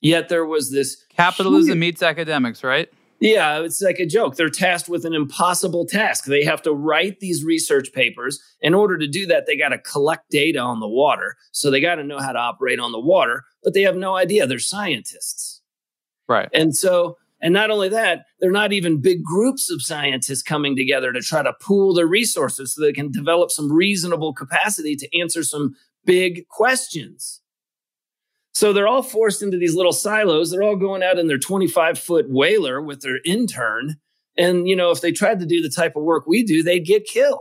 Yet 0.00 0.28
there 0.28 0.44
was 0.44 0.70
this 0.70 1.02
capitalism 1.16 1.72
huge, 1.72 1.80
meets 1.80 2.02
academics, 2.02 2.62
right? 2.62 2.88
Yeah, 3.18 3.60
it's 3.60 3.80
like 3.80 3.98
a 3.98 4.06
joke. 4.06 4.36
They're 4.36 4.50
tasked 4.50 4.88
with 4.88 5.04
an 5.06 5.14
impossible 5.14 5.86
task. 5.86 6.24
They 6.26 6.44
have 6.44 6.60
to 6.62 6.72
write 6.72 7.20
these 7.20 7.44
research 7.44 7.92
papers. 7.92 8.40
In 8.60 8.74
order 8.74 8.98
to 8.98 9.06
do 9.06 9.26
that, 9.26 9.46
they 9.46 9.56
got 9.56 9.70
to 9.70 9.78
collect 9.78 10.30
data 10.30 10.58
on 10.58 10.80
the 10.80 10.88
water. 10.88 11.36
So 11.52 11.70
they 11.70 11.80
got 11.80 11.94
to 11.94 12.04
know 12.04 12.18
how 12.18 12.32
to 12.32 12.38
operate 12.38 12.78
on 12.78 12.92
the 12.92 13.00
water, 13.00 13.44
but 13.62 13.72
they 13.72 13.82
have 13.82 13.96
no 13.96 14.16
idea. 14.16 14.46
They're 14.46 14.58
scientists. 14.58 15.62
Right. 16.28 16.48
And 16.52 16.76
so, 16.76 17.16
and 17.40 17.54
not 17.54 17.70
only 17.70 17.88
that, 17.88 18.26
they're 18.40 18.50
not 18.50 18.72
even 18.72 19.00
big 19.00 19.22
groups 19.22 19.70
of 19.70 19.80
scientists 19.80 20.42
coming 20.42 20.76
together 20.76 21.12
to 21.12 21.20
try 21.20 21.42
to 21.42 21.54
pool 21.60 21.94
their 21.94 22.06
resources 22.06 22.74
so 22.74 22.82
they 22.82 22.92
can 22.92 23.10
develop 23.10 23.50
some 23.50 23.72
reasonable 23.72 24.34
capacity 24.34 24.94
to 24.96 25.18
answer 25.18 25.42
some 25.42 25.74
big 26.04 26.48
questions. 26.48 27.40
So 28.56 28.72
they're 28.72 28.88
all 28.88 29.02
forced 29.02 29.42
into 29.42 29.58
these 29.58 29.74
little 29.74 29.92
silos. 29.92 30.50
They're 30.50 30.62
all 30.62 30.76
going 30.76 31.02
out 31.02 31.18
in 31.18 31.26
their 31.26 31.36
25 31.36 31.98
foot 31.98 32.30
whaler 32.30 32.80
with 32.80 33.02
their 33.02 33.18
intern. 33.22 33.96
And, 34.38 34.66
you 34.66 34.74
know, 34.74 34.90
if 34.90 35.02
they 35.02 35.12
tried 35.12 35.40
to 35.40 35.46
do 35.46 35.60
the 35.60 35.68
type 35.68 35.94
of 35.94 36.04
work 36.04 36.26
we 36.26 36.42
do, 36.42 36.62
they'd 36.62 36.86
get 36.86 37.04
killed. 37.04 37.40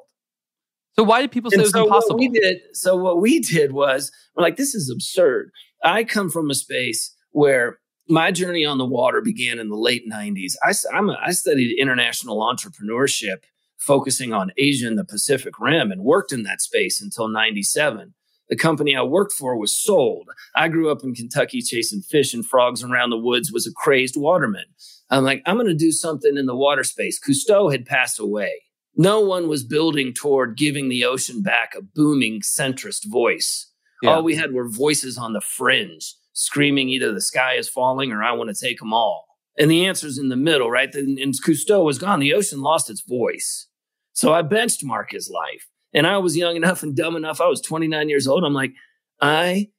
So 0.98 1.04
why 1.06 1.22
did 1.22 1.32
people 1.32 1.52
say 1.52 1.56
and 1.56 1.62
it 1.62 1.68
was 1.68 1.72
so 1.72 1.84
impossible? 1.86 2.16
What 2.16 2.20
we 2.20 2.28
did, 2.28 2.58
so 2.74 2.98
what 2.98 3.22
we 3.22 3.40
did 3.40 3.72
was 3.72 4.12
we're 4.36 4.44
like, 4.44 4.58
this 4.58 4.76
is 4.76 4.90
absurd. 4.90 5.52
I 5.86 6.04
come 6.04 6.30
from 6.30 6.52
a 6.52 6.54
space 6.54 7.16
where 7.32 7.78
my 8.10 8.34
journey 8.34 8.66
on 8.66 8.78
the 8.78 8.86
water 8.86 9.22
began 9.22 9.58
in 9.58 9.70
the 9.70 9.78
late 9.78 10.04
90s. 10.12 10.56
I, 10.64 10.74
I'm 10.94 11.10
a, 11.10 11.18
I 11.26 11.32
studied 11.32 11.80
international 11.80 12.40
entrepreneurship, 12.40 13.44
focusing 13.78 14.34
on 14.34 14.52
Asia 14.58 14.86
and 14.86 14.98
the 14.98 15.06
Pacific 15.06 15.62
Rim, 15.62 15.94
and 15.94 16.02
worked 16.02 16.34
in 16.34 16.44
that 16.44 16.60
space 16.60 17.00
until 17.00 17.30
97 17.30 18.16
the 18.50 18.56
company 18.56 18.96
I 18.96 19.02
worked 19.02 19.34
for 19.34 19.58
was 19.58 19.76
sold. 19.76 20.30
I 20.56 20.68
grew 20.68 20.92
up 20.92 21.04
in 21.04 21.16
Kentucky 21.16 21.62
chasing 21.62 22.02
fish 22.02 22.34
and 22.34 22.46
frogs 22.46 22.84
around 22.84 23.10
the 23.10 23.18
woods, 23.18 23.52
was 23.52 23.68
a 23.68 23.74
crazed 23.74 24.16
waterman. 24.16 24.66
I'm 25.10 25.24
like, 25.24 25.42
I'm 25.46 25.56
going 25.56 25.68
to 25.68 25.74
do 25.74 25.92
something 25.92 26.38
in 26.38 26.46
the 26.46 26.56
water 26.56 26.84
space. 26.84 27.20
Cousteau 27.20 27.72
had 27.72 27.86
passed 27.86 28.20
away. 28.20 28.64
No 28.96 29.20
one 29.20 29.48
was 29.48 29.64
building 29.64 30.14
toward 30.14 30.58
giving 30.58 30.90
the 30.90 31.06
ocean 31.06 31.42
back 31.42 31.74
a 31.76 31.82
booming 31.82 32.42
centrist 32.42 33.10
voice. 33.12 33.72
Yeah. 34.02 34.12
All 34.12 34.24
we 34.24 34.36
had 34.36 34.54
were 34.54 34.70
voices 34.70 35.18
on 35.18 35.34
the 35.34 35.42
fringe 35.42 36.16
screaming 36.34 36.90
either 36.90 37.14
the 37.14 37.22
sky 37.22 37.54
is 37.54 37.70
falling 37.70 38.12
or 38.12 38.22
I 38.22 38.34
want 38.34 38.56
to 38.56 38.66
take 38.66 38.80
them 38.80 38.94
all. 38.94 39.26
And 39.58 39.72
the 39.72 39.86
answer's 39.86 40.18
in 40.18 40.30
the 40.30 40.36
middle, 40.36 40.70
right? 40.70 40.94
And 40.94 41.18
Cousteau 41.18 41.84
was 41.84 41.98
gone. 41.98 42.20
The 42.20 42.34
ocean 42.34 42.62
lost 42.62 42.90
its 42.90 43.02
voice. 43.02 43.68
So 44.12 44.34
I 44.34 44.44
benchmark 44.44 45.12
his 45.12 45.30
life. 45.30 45.68
And 45.96 46.06
I 46.06 46.18
was 46.18 46.36
young 46.36 46.58
enough 46.58 46.84
and 46.84 46.96
dumb 46.96 47.16
enough. 47.16 47.40
I 47.40 47.48
was 47.48 47.62
29 47.62 48.10
years 48.10 48.28
old. 48.28 48.44
I'm 48.44 48.54
like, 48.54 48.74
I 49.22 49.70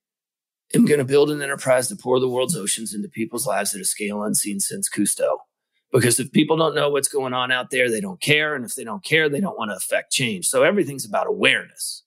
am 0.74 0.86
going 0.86 0.98
to 0.98 1.04
build 1.04 1.30
an 1.30 1.42
enterprise 1.42 1.88
to 1.88 1.96
pour 1.96 2.18
the 2.18 2.28
world's 2.28 2.56
oceans 2.56 2.94
into 2.94 3.08
people's 3.08 3.46
lives 3.46 3.74
at 3.74 3.82
a 3.82 3.84
scale 3.84 4.22
unseen 4.22 4.58
since 4.58 4.88
Cousteau. 4.88 5.36
Because 5.92 6.18
if 6.18 6.32
people 6.32 6.56
don't 6.56 6.74
know 6.74 6.88
what's 6.88 7.06
going 7.06 7.34
on 7.34 7.52
out 7.52 7.70
there, 7.70 7.90
they 7.90 8.00
don't 8.00 8.20
care. 8.20 8.54
And 8.54 8.64
if 8.64 8.74
they 8.74 8.82
don't 8.82 9.04
care, 9.04 9.28
they 9.28 9.40
don't 9.40 9.58
want 9.58 9.70
to 9.70 9.76
affect 9.76 10.10
change. 10.10 10.48
So 10.48 10.62
everything's 10.62 11.04
about 11.04 11.26
awareness. 11.26 12.02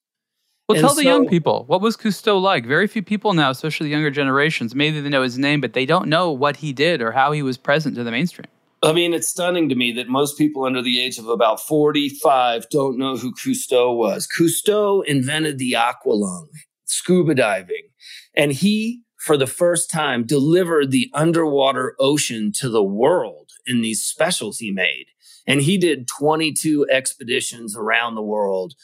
Well, 0.67 0.78
and 0.78 0.86
tell 0.86 0.95
the 0.95 1.04
young 1.04 1.28
people 1.28 1.65
what 1.67 1.80
was 1.80 1.95
Cousteau 1.95 2.41
like. 2.41 2.65
Very 2.65 2.88
few 2.88 3.04
people 3.04 3.34
now, 3.34 3.52
especially 3.52 3.86
the 3.86 3.91
younger 3.91 4.12
generations, 4.12 4.76
maybe 4.76 5.00
they 5.02 5.10
know 5.10 5.24
his 5.24 5.38
name, 5.38 5.62
but 5.62 5.74
they 5.74 5.86
don't 5.86 6.08
know 6.08 6.32
what 6.32 6.58
he 6.58 6.74
did 6.74 7.02
or 7.02 7.12
how 7.12 7.32
he 7.32 7.41
was 7.41 7.58
present 7.58 7.95
to 7.95 8.04
the 8.04 8.12
mainstream. 8.12 8.48
I 8.81 8.93
mean, 8.93 9.13
it's 9.13 9.27
stunning 9.27 9.67
to 9.69 9.75
me 9.75 9.91
that 9.93 10.07
most 10.07 10.37
people 10.37 10.63
under 10.63 10.81
the 10.81 11.01
age 11.01 11.17
of 11.17 11.27
about 11.27 11.59
45 11.59 12.69
don't 12.69 12.97
know 12.97 13.17
who 13.17 13.33
Cousteau 13.33 13.93
was. 13.95 14.25
Cousteau 14.25 15.03
invented 15.05 15.57
the 15.57 15.73
aqualung, 15.73 16.47
scuba 16.85 17.35
diving, 17.35 17.89
and 18.33 18.53
he, 18.53 19.01
for 19.17 19.35
the 19.35 19.47
first 19.47 19.91
time, 19.91 20.25
delivered 20.25 20.91
the 20.91 21.11
underwater 21.13 21.95
ocean 21.99 22.53
to 22.53 22.69
the 22.69 22.83
world 22.83 23.51
in 23.67 23.81
these 23.81 24.01
specials 24.01 24.59
he 24.59 24.71
made. 24.71 25.07
And 25.45 25.61
he 25.61 25.77
did 25.77 26.07
22 26.07 26.87
expeditions 26.89 27.75
around 27.75 28.15
the 28.15 28.21
world, 28.21 28.75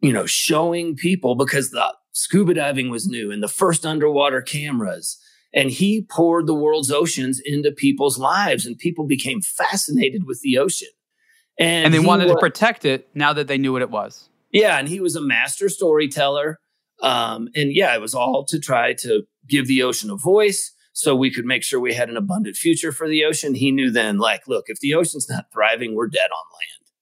you 0.00 0.14
know, 0.14 0.24
showing 0.24 0.96
people 0.96 1.34
because 1.34 1.72
the 1.72 1.94
scuba 2.12 2.54
diving 2.54 2.88
was 2.88 3.06
new 3.06 3.30
and 3.30 3.42
the 3.42 3.48
first 3.48 3.84
underwater 3.84 4.40
cameras 4.40 5.18
and 5.56 5.70
he 5.70 6.02
poured 6.02 6.46
the 6.46 6.54
world's 6.54 6.92
oceans 6.92 7.40
into 7.44 7.72
people's 7.72 8.18
lives 8.18 8.66
and 8.66 8.78
people 8.78 9.06
became 9.06 9.40
fascinated 9.40 10.24
with 10.26 10.42
the 10.42 10.58
ocean. 10.58 10.90
And, 11.58 11.86
and 11.86 11.94
they 11.94 11.98
wanted 11.98 12.24
was, 12.24 12.34
to 12.34 12.38
protect 12.38 12.84
it 12.84 13.08
now 13.14 13.32
that 13.32 13.48
they 13.48 13.56
knew 13.56 13.72
what 13.72 13.82
it 13.82 13.90
was. 13.90 14.28
Yeah 14.52 14.78
and 14.78 14.86
he 14.86 15.00
was 15.00 15.16
a 15.16 15.20
master 15.20 15.68
storyteller. 15.68 16.60
Um, 17.02 17.48
and 17.56 17.72
yeah 17.74 17.94
it 17.94 18.00
was 18.00 18.14
all 18.14 18.44
to 18.44 18.60
try 18.60 18.92
to 18.94 19.22
give 19.48 19.66
the 19.66 19.82
ocean 19.82 20.10
a 20.10 20.16
voice 20.16 20.72
so 20.92 21.16
we 21.16 21.30
could 21.30 21.44
make 21.44 21.62
sure 21.62 21.80
we 21.80 21.94
had 21.94 22.08
an 22.08 22.16
abundant 22.16 22.56
future 22.56 22.92
for 22.92 23.08
the 23.08 23.24
ocean. 23.24 23.54
He 23.54 23.72
knew 23.72 23.90
then 23.90 24.18
like 24.18 24.46
look 24.46 24.66
if 24.68 24.80
the 24.80 24.94
ocean's 24.94 25.28
not 25.28 25.46
thriving 25.52 25.94
we're 25.94 26.06
dead 26.08 26.28
on 26.30 26.44
land. 26.52 26.92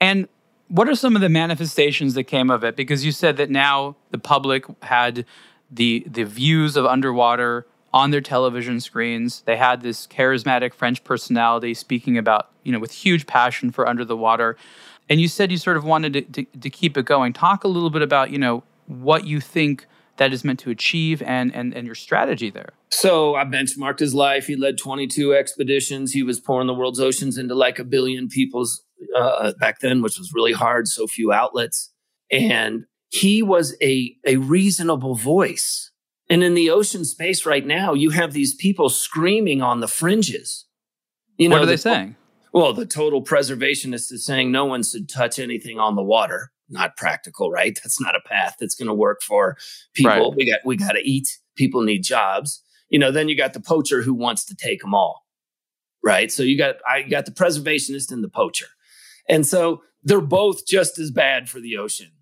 And 0.00 0.28
what 0.68 0.88
are 0.88 0.94
some 0.94 1.16
of 1.16 1.22
the 1.22 1.28
manifestations 1.28 2.14
that 2.14 2.24
came 2.24 2.50
of 2.50 2.64
it? 2.64 2.76
Because 2.76 3.04
you 3.04 3.12
said 3.12 3.36
that 3.38 3.50
now 3.50 3.96
the 4.10 4.18
public 4.18 4.64
had 4.82 5.24
the 5.70 6.04
the 6.06 6.24
views 6.24 6.76
of 6.76 6.84
underwater 6.84 7.66
on 7.92 8.10
their 8.10 8.20
television 8.20 8.80
screens. 8.80 9.42
They 9.42 9.56
had 9.56 9.82
this 9.82 10.06
charismatic 10.06 10.74
French 10.74 11.04
personality 11.04 11.74
speaking 11.74 12.16
about, 12.16 12.50
you 12.64 12.72
know, 12.72 12.78
with 12.78 12.92
huge 12.92 13.26
passion 13.26 13.70
for 13.70 13.88
under 13.88 14.04
the 14.04 14.16
water. 14.16 14.56
And 15.08 15.20
you 15.20 15.28
said 15.28 15.50
you 15.50 15.58
sort 15.58 15.76
of 15.76 15.84
wanted 15.84 16.12
to, 16.12 16.22
to, 16.22 16.44
to 16.60 16.70
keep 16.70 16.96
it 16.96 17.04
going. 17.04 17.32
Talk 17.32 17.64
a 17.64 17.68
little 17.68 17.90
bit 17.90 18.02
about, 18.02 18.30
you 18.30 18.38
know, 18.38 18.62
what 18.86 19.26
you 19.26 19.40
think 19.40 19.86
that 20.16 20.32
is 20.32 20.44
meant 20.44 20.60
to 20.60 20.70
achieve 20.70 21.22
and, 21.22 21.54
and, 21.54 21.74
and 21.74 21.86
your 21.86 21.94
strategy 21.94 22.50
there. 22.50 22.70
So 22.90 23.34
I 23.34 23.44
benchmarked 23.44 23.98
his 23.98 24.14
life. 24.14 24.46
He 24.46 24.56
led 24.56 24.78
22 24.78 25.34
expeditions. 25.34 26.12
He 26.12 26.22
was 26.22 26.40
pouring 26.40 26.66
the 26.66 26.74
world's 26.74 27.00
oceans 27.00 27.38
into 27.38 27.54
like 27.54 27.78
a 27.78 27.84
billion 27.84 28.28
people's 28.28 28.82
uh, 29.16 29.52
back 29.58 29.80
then, 29.80 30.02
which 30.02 30.18
was 30.18 30.32
really 30.32 30.52
hard. 30.52 30.88
So 30.88 31.06
few 31.06 31.32
outlets. 31.32 31.92
And 32.30 32.84
he 33.08 33.42
was 33.42 33.74
a, 33.82 34.16
a 34.26 34.36
reasonable 34.36 35.14
voice 35.14 35.91
and 36.32 36.42
in 36.42 36.54
the 36.54 36.70
ocean 36.70 37.04
space 37.04 37.44
right 37.44 37.66
now, 37.66 37.92
you 37.92 38.08
have 38.08 38.32
these 38.32 38.54
people 38.54 38.88
screaming 38.88 39.60
on 39.60 39.80
the 39.80 39.86
fringes. 39.86 40.64
You 41.36 41.50
know, 41.50 41.56
what 41.56 41.64
are 41.64 41.66
they 41.66 41.74
the, 41.74 41.78
saying? 41.78 42.16
Well, 42.54 42.72
the 42.72 42.86
total 42.86 43.22
preservationist 43.22 44.10
is 44.10 44.24
saying 44.24 44.50
no 44.50 44.64
one 44.64 44.82
should 44.82 45.10
touch 45.10 45.38
anything 45.38 45.78
on 45.78 45.94
the 45.94 46.02
water. 46.02 46.50
Not 46.70 46.96
practical, 46.96 47.50
right? 47.50 47.78
That's 47.84 48.00
not 48.00 48.16
a 48.16 48.26
path 48.26 48.56
that's 48.58 48.74
going 48.74 48.88
to 48.88 48.94
work 48.94 49.20
for 49.20 49.58
people. 49.92 50.30
Right. 50.30 50.34
We 50.34 50.50
got 50.50 50.60
we 50.64 50.76
got 50.78 50.92
to 50.92 51.06
eat. 51.06 51.38
People 51.54 51.82
need 51.82 52.02
jobs. 52.02 52.62
You 52.88 52.98
know, 52.98 53.10
then 53.10 53.28
you 53.28 53.36
got 53.36 53.52
the 53.52 53.60
poacher 53.60 54.00
who 54.00 54.14
wants 54.14 54.46
to 54.46 54.56
take 54.56 54.80
them 54.80 54.94
all. 54.94 55.26
Right? 56.02 56.32
So 56.32 56.42
you 56.42 56.56
got 56.56 56.76
I 56.90 57.02
got 57.02 57.26
the 57.26 57.32
preservationist 57.32 58.10
and 58.10 58.24
the 58.24 58.30
poacher. 58.30 58.68
And 59.28 59.46
so 59.46 59.82
they're 60.02 60.22
both 60.22 60.66
just 60.66 60.98
as 60.98 61.10
bad 61.10 61.50
for 61.50 61.60
the 61.60 61.76
ocean. 61.76 62.12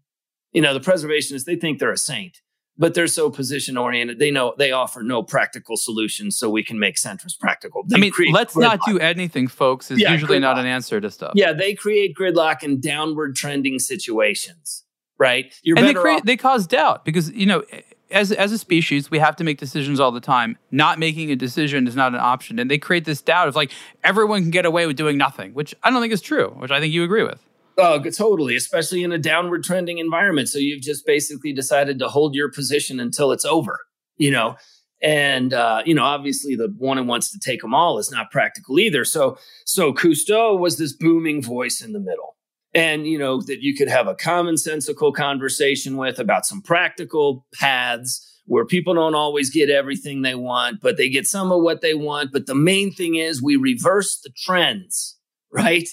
You 0.51 0.63
know, 0.63 0.75
the 0.75 0.81
preservationists, 0.81 1.45
they 1.45 1.55
think 1.55 1.79
they're 1.79 1.93
a 1.93 1.97
saint 1.97 2.41
but 2.81 2.95
they're 2.95 3.07
so 3.07 3.31
position 3.31 3.77
oriented. 3.77 4.19
They 4.19 4.31
know 4.31 4.55
they 4.57 4.73
offer 4.73 5.03
no 5.03 5.23
practical 5.23 5.77
solutions, 5.77 6.37
so 6.37 6.49
we 6.49 6.65
can 6.65 6.79
make 6.79 6.97
centrist 6.97 7.39
practical. 7.39 7.85
They 7.87 7.97
I 7.97 8.01
mean, 8.01 8.13
let's 8.33 8.57
not 8.57 8.81
do 8.87 8.99
anything, 8.99 9.47
folks. 9.47 9.91
Is 9.91 10.01
yeah, 10.01 10.13
usually 10.13 10.39
gridlock. 10.39 10.41
not 10.41 10.59
an 10.59 10.67
answer 10.67 10.99
to 11.01 11.11
stuff. 11.11 11.33
Yeah, 11.37 11.53
they 11.53 11.75
create 11.75 12.17
gridlock 12.17 12.63
in 12.63 12.81
downward 12.81 13.37
trending 13.37 13.79
situations, 13.79 14.85
right? 15.19 15.55
You're 15.63 15.79
and 15.79 15.87
they 15.87 15.95
create, 15.95 16.21
off- 16.21 16.25
they 16.25 16.39
cause 16.39 16.67
doubt 16.67 17.05
because 17.05 17.31
you 17.33 17.45
know 17.45 17.63
as 18.11 18.33
as 18.33 18.51
a 18.51 18.59
species, 18.59 19.11
we 19.11 19.19
have 19.19 19.37
to 19.37 19.45
make 19.45 19.59
decisions 19.59 20.01
all 20.01 20.11
the 20.11 20.21
time. 20.21 20.57
Not 20.71 20.99
making 20.99 21.31
a 21.31 21.37
decision 21.37 21.87
is 21.87 21.95
not 21.95 22.15
an 22.15 22.21
option, 22.21 22.59
and 22.59 22.71
they 22.71 22.79
create 22.79 23.05
this 23.05 23.21
doubt 23.21 23.47
of 23.47 23.57
like 23.57 23.73
everyone 24.03 24.41
can 24.41 24.51
get 24.51 24.65
away 24.65 24.87
with 24.87 24.97
doing 24.97 25.19
nothing, 25.19 25.53
which 25.53 25.75
I 25.83 25.91
don't 25.91 26.01
think 26.01 26.15
is 26.15 26.23
true. 26.23 26.49
Which 26.57 26.71
I 26.71 26.81
think 26.81 26.95
you 26.95 27.05
agree 27.05 27.25
with. 27.25 27.47
Oh, 27.83 27.99
totally, 28.11 28.57
especially 28.57 29.03
in 29.03 29.13
a 29.13 29.19
downward 29.19 29.65
trending 29.65 29.99
environment. 29.99 30.49
So 30.49 30.59
you've 30.59 30.83
just 30.83 31.07
basically 31.07 31.53
decided 31.53 31.99
to 31.99 32.09
hold 32.09 32.35
your 32.35 32.51
position 32.51 33.01
until 33.01 33.33
it's 33.33 33.45
over, 33.45 33.79
you 34.19 34.31
know. 34.31 34.57
And 35.03 35.55
uh, 35.55 35.83
you 35.87 35.95
know, 35.95 36.05
obviously, 36.05 36.55
the 36.55 36.75
one 36.77 36.99
who 36.99 37.05
wants 37.05 37.33
to 37.33 37.39
take 37.39 37.63
them 37.63 37.75
all 37.75 37.99
is 37.99 38.11
not 38.11 38.31
practical 38.31 38.79
either. 38.79 39.05
So, 39.07 39.39
so 39.65 39.95
Cousteau 39.95 40.59
was 40.59 40.77
this 40.77 40.93
booming 40.93 41.43
voice 41.43 41.81
in 41.81 41.95
the 41.95 42.01
middle, 42.01 42.37
and 42.75 43.07
you 43.07 43.19
know 43.19 43.41
that 43.43 43.63
you 43.63 43.75
could 43.75 43.89
have 43.89 44.07
a 44.07 44.15
commonsensical 44.15 45.15
conversation 45.15 45.97
with 45.97 46.19
about 46.19 46.45
some 46.45 46.61
practical 46.61 47.47
paths 47.55 48.27
where 48.45 48.67
people 48.67 48.93
don't 48.93 49.15
always 49.15 49.49
get 49.49 49.71
everything 49.71 50.21
they 50.21 50.35
want, 50.35 50.81
but 50.83 50.99
they 50.99 51.09
get 51.09 51.27
some 51.27 51.51
of 51.51 51.63
what 51.63 51.81
they 51.81 51.95
want. 51.95 52.31
But 52.31 52.45
the 52.45 52.55
main 52.55 52.93
thing 52.93 53.15
is 53.15 53.43
we 53.43 53.57
reverse 53.57 54.21
the 54.21 54.31
trends, 54.45 55.17
right? 55.51 55.89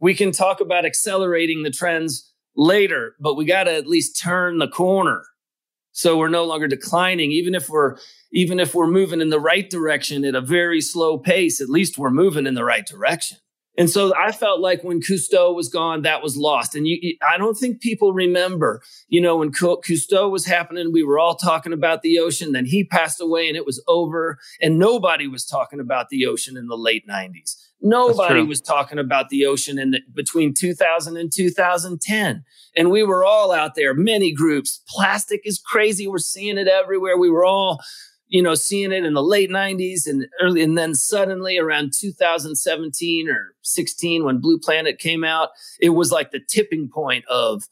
We 0.00 0.14
can 0.14 0.32
talk 0.32 0.60
about 0.60 0.84
accelerating 0.84 1.62
the 1.62 1.70
trends 1.70 2.32
later, 2.56 3.14
but 3.20 3.34
we 3.34 3.44
got 3.44 3.64
to 3.64 3.74
at 3.74 3.86
least 3.86 4.18
turn 4.20 4.58
the 4.58 4.68
corner. 4.68 5.24
So 5.92 6.16
we're 6.16 6.28
no 6.28 6.44
longer 6.44 6.68
declining, 6.68 7.32
even 7.32 7.54
if 7.54 7.68
we're 7.68 7.96
even 8.32 8.60
if 8.60 8.74
we're 8.74 8.86
moving 8.86 9.20
in 9.20 9.28
the 9.28 9.40
right 9.40 9.68
direction 9.68 10.24
at 10.24 10.34
a 10.34 10.40
very 10.40 10.80
slow 10.80 11.18
pace, 11.18 11.60
at 11.60 11.68
least 11.68 11.98
we're 11.98 12.10
moving 12.10 12.46
in 12.46 12.54
the 12.54 12.64
right 12.64 12.86
direction. 12.86 13.38
And 13.76 13.88
so 13.88 14.14
I 14.16 14.32
felt 14.32 14.60
like 14.60 14.84
when 14.84 15.00
Cousteau 15.00 15.54
was 15.54 15.68
gone, 15.68 16.02
that 16.02 16.22
was 16.22 16.36
lost. 16.36 16.74
And 16.74 16.86
you, 16.86 17.16
I 17.26 17.38
don't 17.38 17.56
think 17.56 17.80
people 17.80 18.12
remember, 18.12 18.82
you 19.08 19.20
know, 19.20 19.36
when 19.36 19.52
Cousteau 19.52 20.30
was 20.30 20.44
happening, 20.44 20.92
we 20.92 21.02
were 21.02 21.18
all 21.18 21.34
talking 21.34 21.72
about 21.72 22.02
the 22.02 22.18
ocean. 22.18 22.52
Then 22.52 22.66
he 22.66 22.84
passed 22.84 23.20
away 23.20 23.48
and 23.48 23.56
it 23.56 23.64
was 23.64 23.82
over. 23.88 24.38
And 24.60 24.78
nobody 24.78 25.26
was 25.26 25.44
talking 25.46 25.80
about 25.80 26.08
the 26.08 26.26
ocean 26.26 26.56
in 26.56 26.66
the 26.66 26.76
late 26.76 27.06
90s. 27.08 27.56
Nobody 27.82 28.42
was 28.42 28.60
talking 28.60 28.98
about 28.98 29.30
the 29.30 29.46
ocean 29.46 29.78
in 29.78 29.92
the, 29.92 30.00
between 30.14 30.52
2000 30.54 31.16
and 31.16 31.32
2010. 31.32 32.44
And 32.76 32.90
we 32.90 33.02
were 33.02 33.24
all 33.24 33.52
out 33.52 33.74
there, 33.74 33.94
many 33.94 34.32
groups. 34.32 34.82
Plastic 34.88 35.42
is 35.44 35.58
crazy. 35.58 36.06
We're 36.06 36.18
seeing 36.18 36.58
it 36.58 36.68
everywhere. 36.68 37.16
We 37.16 37.30
were 37.30 37.44
all, 37.44 37.80
you 38.28 38.42
know, 38.42 38.54
seeing 38.54 38.92
it 38.92 39.04
in 39.04 39.14
the 39.14 39.22
late 39.22 39.50
90s 39.50 40.06
and 40.06 40.26
early, 40.40 40.62
and 40.62 40.76
then 40.76 40.94
suddenly 40.94 41.58
around 41.58 41.92
2017 41.98 43.28
or 43.28 43.54
16 43.62 44.24
when 44.24 44.38
Blue 44.38 44.58
Planet 44.58 44.98
came 44.98 45.24
out, 45.24 45.48
it 45.80 45.90
was 45.90 46.12
like 46.12 46.30
the 46.30 46.40
tipping 46.40 46.88
point 46.88 47.24
of, 47.26 47.64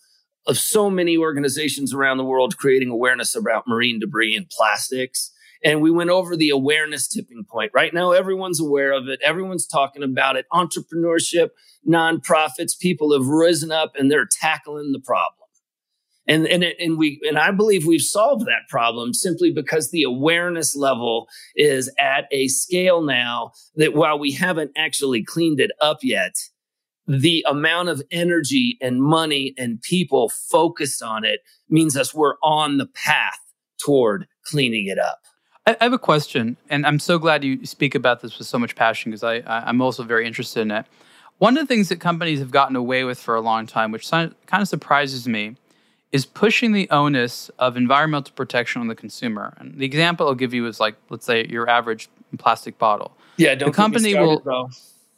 of 0.46 0.56
so 0.56 0.88
many 0.88 1.18
organizations 1.18 1.92
around 1.92 2.16
the 2.16 2.24
world 2.24 2.56
creating 2.56 2.88
awareness 2.88 3.36
about 3.36 3.68
marine 3.68 4.00
debris 4.00 4.34
and 4.34 4.48
plastics 4.48 5.32
and 5.64 5.82
we 5.82 5.90
went 5.90 6.10
over 6.10 6.36
the 6.36 6.50
awareness 6.50 7.08
tipping 7.08 7.44
point. 7.44 7.72
Right 7.74 7.92
now, 7.92 8.12
everyone's 8.12 8.60
aware 8.60 8.92
of 8.92 9.08
it. 9.08 9.20
Everyone's 9.24 9.66
talking 9.66 10.02
about 10.02 10.36
it. 10.36 10.46
Entrepreneurship, 10.52 11.50
nonprofits, 11.86 12.78
people 12.78 13.12
have 13.12 13.26
risen 13.26 13.72
up 13.72 13.92
and 13.96 14.10
they're 14.10 14.28
tackling 14.30 14.92
the 14.92 15.00
problem. 15.00 15.34
And, 16.28 16.46
and, 16.46 16.62
and 16.62 16.98
we, 16.98 17.20
and 17.26 17.38
I 17.38 17.50
believe 17.50 17.86
we've 17.86 18.02
solved 18.02 18.44
that 18.44 18.68
problem 18.68 19.14
simply 19.14 19.50
because 19.50 19.90
the 19.90 20.02
awareness 20.02 20.76
level 20.76 21.26
is 21.56 21.90
at 21.98 22.26
a 22.30 22.48
scale 22.48 23.00
now 23.00 23.52
that 23.76 23.94
while 23.94 24.18
we 24.18 24.32
haven't 24.32 24.72
actually 24.76 25.24
cleaned 25.24 25.58
it 25.58 25.70
up 25.80 25.98
yet, 26.02 26.34
the 27.06 27.42
amount 27.48 27.88
of 27.88 28.02
energy 28.10 28.76
and 28.82 29.02
money 29.02 29.54
and 29.56 29.80
people 29.80 30.28
focused 30.28 31.02
on 31.02 31.24
it 31.24 31.40
means 31.70 31.96
us 31.96 32.12
we're 32.12 32.36
on 32.42 32.76
the 32.76 32.86
path 32.86 33.40
toward 33.82 34.26
cleaning 34.44 34.86
it 34.86 34.98
up. 34.98 35.20
I 35.68 35.85
have 35.85 35.92
a 35.92 35.98
question, 35.98 36.57
and 36.70 36.87
I'm 36.87 36.98
so 36.98 37.18
glad 37.18 37.44
you 37.44 37.66
speak 37.66 37.94
about 37.94 38.22
this 38.22 38.38
with 38.38 38.46
so 38.46 38.59
much 38.59 38.74
passion 38.74 39.11
because 39.11 39.22
I, 39.22 39.42
I'm 39.46 39.83
also 39.83 40.02
very 40.02 40.26
interested 40.26 40.61
in 40.61 40.70
it. 40.70 40.87
One 41.38 41.59
of 41.59 41.68
the 41.68 41.72
things 41.72 41.90
that 41.90 42.00
companies 42.00 42.38
have 42.38 42.50
gotten 42.50 42.74
away 42.74 43.04
with 43.04 43.18
for 43.20 43.35
a 43.35 43.40
long 43.40 43.66
time, 43.66 43.92
which 43.92 44.11
kind 44.11 44.35
of 44.50 44.66
surprises 44.66 45.28
me, 45.28 45.57
is 46.11 46.24
pushing 46.24 46.72
the 46.72 46.88
onus 46.88 47.50
of 47.59 47.76
environmental 47.76 48.33
protection 48.35 48.81
on 48.81 48.88
the 48.88 48.94
consumer. 48.94 49.54
And 49.59 49.78
the 49.78 49.85
example 49.85 50.26
I'll 50.26 50.35
give 50.35 50.54
you 50.54 50.66
is 50.66 50.81
like, 50.81 50.94
let's 51.11 51.26
say 51.26 51.46
your 51.46 51.68
average 51.68 52.09
plastic 52.38 52.78
bottle. 52.78 53.12
Yeah, 53.37 53.54
don't 53.54 53.68
the 53.68 53.74
company 53.74 54.12
started, 54.12 54.26
will 54.26 54.40
bro. 54.40 54.70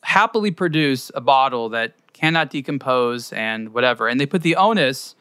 happily 0.03 0.51
produce 0.51 1.13
a 1.15 1.21
bottle 1.21 1.69
that 1.69 1.95
cannot 2.13 2.51
decompose 2.51 3.33
and 3.33 3.73
whatever, 3.73 4.09
and 4.09 4.21
they 4.21 4.27
put 4.27 4.43
the 4.43 4.57
onus 4.57 5.15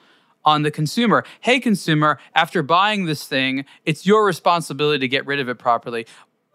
on 0.46 0.64
the 0.64 0.72
consumer. 0.72 1.24
Hey, 1.42 1.60
consumer, 1.60 2.20
after 2.36 2.64
buying 2.64 3.06
this 3.06 3.26
thing, 3.28 3.66
it's 3.86 4.06
your 4.06 4.26
responsibility 4.26 5.00
to 5.00 5.08
get 5.08 5.26
rid 5.26 5.40
of 5.40 5.50
it 5.50 5.56
properly. 5.60 6.06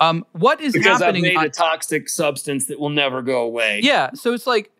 Um, 0.00 0.24
what 0.32 0.60
is 0.60 0.72
because 0.72 1.00
happening? 1.00 1.24
I've 1.24 1.30
made 1.32 1.36
on- 1.36 1.44
a 1.46 1.50
toxic 1.50 2.08
substance 2.08 2.66
that 2.66 2.80
will 2.80 2.90
never 2.90 3.22
go 3.22 3.42
away. 3.42 3.80
yeah, 3.82 4.10
so 4.14 4.32
it's 4.32 4.46
like, 4.46 4.70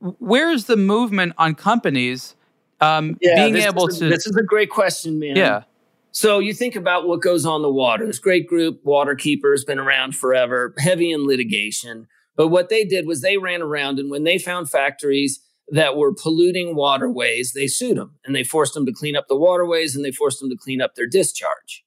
where's 0.00 0.64
the 0.64 0.76
movement 0.76 1.32
on 1.38 1.54
companies 1.54 2.34
um, 2.80 3.16
Yeah, 3.20 3.36
being 3.36 3.56
able 3.56 3.86
a, 3.86 3.92
to? 3.92 4.08
This 4.08 4.26
is 4.26 4.36
a 4.36 4.42
great 4.42 4.68
question, 4.70 5.18
man. 5.20 5.36
yeah, 5.36 5.62
So 6.10 6.40
you 6.40 6.52
think 6.52 6.74
about 6.76 7.06
what 7.06 7.22
goes 7.22 7.46
on 7.46 7.62
the 7.62 7.70
water. 7.70 8.06
This 8.06 8.18
great 8.18 8.46
group, 8.48 8.84
Waterkeepers, 8.84 9.64
been 9.66 9.78
around 9.78 10.16
forever, 10.16 10.74
heavy 10.78 11.12
in 11.12 11.24
litigation. 11.26 12.08
But 12.36 12.48
what 12.48 12.68
they 12.70 12.84
did 12.84 13.06
was 13.06 13.20
they 13.20 13.38
ran 13.38 13.62
around 13.62 13.98
and 14.00 14.10
when 14.10 14.24
they 14.24 14.38
found 14.38 14.68
factories 14.68 15.40
that 15.68 15.96
were 15.96 16.14
polluting 16.14 16.74
waterways, 16.74 17.52
they 17.52 17.66
sued 17.66 17.96
them 17.96 18.18
and 18.24 18.34
they 18.34 18.44
forced 18.44 18.74
them 18.74 18.86
to 18.86 18.92
clean 18.92 19.16
up 19.16 19.28
the 19.28 19.36
waterways 19.36 19.96
and 19.96 20.04
they 20.04 20.12
forced 20.12 20.40
them 20.40 20.50
to 20.50 20.56
clean 20.56 20.80
up 20.80 20.94
their 20.94 21.06
discharge. 21.06 21.84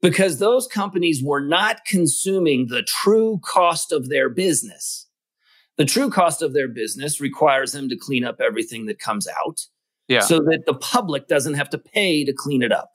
Because 0.00 0.38
those 0.38 0.66
companies 0.66 1.22
were 1.22 1.40
not 1.40 1.84
consuming 1.86 2.66
the 2.68 2.82
true 2.82 3.40
cost 3.42 3.90
of 3.90 4.10
their 4.10 4.28
business. 4.28 5.06
The 5.76 5.86
true 5.86 6.10
cost 6.10 6.42
of 6.42 6.52
their 6.52 6.68
business 6.68 7.20
requires 7.20 7.72
them 7.72 7.88
to 7.88 7.96
clean 7.96 8.24
up 8.24 8.40
everything 8.40 8.86
that 8.86 8.98
comes 8.98 9.26
out 9.26 9.62
yeah. 10.06 10.20
so 10.20 10.38
that 10.40 10.64
the 10.66 10.74
public 10.74 11.26
doesn't 11.26 11.54
have 11.54 11.70
to 11.70 11.78
pay 11.78 12.24
to 12.24 12.32
clean 12.32 12.62
it 12.62 12.70
up. 12.70 12.92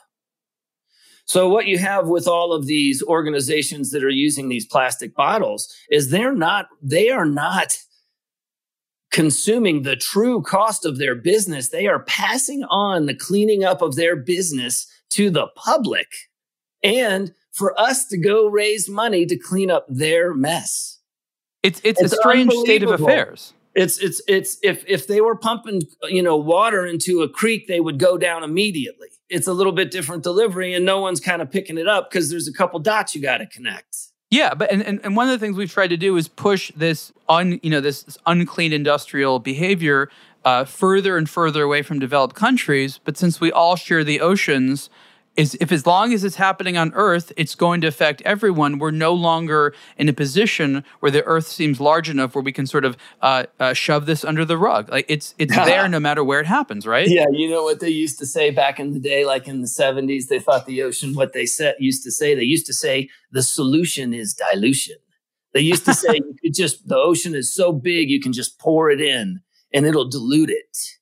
So 1.25 1.47
what 1.47 1.67
you 1.67 1.77
have 1.77 2.07
with 2.07 2.27
all 2.27 2.53
of 2.53 2.65
these 2.65 3.03
organizations 3.03 3.91
that 3.91 4.03
are 4.03 4.09
using 4.09 4.49
these 4.49 4.65
plastic 4.65 5.15
bottles 5.15 5.71
is 5.91 6.09
they're 6.09 6.33
not 6.33 6.67
they 6.81 7.09
are 7.11 7.25
not 7.25 7.77
consuming 9.11 9.83
the 9.83 9.95
true 9.95 10.41
cost 10.41 10.85
of 10.85 10.97
their 10.97 11.15
business. 11.15 11.69
They 11.69 11.87
are 11.87 11.99
passing 11.99 12.63
on 12.65 13.05
the 13.05 13.15
cleaning 13.15 13.63
up 13.63 13.81
of 13.81 13.95
their 13.95 14.15
business 14.15 14.87
to 15.11 15.29
the 15.29 15.47
public 15.55 16.07
and 16.83 17.33
for 17.51 17.79
us 17.79 18.05
to 18.07 18.17
go 18.17 18.47
raise 18.47 18.87
money 18.87 19.25
to 19.25 19.37
clean 19.37 19.71
up 19.71 19.85
their 19.89 20.33
mess. 20.33 20.99
it's 21.63 21.81
it's, 21.83 22.01
it's 22.01 22.13
a 22.13 22.15
strange 22.15 22.53
state 22.53 22.83
of 22.83 22.91
affairs. 22.91 23.53
It's 23.75 23.97
it's 23.99 24.21
it's 24.27 24.57
if 24.63 24.83
if 24.87 25.07
they 25.07 25.21
were 25.21 25.35
pumping 25.35 25.83
you 26.07 26.23
know 26.23 26.37
water 26.37 26.85
into 26.85 27.21
a 27.21 27.29
creek, 27.29 27.67
they 27.67 27.79
would 27.79 27.99
go 27.99 28.17
down 28.17 28.43
immediately. 28.43 29.09
It's 29.29 29.47
a 29.47 29.53
little 29.53 29.73
bit 29.73 29.91
different 29.91 30.23
delivery, 30.23 30.73
and 30.73 30.85
no 30.85 30.99
one's 31.01 31.19
kind 31.19 31.41
of 31.41 31.51
picking 31.51 31.77
it 31.77 31.87
up 31.87 32.09
because 32.09 32.29
there's 32.29 32.47
a 32.47 32.53
couple 32.53 32.79
dots 32.79 33.13
you 33.13 33.21
got 33.21 33.37
to 33.37 33.45
connect. 33.45 34.08
Yeah, 34.29 34.53
but 34.53 34.71
and, 34.71 34.83
and, 34.83 34.99
and 35.03 35.15
one 35.15 35.27
of 35.27 35.31
the 35.31 35.43
things 35.43 35.57
we've 35.57 35.71
tried 35.71 35.87
to 35.87 35.97
do 35.97 36.15
is 36.15 36.27
push 36.27 36.71
this 36.75 37.11
un 37.27 37.59
you 37.63 37.69
know 37.69 37.81
this, 37.81 38.03
this 38.03 38.17
unclean 38.25 38.73
industrial 38.73 39.39
behavior 39.39 40.09
uh, 40.45 40.65
further 40.65 41.17
and 41.17 41.29
further 41.29 41.63
away 41.63 41.81
from 41.81 41.99
developed 41.99 42.35
countries. 42.35 42.99
But 43.03 43.17
since 43.17 43.41
we 43.41 43.51
all 43.51 43.75
share 43.75 44.03
the 44.03 44.21
oceans, 44.21 44.89
is 45.39 45.55
if 45.61 45.71
as 45.71 45.85
long 45.85 46.11
as 46.11 46.25
it's 46.25 46.35
happening 46.35 46.75
on 46.75 46.91
Earth, 46.95 47.31
it's 47.37 47.55
going 47.55 47.79
to 47.79 47.87
affect 47.87 48.21
everyone. 48.23 48.77
We're 48.77 48.91
no 48.91 49.13
longer 49.13 49.73
in 49.97 50.09
a 50.09 50.13
position 50.13 50.83
where 50.99 51.11
the 51.11 51.23
Earth 51.23 51.47
seems 51.47 51.79
large 51.79 52.09
enough 52.09 52.35
where 52.35 52.43
we 52.43 52.51
can 52.51 52.67
sort 52.67 52.83
of 52.83 52.97
uh, 53.21 53.45
uh, 53.57 53.73
shove 53.73 54.05
this 54.05 54.25
under 54.25 54.43
the 54.43 54.57
rug. 54.57 54.91
Like 54.91 55.05
it's 55.07 55.35
it's 55.37 55.55
there 55.65 55.87
no 55.87 55.99
matter 55.99 56.25
where 56.25 56.41
it 56.41 56.45
happens, 56.45 56.85
right? 56.85 57.07
Yeah, 57.07 57.27
you 57.31 57.49
know 57.49 57.63
what 57.63 57.79
they 57.79 57.89
used 57.89 58.19
to 58.19 58.25
say 58.25 58.51
back 58.51 58.81
in 58.81 58.91
the 58.91 58.99
day, 58.99 59.25
like 59.25 59.47
in 59.47 59.61
the 59.61 59.67
70s, 59.67 60.27
they 60.27 60.39
thought 60.39 60.65
the 60.65 60.83
ocean, 60.83 61.15
what 61.15 61.31
they 61.31 61.45
said, 61.45 61.75
used 61.79 62.03
to 62.03 62.11
say, 62.11 62.35
they 62.35 62.43
used 62.43 62.65
to 62.65 62.73
say 62.73 63.07
the 63.31 63.41
solution 63.41 64.13
is 64.13 64.33
dilution. 64.33 64.97
They 65.53 65.61
used 65.61 65.85
to 65.85 65.93
say 65.93 66.13
you 66.15 66.35
could 66.43 66.53
just, 66.53 66.85
the 66.89 66.97
ocean 66.97 67.33
is 67.33 67.53
so 67.53 67.71
big, 67.71 68.09
you 68.09 68.19
can 68.19 68.33
just 68.33 68.59
pour 68.59 68.91
it 68.91 68.99
in 68.99 69.39
and 69.73 69.85
it'll 69.85 70.09
dilute 70.09 70.49
it. 70.49 70.98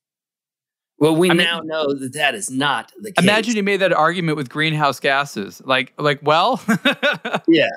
Well, 0.99 1.15
we 1.15 1.29
I 1.29 1.33
mean- 1.33 1.43
now 1.45 1.59
know 1.59 1.93
that 1.93 2.13
that 2.13 2.33
is 2.35 2.49
not 2.49 2.91
the 2.99 3.11
case. 3.11 3.23
Imagine 3.23 3.55
you 3.55 3.63
made 3.63 3.77
that 3.77 3.93
argument 3.93 4.37
with 4.37 4.49
greenhouse 4.49 4.99
gases. 4.99 5.61
Like 5.65 5.93
like 5.97 6.19
well, 6.23 6.61
yeah. 7.47 7.69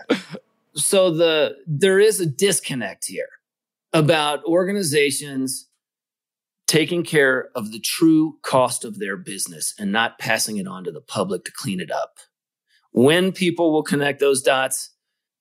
So 0.74 1.10
the 1.10 1.56
there 1.66 1.98
is 1.98 2.20
a 2.20 2.26
disconnect 2.26 3.06
here 3.06 3.28
about 3.92 4.44
organizations 4.44 5.66
taking 6.66 7.02
care 7.02 7.50
of 7.56 7.72
the 7.72 7.80
true 7.80 8.38
cost 8.42 8.84
of 8.84 9.00
their 9.00 9.16
business 9.16 9.74
and 9.78 9.90
not 9.90 10.18
passing 10.20 10.56
it 10.56 10.68
on 10.68 10.84
to 10.84 10.92
the 10.92 11.00
public 11.00 11.44
to 11.44 11.50
clean 11.50 11.80
it 11.80 11.90
up. 11.90 12.18
When 12.92 13.32
people 13.32 13.72
will 13.72 13.82
connect 13.82 14.20
those 14.20 14.40
dots, 14.40 14.90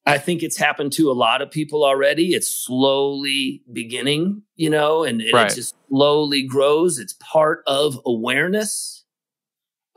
I 0.05 0.17
think 0.17 0.41
it's 0.41 0.57
happened 0.57 0.93
to 0.93 1.11
a 1.11 1.13
lot 1.13 1.41
of 1.41 1.51
people 1.51 1.83
already. 1.83 2.33
It's 2.33 2.51
slowly 2.51 3.63
beginning, 3.71 4.43
you 4.55 4.69
know, 4.69 5.03
and, 5.03 5.21
and 5.21 5.33
Right. 5.33 5.51
it 5.51 5.55
just 5.55 5.75
slowly 5.89 6.41
grows. 6.43 6.97
It's 6.97 7.13
part 7.13 7.63
of 7.67 7.99
awareness. 8.05 9.03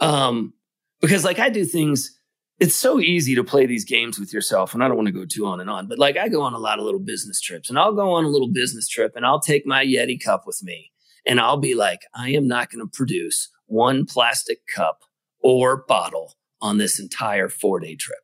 Um, 0.00 0.54
because 1.00 1.24
like 1.24 1.38
I 1.38 1.48
do 1.50 1.64
things 1.64 2.18
it's 2.60 2.76
so 2.76 3.00
easy 3.00 3.34
to 3.34 3.42
play 3.42 3.66
these 3.66 3.84
games 3.84 4.20
with 4.20 4.32
yourself 4.32 4.72
and 4.72 4.84
I 4.84 4.88
don't 4.88 4.96
want 4.96 5.08
to 5.08 5.12
go 5.12 5.24
too 5.24 5.46
on 5.46 5.60
and 5.60 5.68
on 5.68 5.88
but 5.88 5.98
like 5.98 6.16
I 6.16 6.28
go 6.28 6.42
on 6.42 6.54
a 6.54 6.58
lot 6.58 6.78
of 6.78 6.84
little 6.84 7.00
business 7.00 7.40
trips 7.40 7.68
and 7.68 7.78
I'll 7.78 7.92
go 7.92 8.12
on 8.12 8.24
a 8.24 8.28
little 8.28 8.50
business 8.50 8.88
trip 8.88 9.12
and 9.16 9.26
I'll 9.26 9.40
take 9.40 9.66
my 9.66 9.84
Yeti 9.84 10.22
cup 10.22 10.44
with 10.46 10.62
me 10.62 10.92
and 11.26 11.40
I'll 11.40 11.56
be 11.56 11.74
like 11.74 12.00
I 12.14 12.30
am 12.30 12.46
not 12.46 12.70
going 12.70 12.84
to 12.84 12.90
produce 12.90 13.50
one 13.66 14.06
plastic 14.06 14.58
cup 14.72 15.02
or 15.40 15.84
bottle 15.88 16.34
on 16.60 16.78
this 16.78 17.00
entire 17.00 17.48
4-day 17.48 17.96
trip. 17.96 18.20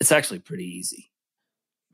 It's 0.00 0.12
actually 0.12 0.38
pretty 0.38 0.64
easy. 0.64 1.10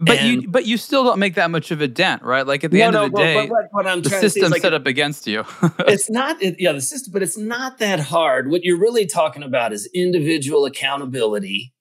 But 0.01 0.19
and, 0.19 0.43
you, 0.43 0.49
but 0.49 0.67
you 0.67 0.77
still 0.77 1.05
don't 1.05 1.21
make 1.21 1.37
that 1.37 1.51
much 1.51 1.71
of 1.71 1.81
a 1.81 1.87
dent, 1.87 2.23
right? 2.23 2.45
Like 2.45 2.65
at 2.65 2.73
the 2.73 2.79
no, 2.79 2.85
end 2.87 2.93
no, 2.95 3.05
of 3.05 3.13
the 3.13 3.19
day, 3.19 3.49
but 3.49 4.03
the 4.03 4.11
system's 4.11 4.51
like, 4.51 4.63
set 4.63 4.75
up 4.75 4.87
against 4.87 5.27
you. 5.27 5.45
it's 5.81 6.11
not, 6.11 6.43
it, 6.43 6.57
yeah, 6.59 6.73
the 6.73 6.81
system, 6.81 7.13
but 7.13 7.23
it's 7.23 7.39
not 7.39 7.79
that 7.79 8.01
hard. 8.01 8.51
What 8.51 8.65
you're 8.65 8.79
really 8.79 9.07
talking 9.07 9.45
about 9.45 9.73
is 9.73 9.89
individual 9.95 10.65
accountability 10.65 11.73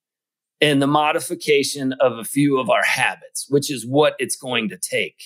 and 0.61 0.79
the 0.79 0.87
modification 0.87 1.93
of 1.93 2.19
a 2.19 2.23
few 2.23 2.59
of 2.59 2.69
our 2.69 2.83
habits, 2.83 3.47
which 3.49 3.71
is 3.71 3.85
what 3.85 4.15
it's 4.19 4.35
going 4.35 4.69
to 4.69 4.77
take. 4.77 5.23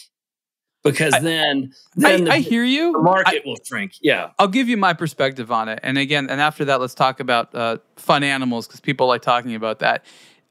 Because 0.81 1.13
I, 1.13 1.19
then, 1.19 1.73
then 1.95 2.21
I, 2.21 2.23
the, 2.23 2.31
I, 2.31 2.39
hear 2.39 2.63
you. 2.63 2.93
The 2.93 2.99
market 2.99 3.45
will 3.45 3.57
shrink. 3.61 3.93
Yeah, 4.01 4.29
I'll 4.39 4.47
give 4.47 4.69
you 4.69 4.77
my 4.77 4.93
perspective 4.93 5.51
on 5.51 5.67
it. 5.67 5.79
And 5.83 5.97
again, 5.97 6.29
and 6.29 6.39
after 6.39 6.63
that, 6.65 6.79
let's 6.79 6.93
talk 6.93 7.19
about 7.19 7.53
uh, 7.53 7.79
fun 7.97 8.23
animals 8.23 8.67
because 8.67 8.79
people 8.79 9.07
like 9.07 9.21
talking 9.21 9.55
about 9.55 9.79
that 9.79 10.05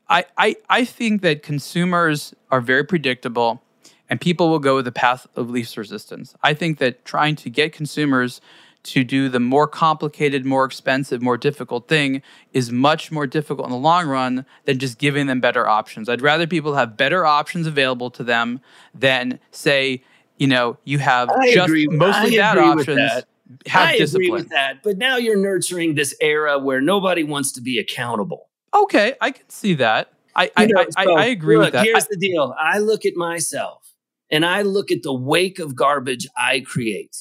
I, 0.08 0.24
I, 0.36 0.56
I 0.68 0.84
think 0.84 1.22
that 1.22 1.42
consumers 1.42 2.34
are 2.50 2.60
very 2.60 2.84
predictable 2.84 3.62
and 4.08 4.20
people 4.20 4.48
will 4.48 4.60
go 4.60 4.76
with 4.76 4.84
the 4.84 4.92
path 4.92 5.26
of 5.34 5.50
least 5.50 5.76
resistance. 5.76 6.34
I 6.42 6.54
think 6.54 6.78
that 6.78 7.04
trying 7.04 7.36
to 7.36 7.50
get 7.50 7.72
consumers 7.72 8.40
to 8.84 9.02
do 9.02 9.28
the 9.28 9.40
more 9.40 9.66
complicated, 9.66 10.46
more 10.46 10.64
expensive, 10.64 11.20
more 11.20 11.36
difficult 11.36 11.88
thing 11.88 12.22
is 12.52 12.70
much 12.70 13.10
more 13.10 13.26
difficult 13.26 13.66
in 13.66 13.72
the 13.72 13.78
long 13.78 14.06
run 14.06 14.46
than 14.64 14.78
just 14.78 14.98
giving 14.98 15.26
them 15.26 15.40
better 15.40 15.66
options. 15.66 16.08
I'd 16.08 16.22
rather 16.22 16.46
people 16.46 16.74
have 16.76 16.96
better 16.96 17.26
options 17.26 17.66
available 17.66 18.10
to 18.10 18.22
them 18.22 18.60
than 18.94 19.40
say, 19.50 20.04
you 20.38 20.46
know, 20.46 20.78
you 20.84 20.98
have 20.98 21.28
I 21.30 21.52
just 21.52 21.66
agree. 21.66 21.88
mostly 21.88 22.36
bad 22.36 22.58
options. 22.58 23.24
Have 23.66 23.88
I 23.88 23.98
discipline. 23.98 24.26
agree 24.26 24.40
with 24.40 24.48
that, 24.50 24.82
but 24.82 24.98
now 24.98 25.16
you're 25.16 25.36
nurturing 25.36 25.94
this 25.94 26.14
era 26.20 26.58
where 26.58 26.80
nobody 26.80 27.24
wants 27.24 27.52
to 27.52 27.60
be 27.60 27.78
accountable. 27.78 28.48
Okay, 28.82 29.14
I 29.20 29.30
can 29.30 29.48
see 29.48 29.74
that. 29.74 30.12
I 30.34 30.50
I, 30.56 30.66
know, 30.66 30.84
I, 30.96 31.04
so, 31.04 31.16
I, 31.16 31.24
agree 31.26 31.56
look, 31.56 31.66
with 31.66 31.72
that. 31.74 31.84
Here's 31.86 32.06
the 32.06 32.16
deal. 32.16 32.54
I 32.60 32.78
look 32.78 33.06
at 33.06 33.16
myself 33.16 33.90
and 34.30 34.44
I 34.44 34.62
look 34.62 34.92
at 34.92 35.02
the 35.02 35.14
wake 35.14 35.58
of 35.58 35.74
garbage 35.74 36.26
I 36.36 36.60
create. 36.60 37.16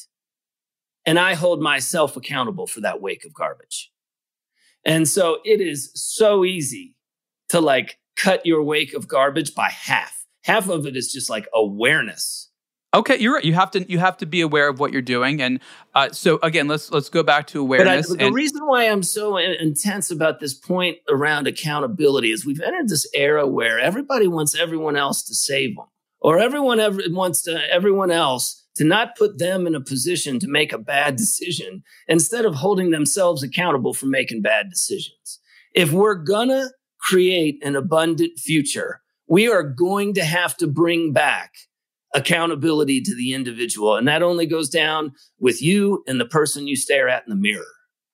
And 1.06 1.20
I 1.20 1.36
hold 1.36 1.62
myself 1.62 2.18
accountable 2.18 2.68
for 2.68 2.82
that 2.82 3.00
wake 3.00 3.26
of 3.26 3.34
garbage. 3.34 3.92
And 4.84 5.08
so 5.08 5.38
it 5.46 5.62
is 5.62 5.92
so 5.94 6.44
easy 6.44 6.96
to 7.50 7.62
like 7.62 8.00
cut 8.18 8.46
your 8.46 8.64
wake 8.64 8.94
of 8.94 9.08
garbage 9.08 9.54
by 9.54 9.70
half. 9.70 10.26
Half 10.44 10.68
of 10.70 10.86
it 10.86 10.98
is 10.98 11.12
just 11.14 11.30
like 11.30 11.48
awareness 11.54 12.45
Okay, 12.96 13.18
you're 13.20 13.34
right. 13.34 13.44
You 13.44 13.54
have 13.54 13.72
to 13.72 13.92
you 13.92 14.00
have 14.00 14.16
to 14.18 14.26
be 14.26 14.40
aware 14.40 14.70
of 14.70 14.80
what 14.80 14.94
you're 14.94 15.02
doing, 15.02 15.42
and 15.42 15.60
uh, 15.94 16.12
so 16.12 16.40
again, 16.42 16.70
let's 16.70 16.92
let's 16.92 17.10
go 17.10 17.24
back 17.24 17.48
to 17.48 17.60
awareness. 17.60 18.10
But, 18.10 18.22
I, 18.22 18.26
the 18.28 18.32
reason 18.32 18.66
why 18.66 18.86
I'm 18.86 19.04
so 19.04 19.36
intense 19.36 20.12
about 20.12 20.40
this 20.40 20.54
point 20.54 21.00
around 21.10 21.46
accountability 21.46 22.32
is 22.32 22.46
we've 22.46 22.62
entered 22.62 22.88
this 22.88 23.06
era 23.14 23.46
where 23.46 23.80
everybody 23.80 24.28
wants 24.28 24.56
everyone 24.56 24.96
else 24.96 25.24
to 25.24 25.36
save 25.36 25.76
them, 25.76 25.88
or 26.22 26.40
everyone 26.40 26.80
ever 26.80 27.02
wants 27.10 27.42
to 27.44 27.60
everyone 27.70 28.12
else 28.12 28.64
to 28.76 28.86
not 28.86 29.18
put 29.18 29.40
them 29.40 29.68
in 29.68 29.76
a 29.76 29.82
position 29.82 30.40
to 30.40 30.48
make 30.48 30.72
a 30.72 30.78
bad 30.78 31.18
decision 31.18 31.84
instead 32.08 32.46
of 32.46 32.56
holding 32.56 32.92
themselves 32.92 33.44
accountable 33.44 33.94
for 33.94 34.06
making 34.06 34.42
bad 34.42 34.70
decisions. 34.70 35.40
If 35.74 35.92
we're 35.92 36.16
gonna 36.16 36.70
create 37.02 37.62
an 37.62 37.76
abundant 37.76 38.40
future, 38.40 39.02
we 39.28 39.50
are 39.50 39.64
going 39.64 40.14
to 40.14 40.24
have 40.24 40.56
to 40.58 40.68
bring 40.68 41.12
back 41.12 41.52
accountability 42.16 43.02
to 43.02 43.16
the 43.16 43.34
individual. 43.34 43.96
And 43.96 44.08
that 44.08 44.24
only 44.24 44.46
goes 44.46 44.70
down 44.70 45.14
with 45.40 45.62
you 45.62 46.04
and 46.08 46.20
the 46.20 46.26
person 46.26 46.68
you 46.68 46.76
stare 46.76 47.10
at 47.10 47.24
in 47.28 47.30
the 47.30 47.36
mirror. 47.36 47.66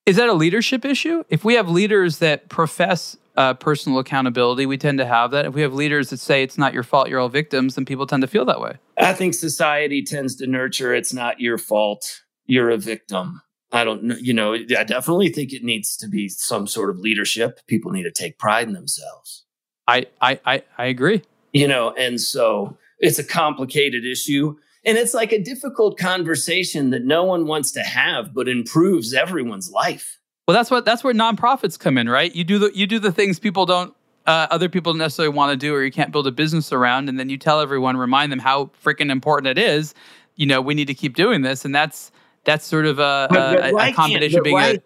Is 0.04 0.16
that 0.16 0.28
a 0.28 0.34
leadership 0.34 0.84
issue? 0.84 1.22
If 1.28 1.44
we 1.44 1.54
have 1.54 1.70
leaders 1.70 2.18
that 2.18 2.48
profess 2.48 3.16
uh, 3.36 3.54
personal 3.54 4.00
accountability, 4.00 4.66
we 4.66 4.76
tend 4.76 4.98
to 4.98 5.06
have 5.06 5.30
that. 5.30 5.46
If 5.46 5.54
we 5.54 5.62
have 5.62 5.72
leaders 5.72 6.10
that 6.10 6.18
say 6.18 6.42
it's 6.42 6.58
not 6.58 6.74
your 6.74 6.82
fault, 6.82 7.08
you're 7.08 7.20
all 7.20 7.28
victims, 7.28 7.76
then 7.76 7.84
people 7.84 8.06
tend 8.06 8.20
to 8.22 8.26
feel 8.26 8.44
that 8.46 8.60
way. 8.60 8.76
I 8.98 9.14
think 9.14 9.34
society 9.34 10.02
tends 10.02 10.34
to 10.36 10.46
nurture 10.46 10.92
it's 10.92 11.14
not 11.14 11.40
your 11.40 11.56
fault, 11.56 12.22
you're 12.46 12.70
a 12.70 12.76
victim. 12.76 13.40
I 13.70 13.84
don't 13.84 14.02
know, 14.02 14.16
you 14.16 14.34
know, 14.34 14.52
I 14.54 14.84
definitely 14.84 15.30
think 15.30 15.52
it 15.52 15.62
needs 15.62 15.96
to 15.98 16.08
be 16.08 16.28
some 16.28 16.66
sort 16.66 16.90
of 16.90 16.98
leadership. 16.98 17.60
People 17.68 17.90
need 17.92 18.02
to 18.02 18.10
take 18.10 18.38
pride 18.38 18.66
in 18.66 18.74
themselves. 18.74 19.44
I 19.86 20.06
I 20.20 20.40
I, 20.44 20.62
I 20.76 20.86
agree. 20.86 21.22
You 21.52 21.68
know, 21.68 21.92
and 21.92 22.20
so 22.20 22.76
it's 23.02 23.18
a 23.18 23.24
complicated 23.24 24.06
issue. 24.06 24.56
And 24.84 24.96
it's 24.96 25.12
like 25.12 25.32
a 25.32 25.42
difficult 25.42 25.98
conversation 25.98 26.90
that 26.90 27.04
no 27.04 27.24
one 27.24 27.46
wants 27.46 27.70
to 27.72 27.82
have, 27.82 28.32
but 28.32 28.48
improves 28.48 29.12
everyone's 29.12 29.70
life. 29.70 30.18
Well, 30.48 30.56
that's 30.56 30.70
what 30.70 30.84
that's 30.84 31.04
where 31.04 31.14
nonprofits 31.14 31.78
come 31.78 31.98
in, 31.98 32.08
right? 32.08 32.34
You 32.34 32.42
do 32.42 32.58
the 32.58 32.72
you 32.74 32.86
do 32.86 32.98
the 32.98 33.12
things 33.12 33.38
people 33.38 33.64
don't 33.64 33.94
uh, 34.26 34.46
other 34.50 34.68
people 34.68 34.92
don't 34.92 34.98
necessarily 34.98 35.34
want 35.34 35.52
to 35.52 35.56
do, 35.56 35.74
or 35.74 35.84
you 35.84 35.92
can't 35.92 36.10
build 36.10 36.26
a 36.26 36.32
business 36.32 36.72
around, 36.72 37.08
and 37.08 37.18
then 37.18 37.28
you 37.28 37.36
tell 37.36 37.60
everyone, 37.60 37.96
remind 37.96 38.32
them 38.32 38.38
how 38.38 38.70
freaking 38.84 39.10
important 39.10 39.56
it 39.56 39.62
is. 39.62 39.94
You 40.36 40.46
know, 40.46 40.60
we 40.60 40.74
need 40.74 40.86
to 40.86 40.94
keep 40.94 41.14
doing 41.14 41.42
this, 41.42 41.64
and 41.64 41.74
that's 41.74 42.10
that's 42.44 42.66
sort 42.66 42.86
of 42.86 42.98
a, 42.98 43.28
a, 43.30 43.90
a 43.90 43.92
combination 43.92 44.42
being 44.42 44.54
why, 44.54 44.66
a 44.68 44.78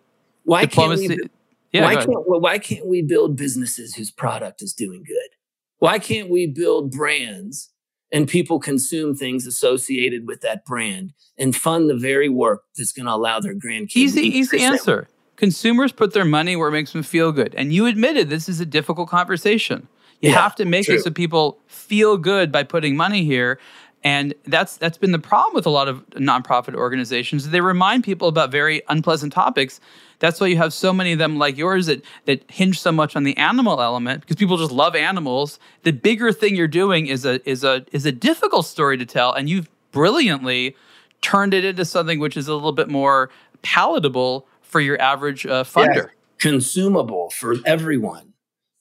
why 0.44 0.64
diplomacy. 0.66 1.08
Can't 1.08 1.20
we, 1.22 1.30
yeah, 1.72 1.84
why 1.84 1.94
can't 1.96 2.28
well, 2.28 2.40
why 2.40 2.58
can't 2.58 2.86
we 2.86 3.00
build 3.00 3.36
businesses 3.36 3.94
whose 3.94 4.10
product 4.10 4.60
is 4.60 4.74
doing 4.74 5.04
good? 5.06 5.30
Why 5.78 5.98
can't 5.98 6.28
we 6.28 6.46
build 6.46 6.90
brands 6.90 7.70
and 8.12 8.28
people 8.28 8.58
consume 8.58 9.14
things 9.14 9.46
associated 9.46 10.26
with 10.26 10.40
that 10.42 10.64
brand 10.64 11.12
and 11.38 11.54
fund 11.54 11.90
the 11.90 11.96
very 11.96 12.28
work 12.28 12.64
that's 12.76 12.92
going 12.92 13.06
to 13.06 13.12
allow 13.12 13.40
their 13.40 13.54
grandkids. 13.54 13.96
Easy, 13.96 14.22
easy 14.22 14.60
answer. 14.60 15.08
Consumers 15.36 15.92
put 15.92 16.14
their 16.14 16.24
money 16.24 16.56
where 16.56 16.68
it 16.68 16.72
makes 16.72 16.92
them 16.92 17.02
feel 17.02 17.32
good. 17.32 17.54
And 17.56 17.72
you 17.72 17.86
admitted 17.86 18.30
this 18.30 18.48
is 18.48 18.60
a 18.60 18.66
difficult 18.66 19.08
conversation. 19.08 19.88
You 20.20 20.30
yeah, 20.30 20.40
have 20.40 20.54
to 20.56 20.64
make 20.64 20.86
true. 20.86 20.94
it 20.94 21.02
so 21.02 21.10
people 21.10 21.58
feel 21.66 22.16
good 22.16 22.50
by 22.50 22.62
putting 22.62 22.96
money 22.96 23.24
here. 23.24 23.58
And 24.06 24.34
that's 24.44 24.76
that's 24.76 24.98
been 24.98 25.10
the 25.10 25.18
problem 25.18 25.54
with 25.54 25.66
a 25.66 25.70
lot 25.70 25.88
of 25.88 26.08
nonprofit 26.10 26.74
organizations. 26.74 27.48
They 27.48 27.60
remind 27.60 28.04
people 28.04 28.28
about 28.28 28.52
very 28.52 28.82
unpleasant 28.88 29.32
topics 29.32 29.80
that's 30.18 30.40
why 30.40 30.46
you 30.46 30.56
have 30.56 30.72
so 30.72 30.92
many 30.92 31.12
of 31.12 31.18
them 31.18 31.36
like 31.36 31.56
yours 31.56 31.86
that 31.86 32.02
that 32.24 32.48
hinge 32.50 32.80
so 32.80 32.92
much 32.92 33.16
on 33.16 33.24
the 33.24 33.36
animal 33.36 33.82
element 33.82 34.22
because 34.22 34.36
people 34.36 34.56
just 34.56 34.72
love 34.72 34.94
animals. 34.94 35.58
The 35.82 35.92
bigger 35.92 36.32
thing 36.32 36.56
you're 36.56 36.68
doing 36.68 37.06
is 37.06 37.24
a 37.24 37.46
is 37.48 37.64
a 37.64 37.84
is 37.92 38.06
a 38.06 38.12
difficult 38.12 38.66
story 38.66 38.96
to 38.96 39.06
tell, 39.06 39.32
and 39.32 39.48
you've 39.48 39.68
brilliantly 39.92 40.76
turned 41.22 41.54
it 41.54 41.64
into 41.64 41.84
something 41.84 42.18
which 42.18 42.36
is 42.36 42.48
a 42.48 42.54
little 42.54 42.72
bit 42.72 42.88
more 42.88 43.30
palatable 43.62 44.46
for 44.62 44.80
your 44.80 45.00
average 45.00 45.46
uh, 45.46 45.64
funder. 45.64 46.10
Consumable 46.38 47.30
for 47.30 47.56
everyone. 47.64 48.34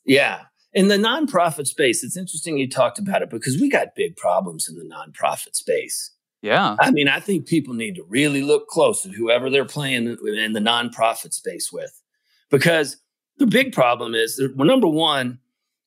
Yeah. 0.06 0.42
In 0.76 0.90
the 0.90 0.98
nonprofit 0.98 1.68
space, 1.68 2.04
it's 2.04 2.18
interesting 2.18 2.58
you 2.58 2.70
talked 2.70 3.00
about 3.00 3.22
it 3.22 3.30
because 3.30 3.60
we 3.60 3.70
got 3.70 3.96
big 3.96 4.18
problems 4.18 4.68
in 4.68 4.76
the 4.76 4.84
nonprofit 4.84 5.56
space. 5.56 6.12
Yeah. 6.42 6.76
I 6.80 6.92
mean, 6.92 7.08
I 7.08 7.22
think 7.22 7.48
people 7.48 7.74
need 7.74 7.96
to 7.96 8.04
really 8.04 8.44
look 8.44 8.68
close 8.68 9.06
at 9.06 9.14
whoever 9.14 9.50
they're 9.50 9.66
playing 9.66 10.06
in 10.06 10.54
the 10.54 10.60
nonprofit 10.60 11.34
space 11.34 11.72
with. 11.72 12.04
Because 12.52 12.98
the 13.38 13.48
big 13.48 13.74
problem 13.74 14.14
is 14.14 14.36
that, 14.36 14.56
well, 14.56 14.68
number 14.68 14.88
one, 14.88 15.40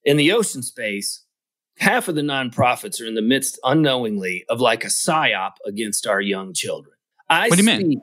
in 0.04 0.16
the 0.16 0.32
ocean 0.32 0.62
space, 0.62 1.22
half 1.78 2.08
of 2.08 2.14
the 2.14 2.22
nonprofits 2.22 3.00
are 3.00 3.06
in 3.06 3.14
the 3.14 3.22
midst 3.22 3.60
unknowingly 3.64 4.44
of 4.48 4.60
like 4.60 4.84
a 4.84 4.88
psyop 4.88 5.52
against 5.66 6.06
our 6.06 6.20
young 6.20 6.54
children. 6.54 6.94
I 7.28 7.48
what 7.48 7.58
do 7.58 7.62
you 7.62 7.70
speak, 7.70 7.86
mean? 7.86 8.02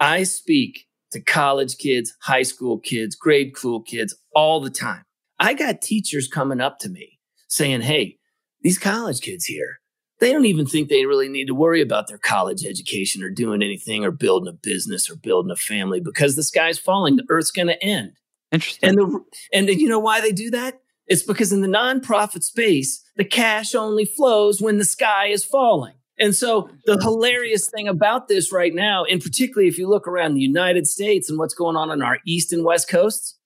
I 0.00 0.24
speak 0.24 0.88
to 1.12 1.20
college 1.20 1.78
kids, 1.78 2.12
high 2.20 2.42
school 2.42 2.78
kids, 2.78 3.14
grade 3.14 3.56
school 3.56 3.80
kids 3.80 4.16
all 4.34 4.60
the 4.60 4.68
time. 4.68 5.04
I 5.38 5.54
got 5.54 5.82
teachers 5.82 6.28
coming 6.28 6.60
up 6.60 6.78
to 6.80 6.88
me 6.88 7.18
saying, 7.48 7.82
Hey, 7.82 8.18
these 8.62 8.78
college 8.78 9.20
kids 9.20 9.44
here, 9.44 9.80
they 10.20 10.32
don't 10.32 10.46
even 10.46 10.66
think 10.66 10.88
they 10.88 11.06
really 11.06 11.28
need 11.28 11.46
to 11.46 11.54
worry 11.54 11.80
about 11.80 12.08
their 12.08 12.18
college 12.18 12.64
education 12.64 13.22
or 13.22 13.30
doing 13.30 13.62
anything 13.62 14.04
or 14.04 14.10
building 14.10 14.48
a 14.48 14.56
business 14.56 15.10
or 15.10 15.16
building 15.16 15.50
a 15.50 15.56
family 15.56 16.00
because 16.00 16.36
the 16.36 16.42
sky's 16.42 16.78
falling. 16.78 17.16
The 17.16 17.26
earth's 17.28 17.50
going 17.50 17.68
to 17.68 17.82
end. 17.82 18.12
Interesting. 18.52 18.88
And 18.90 18.98
the, 18.98 19.24
and 19.52 19.68
you 19.68 19.88
know 19.88 19.98
why 19.98 20.20
they 20.20 20.32
do 20.32 20.50
that? 20.52 20.80
It's 21.06 21.22
because 21.22 21.52
in 21.52 21.60
the 21.60 21.68
nonprofit 21.68 22.42
space, 22.42 23.02
the 23.16 23.24
cash 23.24 23.74
only 23.74 24.04
flows 24.04 24.62
when 24.62 24.78
the 24.78 24.84
sky 24.84 25.26
is 25.26 25.44
falling. 25.44 25.94
And 26.18 26.34
so 26.34 26.70
the 26.86 26.98
hilarious 26.98 27.68
thing 27.68 27.88
about 27.88 28.28
this 28.28 28.52
right 28.52 28.72
now, 28.72 29.04
and 29.04 29.20
particularly 29.20 29.68
if 29.68 29.78
you 29.78 29.88
look 29.88 30.06
around 30.06 30.34
the 30.34 30.40
United 30.40 30.86
States 30.86 31.28
and 31.28 31.38
what's 31.38 31.54
going 31.54 31.76
on 31.76 31.90
on 31.90 32.02
our 32.02 32.18
east 32.24 32.52
and 32.52 32.64
west 32.64 32.88
coasts, 32.88 33.36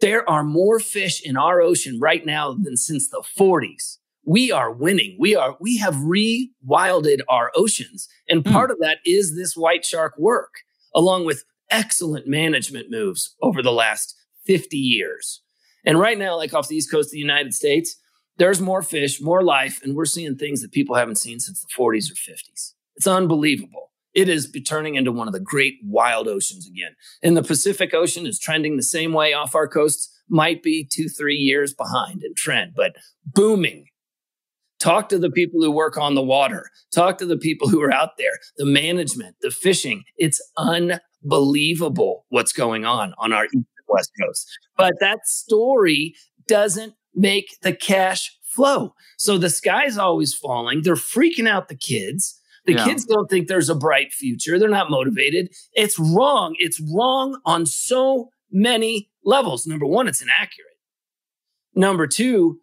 there 0.00 0.28
are 0.28 0.44
more 0.44 0.78
fish 0.78 1.20
in 1.22 1.36
our 1.36 1.60
ocean 1.60 1.98
right 2.00 2.24
now 2.24 2.52
than 2.54 2.76
since 2.76 3.08
the 3.08 3.22
40s 3.38 3.98
we 4.28 4.52
are 4.52 4.70
winning. 4.70 5.16
We 5.18 5.34
are, 5.34 5.56
we 5.58 5.78
have 5.78 5.94
rewilded 5.94 7.20
our 7.30 7.50
oceans. 7.56 8.08
And 8.28 8.46
hmm. 8.46 8.52
part 8.52 8.68
mm. 8.68 8.74
of 8.74 8.78
that 8.80 8.98
is 9.06 9.34
this 9.34 9.56
white 9.56 9.86
shark 9.86 10.18
work, 10.18 10.52
along 10.94 11.24
with 11.24 11.44
excellent 11.70 12.26
management 12.26 12.90
moves 12.90 13.34
over 13.40 13.62
the 13.62 13.72
last 13.72 14.14
50 14.44 14.76
years. 14.76 15.40
And 15.84 15.98
right 15.98 16.18
now, 16.18 16.36
like 16.36 16.52
off 16.52 16.68
the 16.68 16.76
East 16.76 16.90
Coast 16.90 17.08
of 17.08 17.12
the 17.12 17.18
United 17.18 17.54
States, 17.54 17.96
there's 18.36 18.60
more 18.60 18.82
fish, 18.82 19.18
more 19.18 19.42
life, 19.42 19.80
and 19.82 19.96
we're 19.96 20.04
seeing 20.04 20.36
things 20.36 20.60
that 20.60 20.72
people 20.72 20.94
haven't 20.94 21.16
seen 21.16 21.40
since 21.40 21.62
the 21.62 21.68
40s 21.76 22.10
or 22.10 22.14
50s. 22.14 22.74
It's 22.96 23.06
unbelievable. 23.06 23.87
It 24.18 24.28
is 24.28 24.50
turning 24.66 24.96
into 24.96 25.12
one 25.12 25.28
of 25.28 25.32
the 25.32 25.38
great 25.38 25.74
wild 25.84 26.26
oceans 26.26 26.66
again. 26.66 26.96
And 27.22 27.36
the 27.36 27.42
Pacific 27.44 27.94
Ocean 27.94 28.26
is 28.26 28.36
trending 28.36 28.76
the 28.76 28.82
same 28.82 29.12
way 29.12 29.32
off 29.32 29.54
our 29.54 29.68
coasts, 29.68 30.12
might 30.28 30.60
be 30.60 30.84
two, 30.92 31.08
three 31.08 31.36
years 31.36 31.72
behind 31.72 32.24
in 32.24 32.34
trend, 32.34 32.72
but 32.74 32.96
booming. 33.24 33.86
Talk 34.80 35.08
to 35.10 35.20
the 35.20 35.30
people 35.30 35.62
who 35.62 35.70
work 35.70 35.96
on 35.96 36.16
the 36.16 36.22
water. 36.22 36.68
Talk 36.92 37.18
to 37.18 37.26
the 37.26 37.36
people 37.36 37.68
who 37.68 37.80
are 37.80 37.92
out 37.92 38.18
there, 38.18 38.32
the 38.56 38.66
management, 38.66 39.36
the 39.40 39.52
fishing. 39.52 40.02
It's 40.16 40.42
unbelievable 40.56 42.26
what's 42.28 42.52
going 42.52 42.84
on 42.84 43.14
on 43.18 43.32
our 43.32 43.44
east 43.44 43.54
and 43.54 43.64
west 43.86 44.10
coast. 44.20 44.48
But 44.76 44.94
that 44.98 45.28
story 45.28 46.16
doesn't 46.48 46.94
make 47.14 47.56
the 47.62 47.72
cash 47.72 48.36
flow. 48.42 48.94
So 49.16 49.38
the 49.38 49.48
sky's 49.48 49.96
always 49.96 50.34
falling. 50.34 50.82
They're 50.82 50.96
freaking 50.96 51.48
out 51.48 51.68
the 51.68 51.76
kids. 51.76 52.37
The 52.68 52.74
yeah. 52.74 52.84
kids 52.84 53.06
don't 53.06 53.30
think 53.30 53.48
there's 53.48 53.70
a 53.70 53.74
bright 53.74 54.12
future. 54.12 54.58
They're 54.58 54.68
not 54.68 54.90
motivated. 54.90 55.54
It's 55.72 55.98
wrong. 55.98 56.54
It's 56.58 56.78
wrong 56.94 57.40
on 57.46 57.64
so 57.64 58.28
many 58.52 59.08
levels. 59.24 59.66
Number 59.66 59.86
one, 59.86 60.06
it's 60.06 60.20
inaccurate. 60.20 60.76
Number 61.74 62.06
two, 62.06 62.60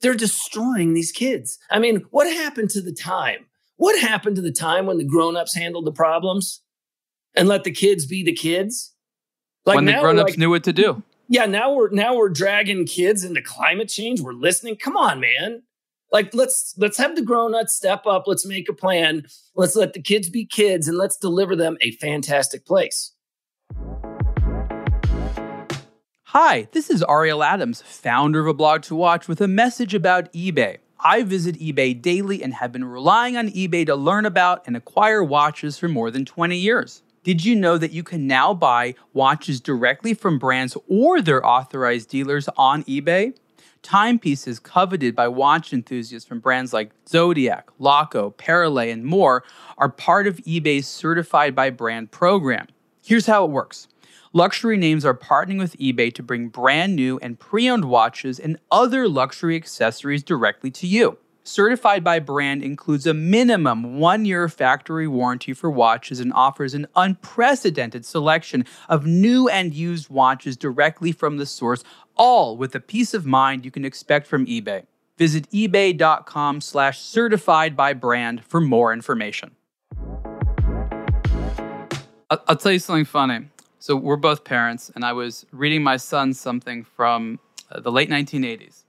they're 0.00 0.14
destroying 0.14 0.94
these 0.94 1.12
kids. 1.12 1.60
I 1.70 1.78
mean, 1.78 2.04
what 2.10 2.26
happened 2.26 2.70
to 2.70 2.80
the 2.80 2.92
time? 2.92 3.46
What 3.76 3.96
happened 4.00 4.34
to 4.34 4.42
the 4.42 4.50
time 4.50 4.84
when 4.84 4.98
the 4.98 5.04
grown-ups 5.04 5.54
handled 5.54 5.84
the 5.84 5.92
problems 5.92 6.62
and 7.36 7.46
let 7.46 7.62
the 7.62 7.70
kids 7.70 8.04
be 8.04 8.24
the 8.24 8.34
kids? 8.34 8.94
Like 9.64 9.76
when 9.76 9.84
the 9.84 9.92
grown-ups 9.92 10.30
like, 10.30 10.38
knew 10.38 10.50
what 10.50 10.64
to 10.64 10.72
do. 10.72 11.04
Yeah, 11.28 11.46
now 11.46 11.72
we're 11.72 11.90
now 11.90 12.16
we're 12.16 12.30
dragging 12.30 12.84
kids 12.84 13.22
into 13.22 13.42
climate 13.42 13.88
change. 13.88 14.20
We're 14.20 14.32
listening. 14.32 14.74
Come 14.74 14.96
on, 14.96 15.20
man. 15.20 15.62
Like 16.12 16.32
let's 16.34 16.74
let's 16.76 16.98
have 16.98 17.16
the 17.16 17.22
grown-ups 17.22 17.74
step 17.74 18.06
up. 18.06 18.24
Let's 18.26 18.46
make 18.46 18.68
a 18.68 18.72
plan. 18.72 19.26
Let's 19.54 19.74
let 19.74 19.92
the 19.92 20.00
kids 20.00 20.30
be 20.30 20.44
kids 20.44 20.86
and 20.86 20.96
let's 20.96 21.16
deliver 21.16 21.56
them 21.56 21.76
a 21.80 21.90
fantastic 21.92 22.64
place. 22.64 23.12
Hi, 26.30 26.68
this 26.72 26.90
is 26.90 27.04
Ariel 27.08 27.42
Adams, 27.42 27.82
founder 27.82 28.46
of 28.46 28.56
aBlogtoWatch 28.56 29.26
with 29.26 29.40
a 29.40 29.48
message 29.48 29.94
about 29.94 30.32
eBay. 30.32 30.78
I 31.00 31.22
visit 31.22 31.58
eBay 31.58 32.00
daily 32.00 32.42
and 32.42 32.54
have 32.54 32.72
been 32.72 32.84
relying 32.84 33.36
on 33.36 33.48
eBay 33.48 33.86
to 33.86 33.94
learn 33.94 34.26
about 34.26 34.66
and 34.66 34.76
acquire 34.76 35.24
watches 35.24 35.78
for 35.78 35.88
more 35.88 36.10
than 36.10 36.24
20 36.24 36.56
years. 36.56 37.02
Did 37.24 37.44
you 37.44 37.56
know 37.56 37.78
that 37.78 37.92
you 37.92 38.02
can 38.02 38.26
now 38.26 38.54
buy 38.54 38.94
watches 39.12 39.60
directly 39.60 40.14
from 40.14 40.38
brands 40.38 40.76
or 40.88 41.20
their 41.20 41.44
authorized 41.44 42.10
dealers 42.10 42.48
on 42.56 42.84
eBay? 42.84 43.34
Timepieces 43.86 44.58
coveted 44.58 45.14
by 45.14 45.28
watch 45.28 45.72
enthusiasts 45.72 46.26
from 46.28 46.40
brands 46.40 46.72
like 46.72 46.90
Zodiac, 47.08 47.70
Laco, 47.78 48.30
Parallel, 48.30 48.88
and 48.88 49.04
more 49.04 49.44
are 49.78 49.88
part 49.88 50.26
of 50.26 50.38
eBay's 50.38 50.88
certified 50.88 51.54
by 51.54 51.70
brand 51.70 52.10
program. 52.10 52.66
Here's 53.04 53.26
how 53.26 53.44
it 53.44 53.52
works. 53.52 53.86
Luxury 54.32 54.76
names 54.76 55.04
are 55.04 55.16
partnering 55.16 55.60
with 55.60 55.78
eBay 55.78 56.12
to 56.16 56.22
bring 56.24 56.48
brand 56.48 56.96
new 56.96 57.20
and 57.22 57.38
pre 57.38 57.70
owned 57.70 57.84
watches 57.84 58.40
and 58.40 58.58
other 58.72 59.06
luxury 59.06 59.54
accessories 59.54 60.24
directly 60.24 60.72
to 60.72 60.88
you. 60.88 61.18
Certified 61.46 62.02
by 62.02 62.18
brand 62.18 62.64
includes 62.64 63.06
a 63.06 63.14
minimum 63.14 64.00
one 64.00 64.24
year 64.24 64.48
factory 64.48 65.06
warranty 65.06 65.52
for 65.52 65.70
watches 65.70 66.18
and 66.18 66.32
offers 66.32 66.74
an 66.74 66.88
unprecedented 66.96 68.04
selection 68.04 68.64
of 68.88 69.06
new 69.06 69.48
and 69.48 69.72
used 69.72 70.10
watches 70.10 70.56
directly 70.56 71.12
from 71.12 71.36
the 71.36 71.46
source, 71.46 71.84
all 72.16 72.56
with 72.56 72.72
the 72.72 72.80
peace 72.80 73.14
of 73.14 73.26
mind 73.26 73.64
you 73.64 73.70
can 73.70 73.84
expect 73.84 74.26
from 74.26 74.46
eBay. 74.46 74.84
Visit 75.18 75.50
ebay.com 75.50 76.60
slash 76.60 77.00
certified 77.00 77.76
by 77.76 77.92
brand 77.94 78.44
for 78.44 78.60
more 78.60 78.92
information. 78.92 79.52
I'll 82.28 82.56
tell 82.56 82.72
you 82.72 82.78
something 82.78 83.04
funny. 83.04 83.48
So 83.78 83.94
we're 83.94 84.16
both 84.16 84.42
parents, 84.42 84.90
and 84.94 85.04
I 85.04 85.12
was 85.12 85.46
reading 85.52 85.82
my 85.82 85.96
son 85.96 86.34
something 86.34 86.82
from 86.82 87.38
uh, 87.70 87.78
the 87.80 87.92
late 87.92 88.10
1980s, 88.10 88.82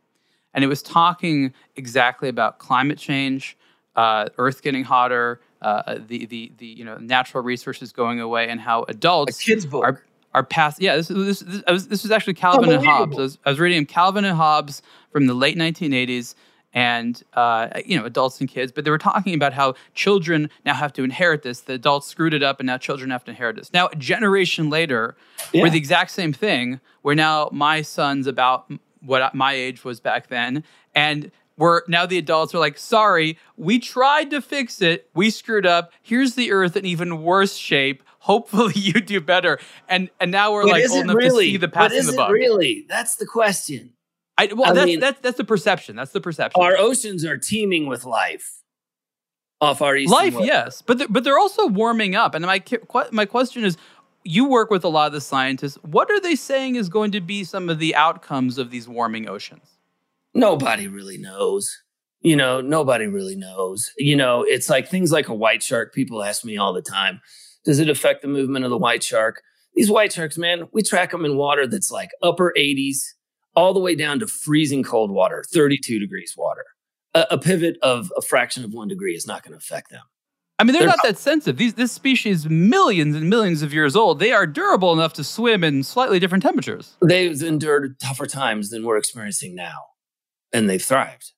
and 0.56 0.64
it 0.64 0.68
was 0.68 0.82
talking 0.82 1.54
exactly 1.76 2.30
about 2.30 2.58
climate 2.58 2.98
change, 2.98 3.56
uh, 3.96 4.30
Earth 4.40 4.64
getting 4.64 4.84
hotter, 4.84 5.40
uh, 5.62 6.00
the 6.08 6.26
the 6.26 6.52
the 6.58 6.66
you 6.66 6.84
know 6.84 6.98
natural 6.98 7.44
resources 7.44 7.92
going 7.92 8.20
away, 8.20 8.50
and 8.50 8.60
how 8.60 8.84
adults 8.88 9.40
a 9.40 9.44
kid's 9.44 9.68
book. 9.68 9.84
are 9.84 10.04
are 10.38 10.44
past. 10.44 10.80
Yeah, 10.80 10.96
this 10.96 11.08
this 11.08 11.40
this, 11.40 11.64
was, 11.68 11.88
this 11.88 12.04
was 12.04 12.12
actually 12.12 12.36
Calvin 12.36 12.70
and 12.70 12.86
Hobbes. 12.86 13.18
I 13.18 13.22
was, 13.22 13.38
I 13.46 13.50
was 13.50 13.60
reading 13.60 13.86
Calvin 13.86 14.24
and 14.24 14.38
Hobbes 14.38 14.84
from 15.12 15.26
the 15.26 15.34
late 15.34 15.58
1980s, 15.58 16.36
and 16.74 17.24
uh, 17.34 17.70
you 17.86 17.98
know 17.98 18.06
adults 18.06 18.40
and 18.40 18.48
kids 18.48 18.72
but 18.72 18.86
they 18.86 18.92
were 18.92 18.98
talking 19.00 19.34
about 19.34 19.54
how 19.54 19.74
children 19.96 20.50
now 20.64 20.76
have 20.76 20.94
to 20.94 21.04
inherit 21.04 21.42
this. 21.42 21.62
The 21.62 21.74
adults 21.74 22.08
screwed 22.08 22.36
it 22.36 22.44
up 22.44 22.60
and 22.60 22.68
now 22.68 22.78
children 22.78 23.10
have 23.10 23.24
to 23.26 23.32
inherit 23.32 23.56
this. 23.56 23.74
Now 23.74 23.88
a 23.88 23.96
generation 23.96 24.70
later 24.70 25.16
yeah. 25.54 25.64
we're 25.64 25.72
the 25.72 25.78
exact 25.78 26.12
same 26.12 26.34
thing. 26.34 26.80
Where 27.02 27.16
now 27.16 27.50
my 27.52 27.82
son's 27.82 28.28
about 28.28 28.72
what 29.02 29.34
my 29.34 29.54
age 29.54 29.84
was 29.84 30.00
back 30.00 30.28
then 30.28 30.64
and 30.94 31.32
we're 31.58 31.82
now 31.88 32.06
the 32.06 32.20
adults 32.20 32.54
are 32.54 32.60
like 32.60 32.78
sorry 32.78 33.40
we 33.56 33.80
tried 33.80 34.30
to 34.30 34.42
fix 34.42 34.80
it. 34.82 35.10
We 35.16 35.32
screwed 35.32 35.66
up. 35.66 35.92
Here's 36.04 36.36
the 36.36 36.52
earth 36.52 36.76
in 36.76 36.86
even 36.86 37.24
worse 37.24 37.56
shape 37.56 38.04
hopefully 38.28 38.74
you 38.76 38.94
do 38.94 39.20
better 39.20 39.60
and 39.88 40.10
and 40.20 40.32
now 40.32 40.52
we're 40.54 40.64
but 40.64 40.72
like 40.72 40.90
old 40.90 41.04
enough 41.04 41.16
really? 41.16 41.46
to 41.46 41.52
see 41.52 41.58
the 41.58 41.68
passing 41.68 42.06
the 42.06 42.14
buck 42.14 42.32
really 42.32 42.86
that's 42.88 43.16
the 43.16 43.26
question 43.26 43.94
I, 44.38 44.54
well, 44.54 44.70
I 44.70 44.74
that's, 44.74 44.86
mean, 44.86 45.00
that's 45.00 45.20
that's 45.22 45.38
the 45.38 45.44
perception. 45.44 45.96
That's 45.96 46.12
the 46.12 46.22
perception. 46.22 46.62
Our 46.62 46.78
oceans 46.78 47.26
are 47.26 47.38
teeming 47.38 47.88
with 47.88 48.06
life 48.06 48.62
off 49.60 49.82
our 49.82 49.96
east. 49.96 50.12
Life, 50.12 50.36
yes, 50.40 50.82
but 50.82 51.00
they're, 51.00 51.08
but 51.08 51.24
they're 51.24 51.40
also 51.40 51.68
warming 51.68 52.16
up. 52.16 52.36
And 52.36 52.46
my 52.46 52.64
my 53.12 53.26
question 53.26 53.64
is, 53.64 53.78
you 54.24 54.48
work 54.48 54.70
with 54.70 54.84
a 54.84 54.90
lot 54.90 55.08
of 55.08 55.14
the 55.14 55.22
scientists. 55.22 55.78
What 55.82 56.12
are 56.12 56.20
they 56.20 56.36
saying 56.36 56.76
is 56.76 56.90
going 56.90 57.12
to 57.12 57.22
be 57.22 57.44
some 57.44 57.70
of 57.70 57.80
the 57.80 57.96
outcomes 57.96 58.58
of 58.58 58.70
these 58.70 58.88
warming 58.88 59.28
oceans? 59.28 59.78
Nobody 60.34 60.88
really 60.88 61.18
knows. 61.18 61.82
You 62.22 62.36
know, 62.36 62.62
nobody 62.62 63.08
really 63.08 63.36
knows. 63.36 63.92
You 63.98 64.16
know, 64.16 64.44
it's 64.44 64.70
like 64.70 64.88
things 64.88 65.12
like 65.12 65.30
a 65.30 65.34
white 65.34 65.64
shark. 65.64 65.94
People 65.94 66.24
ask 66.24 66.44
me 66.44 66.58
all 66.58 66.74
the 66.74 66.82
time, 66.82 67.22
does 67.68 67.80
it 67.80 67.90
affect 67.90 68.22
the 68.22 68.30
movement 68.30 68.64
of 68.64 68.72
the 68.72 68.78
white 68.78 69.04
shark? 69.04 69.44
These 69.76 69.92
white 69.92 70.14
sharks, 70.14 70.38
man, 70.38 70.70
we 70.72 70.82
track 70.82 71.12
them 71.12 71.26
in 71.26 71.36
water 71.36 71.68
that's 71.68 71.92
like 71.92 72.10
upper 72.24 72.54
80s 72.58 73.00
all 73.56 73.74
the 73.74 73.82
way 73.82 73.94
down 73.94 74.20
to 74.20 74.28
freezing 74.28 74.84
cold 74.84 75.12
water, 75.12 75.44
32 75.52 76.00
degrees 76.00 76.34
water. 76.38 76.64
A, 77.14 77.26
a 77.32 77.38
pivot 77.38 77.78
of 77.84 78.12
a 78.16 78.22
fraction 78.22 78.64
of 78.64 78.72
one 78.72 78.88
degree 78.88 79.16
is 79.16 79.28
not 79.28 79.44
going 79.44 79.52
to 79.52 79.58
affect 79.58 79.90
them. 79.92 80.02
I 80.58 80.64
mean, 80.64 80.72
they're, 80.72 80.84
they're 80.84 80.88
not, 80.88 81.00
not, 81.04 81.08
that 81.08 81.18
sensitive. 81.18 81.58
These, 81.58 81.74
this 81.74 81.92
species, 81.92 82.48
millions 82.50 83.16
and 83.18 83.30
millions 83.30 83.62
of 83.62 83.74
years 83.74 83.98
old, 83.98 84.20
they 84.20 84.32
are 84.32 84.48
durable 84.48 84.94
enough 84.94 85.12
to 85.14 85.24
swim 85.24 85.62
in 85.64 85.84
slightly 85.84 86.20
different 86.20 86.44
temperatures. 86.44 86.96
They've 87.02 87.44
endured 87.44 88.00
tougher 88.00 88.28
times 88.28 88.70
than 88.70 88.86
we're 88.86 88.98
experiencing 88.98 89.56
now, 89.56 89.88
and 90.54 90.70
they've 90.70 90.82
thrived. 90.82 91.34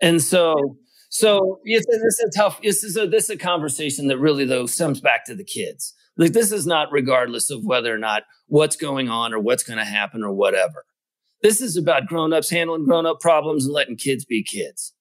And 0.00 0.22
so, 0.22 0.76
so 1.10 1.58
it's, 1.64 1.86
it's 1.88 2.20
a 2.20 2.38
tough. 2.38 2.62
This 2.62 2.84
is 2.84 2.96
a 2.96 3.06
this 3.06 3.24
is 3.24 3.30
a 3.30 3.36
conversation 3.36 4.06
that 4.06 4.18
really 4.18 4.44
though 4.44 4.66
stems 4.66 5.00
back 5.00 5.24
to 5.26 5.34
the 5.34 5.44
kids. 5.44 5.92
Like 6.16 6.32
this 6.32 6.52
is 6.52 6.66
not 6.66 6.92
regardless 6.92 7.50
of 7.50 7.64
whether 7.64 7.92
or 7.92 7.98
not 7.98 8.22
what's 8.46 8.76
going 8.76 9.08
on 9.08 9.34
or 9.34 9.40
what's 9.40 9.64
going 9.64 9.78
to 9.78 9.84
happen 9.84 10.22
or 10.22 10.32
whatever. 10.32 10.84
This 11.42 11.60
is 11.60 11.76
about 11.76 12.06
grown-ups 12.06 12.50
handling 12.50 12.84
grown-up 12.84 13.18
problems 13.20 13.64
and 13.64 13.74
letting 13.74 13.96
kids 13.96 14.24
be 14.24 14.44
kids 14.44 14.92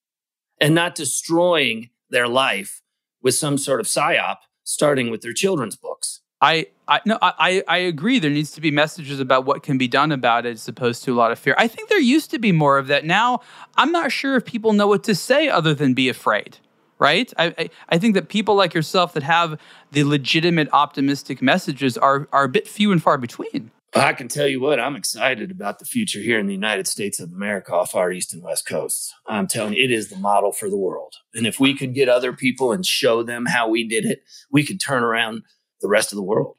and 0.60 0.74
not 0.74 0.96
destroying 0.96 1.90
their 2.10 2.28
life 2.28 2.82
with 3.22 3.36
some 3.36 3.58
sort 3.58 3.80
of 3.80 3.86
psyop 3.86 4.38
starting 4.64 5.12
with 5.12 5.22
their 5.22 5.34
children's 5.34 5.76
books. 5.76 6.22
I, 6.42 6.68
I 6.88 7.02
no 7.06 7.18
I, 7.22 7.64
I 7.68 7.78
agree 7.78 8.20
there 8.20 8.32
needs 8.32 8.52
to 8.52 8.62
be 8.62 8.72
messages 8.72 9.20
about 9.20 9.46
what 9.46 9.64
can 9.64 9.78
be 9.78 9.88
done 9.88 10.12
about 10.12 10.46
it 10.46 10.54
as 10.54 10.68
opposed 10.68 11.04
to 11.04 11.14
a 11.14 11.18
lot 11.18 11.32
of 11.32 11.40
fear. 11.40 11.56
I 11.58 11.68
think 11.68 11.90
there 11.90 12.00
used 12.00 12.32
to 12.32 12.40
be 12.40 12.52
more 12.52 12.78
of 12.78 12.88
that. 12.88 13.06
Now 13.06 13.42
I'm 13.76 13.92
not 13.92 14.12
sure 14.12 14.36
if 14.36 14.46
people 14.46 14.74
know 14.74 14.88
what 14.88 15.04
to 15.06 15.16
say 15.16 15.50
other 15.50 15.74
than 15.74 15.94
be 15.94 16.10
afraid. 16.10 16.58
Right? 16.98 17.32
I, 17.38 17.56
I, 17.58 17.70
I 17.88 17.98
think 17.98 18.14
that 18.16 18.28
people 18.28 18.56
like 18.56 18.74
yourself 18.74 19.14
that 19.14 19.24
have 19.24 19.58
the 19.94 20.04
legitimate 20.04 20.68
optimistic 20.74 21.42
messages 21.42 21.98
are 21.98 22.28
are 22.34 22.44
a 22.44 22.50
bit 22.50 22.68
few 22.68 22.92
and 22.92 23.02
far 23.02 23.18
between. 23.18 23.72
I 23.96 24.14
can 24.14 24.28
tell 24.28 24.48
you 24.48 24.62
what, 24.62 24.80
I'm 24.80 24.96
excited 24.96 25.50
about 25.50 25.80
the 25.80 25.86
future 25.86 26.20
here 26.20 26.38
in 26.38 26.46
the 26.46 26.54
United 26.54 26.88
States 26.88 27.20
of 27.20 27.32
America 27.32 27.74
off 27.74 27.96
our 27.96 28.12
east 28.12 28.34
and 28.34 28.44
west 28.44 28.68
coasts. 28.68 29.16
I'm 29.26 29.48
telling 29.48 29.74
you, 29.74 29.84
it 29.84 29.92
is 29.92 30.10
the 30.10 30.18
model 30.18 30.52
for 30.52 30.70
the 30.70 30.78
world. 30.78 31.16
And 31.34 31.48
if 31.48 31.60
we 31.60 31.74
could 31.74 31.96
get 31.96 32.08
other 32.08 32.32
people 32.32 32.72
and 32.72 32.86
show 32.86 33.24
them 33.24 33.48
how 33.48 33.68
we 33.68 33.88
did 33.88 34.06
it, 34.06 34.22
we 34.52 34.64
could 34.64 34.80
turn 34.80 35.02
around 35.02 35.42
the 35.82 35.88
rest 35.88 36.12
of 36.12 36.16
the 36.16 36.24
world. 36.24 36.56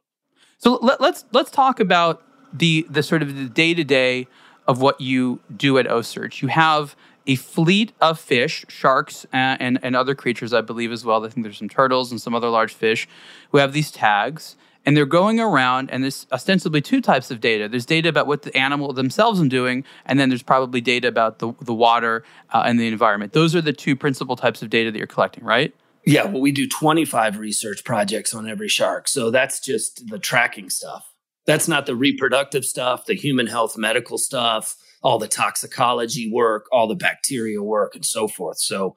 So 0.58 0.78
let, 0.82 1.00
let's 1.00 1.24
let's 1.32 1.50
talk 1.50 1.80
about 1.80 2.22
the 2.52 2.86
the 2.90 3.02
sort 3.02 3.22
of 3.22 3.36
the 3.36 3.48
day 3.48 3.74
to 3.74 3.84
day 3.84 4.26
of 4.66 4.80
what 4.80 5.00
you 5.00 5.40
do 5.56 5.78
at 5.78 5.86
OCEARCH. 5.86 6.42
You 6.42 6.48
have 6.48 6.94
a 7.26 7.36
fleet 7.36 7.92
of 8.00 8.18
fish, 8.18 8.64
sharks, 8.68 9.26
and, 9.32 9.60
and, 9.60 9.78
and 9.82 9.96
other 9.96 10.14
creatures, 10.14 10.52
I 10.52 10.62
believe, 10.62 10.90
as 10.90 11.04
well. 11.04 11.24
I 11.24 11.28
think 11.28 11.44
there's 11.44 11.58
some 11.58 11.68
turtles 11.68 12.10
and 12.10 12.20
some 12.20 12.34
other 12.34 12.48
large 12.48 12.72
fish 12.72 13.08
who 13.52 13.58
have 13.58 13.72
these 13.72 13.90
tags 13.90 14.56
and 14.86 14.96
they're 14.96 15.06
going 15.06 15.38
around 15.38 15.90
and 15.90 16.02
there's 16.02 16.26
ostensibly 16.32 16.80
two 16.80 17.00
types 17.00 17.30
of 17.30 17.40
data 17.40 17.68
there's 17.68 17.86
data 17.86 18.08
about 18.08 18.26
what 18.26 18.42
the 18.42 18.56
animal 18.56 18.92
themselves 18.92 19.40
are 19.40 19.48
doing 19.48 19.84
and 20.06 20.18
then 20.18 20.28
there's 20.28 20.42
probably 20.42 20.80
data 20.80 21.08
about 21.08 21.38
the, 21.38 21.52
the 21.60 21.74
water 21.74 22.24
uh, 22.50 22.62
and 22.64 22.80
the 22.80 22.88
environment 22.88 23.32
those 23.32 23.54
are 23.54 23.60
the 23.60 23.72
two 23.72 23.94
principal 23.94 24.36
types 24.36 24.62
of 24.62 24.70
data 24.70 24.90
that 24.90 24.98
you're 24.98 25.06
collecting 25.06 25.44
right 25.44 25.74
yeah 26.04 26.24
well 26.24 26.40
we 26.40 26.52
do 26.52 26.68
25 26.68 27.38
research 27.38 27.84
projects 27.84 28.34
on 28.34 28.48
every 28.48 28.68
shark. 28.68 29.08
So 29.08 29.30
that's 29.30 29.60
just 29.60 30.08
the 30.08 30.18
tracking 30.18 30.70
stuff. 30.70 31.06
That's 31.46 31.68
not 31.68 31.86
the 31.86 31.96
reproductive 31.96 32.64
stuff 32.64 33.06
the 33.06 33.14
human 33.14 33.46
health 33.46 33.76
medical 33.76 34.18
stuff 34.18 34.76
all 35.02 35.18
the 35.18 35.28
toxicology 35.28 36.30
work 36.30 36.66
all 36.72 36.86
the 36.86 36.94
bacteria 36.94 37.62
work 37.62 37.94
and 37.94 38.04
so 38.04 38.28
forth. 38.28 38.58
So 38.58 38.94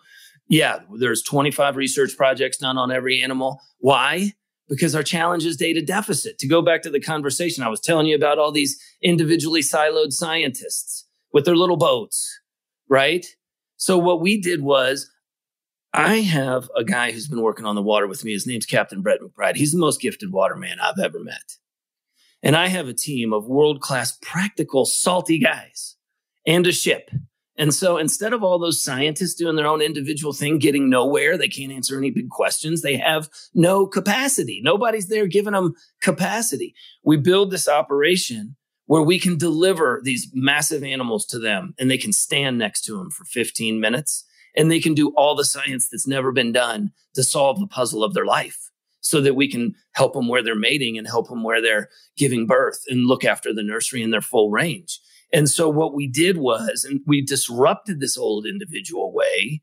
yeah 0.48 0.80
there's 1.00 1.24
25 1.24 1.76
research 1.76 2.16
projects 2.18 2.58
done 2.58 2.78
on 2.78 2.92
every 2.92 3.22
animal. 3.22 3.60
Why? 3.80 4.34
Because 4.70 4.96
our 4.96 5.04
challenge 5.04 5.46
is 5.46 5.58
data 5.58 5.82
deficit. 5.82 6.40
To 6.40 6.48
go 6.48 6.62
back 6.62 6.82
to 6.84 6.90
the 6.90 7.02
conversation 7.02 7.64
I 7.64 7.70
was 7.70 7.80
telling 7.80 8.08
you 8.08 8.16
about 8.16 8.40
all 8.40 8.52
these 8.52 8.82
individually 9.02 9.62
siloed 9.62 10.14
scientists 10.14 11.06
with 11.34 11.46
their 11.46 11.56
little 11.56 11.78
boats, 11.78 12.40
right? 12.88 13.26
So 13.76 13.98
what 13.98 14.22
we 14.22 14.40
did 14.40 14.62
was 14.62 15.12
I 15.94 16.22
have 16.22 16.70
a 16.76 16.84
guy 16.84 17.12
who's 17.12 17.28
been 17.28 17.42
working 17.42 17.66
on 17.66 17.76
the 17.76 17.82
water 17.82 18.08
with 18.08 18.24
me. 18.24 18.34
His 18.34 18.48
name's 18.48 18.66
Captain 18.66 19.02
Brett 19.02 19.20
McBride. 19.22 19.56
He's 19.56 19.72
the 19.72 19.78
most 19.78 20.02
gifted 20.02 20.32
waterman 20.32 20.80
I've 20.82 21.00
ever 21.00 21.20
met. 21.20 21.58
And 22.42 22.56
I 22.56 22.68
have 22.68 22.88
a 22.88 22.94
team 22.94 23.32
of 23.32 23.48
world 23.48 23.80
class, 23.80 24.18
practical, 24.22 24.86
salty 24.86 25.38
guys 25.38 25.96
and 26.46 26.66
a 26.68 26.72
ship 26.72 27.10
and 27.56 27.74
so 27.74 27.98
instead 27.98 28.34
of 28.34 28.44
all 28.44 28.58
those 28.58 28.84
scientists 28.84 29.36
doing 29.36 29.56
their 29.56 29.68
own 29.68 29.82
individual 29.82 30.34
thing, 30.34 30.58
getting 30.58 30.90
nowhere, 30.90 31.38
they 31.38 31.48
can't 31.48 31.72
answer 31.72 31.98
any 31.98 32.10
big 32.10 32.30
questions. 32.30 32.82
They 32.82 32.98
have 32.98 33.30
no 33.54 33.86
capacity. 33.86 34.60
Nobody's 34.64 35.08
there 35.08 35.28
giving 35.28 35.54
them 35.54 35.76
capacity. 36.02 36.74
We 37.04 37.18
build 37.18 37.52
this 37.52 37.68
operation 37.68 38.56
where 38.88 39.04
we 39.04 39.20
can 39.20 39.38
deliver 39.38 40.02
these 40.04 40.30
massive 40.34 40.84
animals 40.84 41.26
to 41.28 41.40
them 41.40 41.76
and 41.78 41.92
they 41.92 41.98
can 41.98 42.12
stand 42.12 42.58
next 42.58 42.82
to 42.86 42.98
them 42.98 43.12
for 43.12 43.24
15 43.26 43.80
minutes 43.80 44.26
and 44.56 44.70
they 44.70 44.80
can 44.80 44.94
do 44.94 45.10
all 45.16 45.36
the 45.36 45.46
science 45.46 45.90
that's 45.90 46.08
never 46.08 46.32
been 46.32 46.52
done 46.52 46.92
to 47.16 47.24
solve 47.24 47.60
the 47.60 47.68
puzzle 47.68 48.04
of 48.04 48.14
their 48.14 48.26
life 48.26 48.70
so 49.02 49.20
that 49.22 49.36
we 49.36 49.50
can 49.50 49.76
help 49.94 50.14
them 50.14 50.28
where 50.28 50.42
they're 50.42 50.56
mating 50.56 50.98
and 50.98 51.08
help 51.08 51.28
them 51.28 51.44
where 51.44 51.62
they're 51.62 51.90
giving 52.18 52.48
birth 52.48 52.84
and 52.88 53.06
look 53.06 53.26
after 53.26 53.54
the 53.54 53.64
nursery 53.64 54.02
in 54.02 54.12
their 54.12 54.22
full 54.22 54.50
range. 54.50 55.00
And 55.34 55.50
so 55.50 55.68
what 55.68 55.94
we 55.94 56.08
did 56.08 56.38
was, 56.38 56.86
and 56.88 57.02
we 57.06 57.22
disrupted 57.22 58.00
this 58.00 58.18
old 58.18 58.46
individual 58.46 59.12
way. 59.12 59.62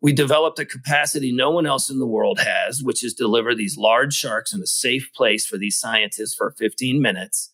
We 0.00 0.12
developed 0.12 0.58
a 0.58 0.64
capacity 0.64 1.30
no 1.30 1.50
one 1.50 1.66
else 1.66 1.88
in 1.88 2.00
the 2.00 2.06
world 2.06 2.40
has, 2.40 2.82
which 2.82 3.04
is 3.04 3.14
deliver 3.14 3.54
these 3.54 3.76
large 3.76 4.14
sharks 4.14 4.52
in 4.52 4.60
a 4.60 4.66
safe 4.66 5.10
place 5.14 5.46
for 5.46 5.58
these 5.58 5.78
scientists 5.78 6.34
for 6.34 6.50
15 6.58 7.00
minutes. 7.00 7.52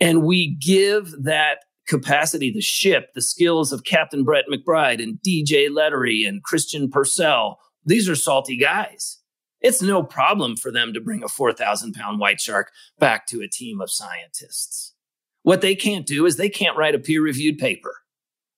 And 0.00 0.22
we 0.22 0.56
give 0.56 1.12
that 1.22 1.58
capacity, 1.86 2.50
the 2.50 2.60
ship, 2.60 3.12
the 3.14 3.22
skills 3.22 3.72
of 3.72 3.84
Captain 3.84 4.24
Brett 4.24 4.44
McBride 4.50 5.02
and 5.02 5.18
DJ 5.26 5.68
Lettery 5.68 6.26
and 6.26 6.42
Christian 6.42 6.90
Purcell. 6.90 7.58
These 7.84 8.08
are 8.08 8.16
salty 8.16 8.56
guys. 8.56 9.18
It's 9.60 9.80
no 9.80 10.02
problem 10.02 10.56
for 10.56 10.70
them 10.70 10.92
to 10.92 11.00
bring 11.00 11.22
a 11.22 11.28
4,000 11.28 11.94
pound 11.94 12.20
white 12.20 12.40
shark 12.40 12.70
back 12.98 13.26
to 13.28 13.40
a 13.40 13.48
team 13.48 13.80
of 13.80 13.90
scientists. 13.90 14.94
What 15.42 15.60
they 15.60 15.74
can't 15.74 16.06
do 16.06 16.26
is 16.26 16.36
they 16.36 16.48
can't 16.48 16.76
write 16.76 16.94
a 16.94 16.98
peer 16.98 17.22
reviewed 17.22 17.58
paper. 17.58 17.94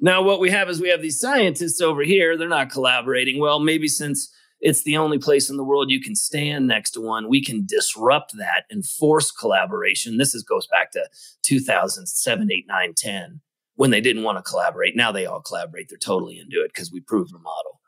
now, 0.00 0.22
what 0.22 0.40
we 0.40 0.50
have 0.50 0.68
is 0.70 0.80
we 0.80 0.88
have 0.88 1.02
these 1.02 1.20
scientists 1.20 1.80
over 1.80 2.02
here. 2.02 2.36
They're 2.36 2.48
not 2.48 2.70
collaborating. 2.70 3.38
Well, 3.38 3.60
maybe 3.60 3.88
since 3.88 4.32
it's 4.66 4.82
the 4.82 4.96
only 4.96 5.16
place 5.16 5.48
in 5.48 5.56
the 5.56 5.62
world 5.62 5.92
you 5.92 6.00
can 6.00 6.16
stand 6.16 6.66
next 6.66 6.90
to 6.90 7.00
one, 7.00 7.28
we 7.28 7.40
can 7.40 7.64
disrupt 7.64 8.36
that 8.36 8.64
and 8.68 8.84
force 8.84 9.30
collaboration. 9.30 10.16
This 10.16 10.34
is, 10.34 10.42
goes 10.42 10.66
back 10.66 10.90
to 10.90 11.04
2007, 11.42 12.50
8, 12.50 12.64
9, 12.66 12.94
10, 12.94 13.40
when 13.76 13.92
they 13.92 14.00
didn't 14.00 14.24
want 14.24 14.38
to 14.38 14.42
collaborate. 14.42 14.96
Now 14.96 15.12
they 15.12 15.24
all 15.24 15.40
collaborate. 15.40 15.88
They're 15.88 15.98
totally 15.98 16.40
into 16.40 16.64
it 16.64 16.72
because 16.74 16.90
we 16.90 16.98
proved 16.98 17.32
the 17.32 17.38
model. 17.38 17.80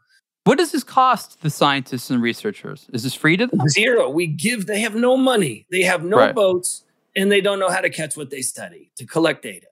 What 0.45 0.57
does 0.57 0.70
this 0.70 0.85
cost 0.85 1.43
the 1.43 1.51
scientists 1.51 2.11
and 2.11 2.22
researchers? 2.22 2.87
Is 2.93 3.03
this 3.03 3.12
free 3.12 3.37
to 3.37 3.49
them? 3.49 3.68
Zero. 3.68 4.09
We 4.09 4.29
give, 4.29 4.66
they 4.66 4.79
have 4.79 4.95
no 4.95 5.16
money. 5.16 5.66
They 5.72 5.83
have 5.83 6.05
no 6.05 6.18
right. 6.18 6.35
boats 6.35 6.85
and 7.16 7.33
they 7.33 7.41
don't 7.41 7.59
know 7.59 7.70
how 7.70 7.81
to 7.81 7.91
catch 7.91 8.16
what 8.16 8.31
they 8.31 8.41
study 8.41 8.93
to 8.99 9.05
collect 9.05 9.43
data. 9.43 9.66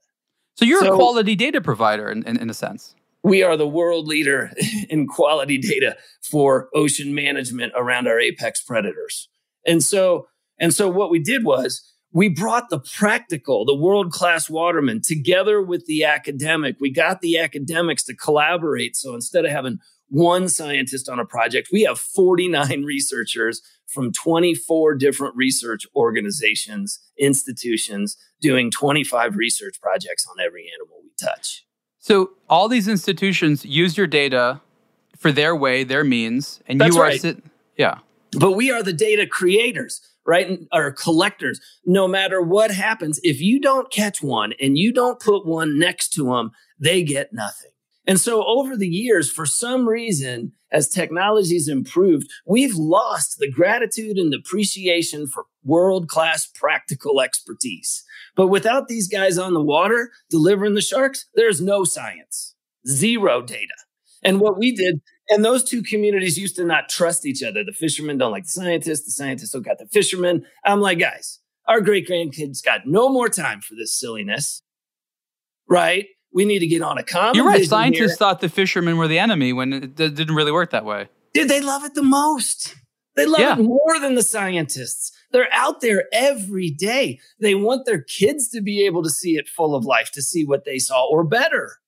So 0.56 0.64
you're 0.64 0.80
so, 0.80 0.94
a 0.94 0.96
quality 0.96 1.36
data 1.36 1.60
provider 1.60 2.10
in, 2.10 2.24
in, 2.24 2.36
in 2.36 2.50
a 2.50 2.54
sense. 2.54 2.96
We 3.26 3.42
are 3.42 3.56
the 3.56 3.66
world 3.66 4.06
leader 4.06 4.52
in 4.88 5.08
quality 5.08 5.58
data 5.58 5.96
for 6.22 6.68
ocean 6.72 7.12
management 7.12 7.72
around 7.74 8.06
our 8.06 8.20
apex 8.20 8.62
predators. 8.62 9.28
And 9.66 9.82
so, 9.82 10.28
and 10.60 10.72
so 10.72 10.88
what 10.88 11.10
we 11.10 11.18
did 11.18 11.44
was 11.44 11.82
we 12.12 12.28
brought 12.28 12.70
the 12.70 12.78
practical, 12.78 13.64
the 13.64 13.74
world 13.74 14.12
class 14.12 14.48
watermen 14.48 15.00
together 15.02 15.60
with 15.60 15.86
the 15.86 16.04
academic. 16.04 16.76
We 16.78 16.88
got 16.88 17.20
the 17.20 17.36
academics 17.40 18.04
to 18.04 18.14
collaborate. 18.14 18.94
So 18.94 19.12
instead 19.16 19.44
of 19.44 19.50
having 19.50 19.78
one 20.08 20.48
scientist 20.48 21.08
on 21.08 21.18
a 21.18 21.26
project, 21.26 21.70
we 21.72 21.82
have 21.82 21.98
49 21.98 22.82
researchers 22.84 23.60
from 23.88 24.12
24 24.12 24.94
different 24.94 25.34
research 25.34 25.84
organizations, 25.96 27.00
institutions, 27.18 28.16
doing 28.40 28.70
25 28.70 29.34
research 29.34 29.80
projects 29.82 30.28
on 30.30 30.36
every 30.38 30.70
animal 30.72 31.00
we 31.02 31.10
touch. 31.20 31.65
So 32.06 32.30
all 32.48 32.68
these 32.68 32.86
institutions 32.86 33.64
use 33.64 33.96
your 33.96 34.06
data 34.06 34.60
for 35.18 35.32
their 35.32 35.56
way, 35.56 35.82
their 35.82 36.04
means, 36.04 36.60
and 36.68 36.80
That's 36.80 36.94
you 36.94 37.00
are 37.00 37.08
right. 37.08 37.42
yeah. 37.76 37.98
But 38.38 38.52
we 38.52 38.70
are 38.70 38.80
the 38.80 38.92
data 38.92 39.26
creators, 39.26 40.00
right? 40.24 40.60
Or 40.72 40.92
collectors. 40.92 41.60
No 41.84 42.06
matter 42.06 42.40
what 42.40 42.70
happens, 42.70 43.18
if 43.24 43.40
you 43.40 43.60
don't 43.60 43.90
catch 43.92 44.22
one 44.22 44.52
and 44.60 44.78
you 44.78 44.92
don't 44.92 45.18
put 45.18 45.44
one 45.44 45.80
next 45.80 46.10
to 46.10 46.26
them, 46.26 46.52
they 46.78 47.02
get 47.02 47.32
nothing. 47.32 47.72
And 48.06 48.20
so 48.20 48.44
over 48.46 48.76
the 48.76 48.86
years, 48.86 49.28
for 49.28 49.44
some 49.44 49.88
reason, 49.88 50.52
as 50.70 50.88
technology's 50.88 51.66
improved, 51.66 52.30
we've 52.46 52.76
lost 52.76 53.40
the 53.40 53.50
gratitude 53.50 54.16
and 54.16 54.32
appreciation 54.32 55.26
for 55.26 55.46
world 55.66 56.08
class 56.08 56.46
practical 56.46 57.20
expertise. 57.20 58.04
But 58.34 58.48
without 58.48 58.88
these 58.88 59.08
guys 59.08 59.38
on 59.38 59.54
the 59.54 59.62
water 59.62 60.10
delivering 60.30 60.74
the 60.74 60.80
sharks, 60.80 61.26
there's 61.34 61.60
no 61.60 61.84
science, 61.84 62.54
zero 62.86 63.42
data. 63.42 63.74
And 64.22 64.40
what 64.40 64.58
we 64.58 64.72
did, 64.72 65.00
and 65.28 65.44
those 65.44 65.62
two 65.62 65.82
communities 65.82 66.38
used 66.38 66.56
to 66.56 66.64
not 66.64 66.88
trust 66.88 67.26
each 67.26 67.42
other. 67.42 67.62
The 67.64 67.72
fishermen 67.72 68.18
don't 68.18 68.32
like 68.32 68.44
the 68.44 68.50
scientists, 68.50 69.04
the 69.04 69.10
scientists 69.10 69.50
don't 69.50 69.62
got 69.62 69.78
the 69.78 69.86
fishermen. 69.86 70.46
I'm 70.64 70.80
like, 70.80 70.98
guys, 70.98 71.40
our 71.68 71.80
great 71.80 72.08
grandkids 72.08 72.64
got 72.64 72.86
no 72.86 73.08
more 73.08 73.28
time 73.28 73.60
for 73.60 73.74
this 73.74 73.92
silliness, 73.92 74.62
right? 75.68 76.06
we 76.36 76.44
need 76.44 76.58
to 76.58 76.66
get 76.66 76.82
on 76.82 76.98
a 76.98 77.02
common. 77.02 77.34
You're 77.34 77.46
right. 77.46 77.64
Scientists 77.64 77.98
here. 77.98 78.08
thought 78.10 78.40
the 78.40 78.50
fishermen 78.50 78.98
were 78.98 79.08
the 79.08 79.18
enemy 79.18 79.54
when 79.54 79.72
it 79.72 79.96
didn't 79.96 80.34
really 80.34 80.52
work 80.52 80.70
that 80.70 80.84
way. 80.84 81.08
Did 81.32 81.48
they 81.48 81.62
love 81.62 81.82
it 81.82 81.94
the 81.94 82.02
most? 82.02 82.76
They 83.16 83.26
love 83.26 83.40
yeah. 83.40 83.58
it 83.58 83.62
more 83.62 83.98
than 84.00 84.14
the 84.14 84.22
scientists. 84.22 85.12
They're 85.32 85.52
out 85.52 85.80
there 85.80 86.04
every 86.12 86.70
day. 86.70 87.18
They 87.40 87.54
want 87.54 87.86
their 87.86 88.02
kids 88.02 88.48
to 88.50 88.60
be 88.60 88.84
able 88.84 89.02
to 89.02 89.10
see 89.10 89.36
it 89.36 89.48
full 89.48 89.74
of 89.74 89.84
life, 89.84 90.10
to 90.12 90.22
see 90.22 90.44
what 90.44 90.64
they 90.64 90.78
saw 90.78 91.06
or 91.06 91.24
better. 91.24 91.78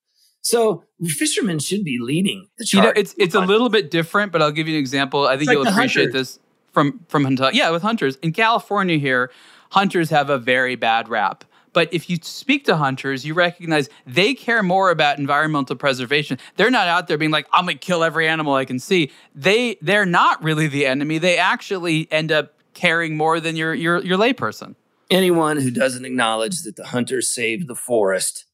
So 0.41 0.85
fishermen 1.05 1.59
should 1.59 1.85
be 1.85 1.99
leading 2.01 2.49
the 2.57 2.65
charge. 2.65 2.85
You 2.85 2.89
know, 2.89 2.93
it's 2.97 3.15
it's 3.19 3.35
a 3.35 3.41
little 3.41 3.69
bit 3.69 3.91
different, 3.91 4.33
but 4.33 4.41
I'll 4.41 4.53
give 4.53 4.69
you 4.69 4.75
an 4.75 4.81
example. 4.81 5.27
I 5.27 5.37
think 5.37 5.49
like 5.49 5.57
you'll 5.57 5.69
appreciate 5.69 6.13
this 6.13 6.39
from 6.73 7.05
from 7.09 7.37
yeah 7.53 7.71
with 7.71 7.83
hunters 7.83 8.17
in 8.17 8.33
California. 8.33 8.97
Here, 8.97 9.31
hunters 9.71 10.11
have 10.11 10.31
a 10.31 10.39
very 10.39 10.77
bad 10.77 11.09
rap. 11.09 11.45
But 11.73 11.93
if 11.93 12.09
you 12.09 12.19
speak 12.23 12.65
to 12.67 12.77
hunters, 12.77 13.25
you 13.25 13.35
recognize 13.35 13.89
they 14.07 14.35
care 14.35 14.63
more 14.63 14.91
about 14.91 15.19
environmental 15.19 15.77
preservation. 15.77 16.39
They're 16.57 16.71
not 16.71 16.89
out 16.89 17.09
there 17.09 17.19
being 17.19 17.31
like, 17.31 17.47
I'm 17.53 17.67
gonna 17.67 17.79
kill 17.79 18.03
every 18.05 18.29
animal 18.29 18.55
I 18.55 18.65
can 18.65 18.79
see. 18.79 19.11
They 19.35 19.77
they're 19.81 20.07
not 20.07 20.43
really 20.43 20.67
the 20.67 20.87
enemy. 20.87 21.19
They 21.19 21.39
actually 21.39 22.11
end 22.11 22.33
up 22.33 22.55
caring 22.75 23.17
more 23.17 23.41
than 23.41 23.57
your 23.57 23.75
your 23.75 24.03
your 24.05 24.19
layperson. 24.19 24.75
Anyone 25.11 25.57
who 25.59 25.71
doesn't 25.71 26.05
acknowledge 26.05 26.63
that 26.63 26.77
the 26.77 26.87
hunter 26.87 27.23
saved 27.23 27.67
the 27.67 27.75
forest 27.75 28.45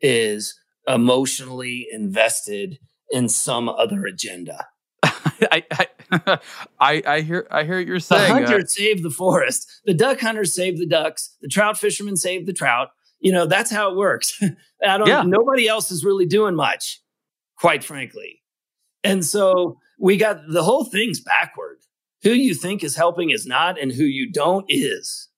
is 0.00 0.58
emotionally 0.86 1.86
invested 1.90 2.78
in 3.10 3.28
some 3.28 3.68
other 3.68 4.04
agenda. 4.06 4.66
I, 5.50 5.64
I, 5.70 5.86
I, 6.80 7.02
I, 7.06 7.20
hear 7.20 7.46
I 7.50 7.64
hear 7.64 7.78
what 7.78 7.86
you're 7.86 8.00
saying. 8.00 8.34
The 8.34 8.40
hunter 8.40 8.58
uh, 8.58 8.66
saved 8.66 9.02
the 9.02 9.10
forest. 9.10 9.68
The 9.84 9.94
duck 9.94 10.20
hunter 10.20 10.44
saved 10.44 10.78
the 10.78 10.86
ducks. 10.86 11.36
The 11.40 11.48
trout 11.48 11.78
fisherman 11.78 12.16
saved 12.16 12.46
the 12.46 12.52
trout. 12.52 12.88
You 13.20 13.32
know 13.32 13.46
that's 13.46 13.70
how 13.70 13.90
it 13.90 13.96
works. 13.96 14.40
I 14.86 14.98
don't. 14.98 15.06
Yeah. 15.06 15.22
Nobody 15.22 15.68
else 15.68 15.90
is 15.90 16.04
really 16.04 16.26
doing 16.26 16.54
much, 16.54 17.00
quite 17.56 17.84
frankly. 17.84 18.42
And 19.04 19.24
so 19.24 19.78
we 19.98 20.16
got 20.16 20.40
the 20.48 20.62
whole 20.62 20.84
thing's 20.84 21.20
backward. 21.20 21.78
Who 22.22 22.30
you 22.30 22.54
think 22.54 22.84
is 22.84 22.96
helping 22.96 23.30
is 23.30 23.46
not, 23.46 23.80
and 23.80 23.92
who 23.92 24.04
you 24.04 24.30
don't 24.30 24.66
is. 24.68 25.28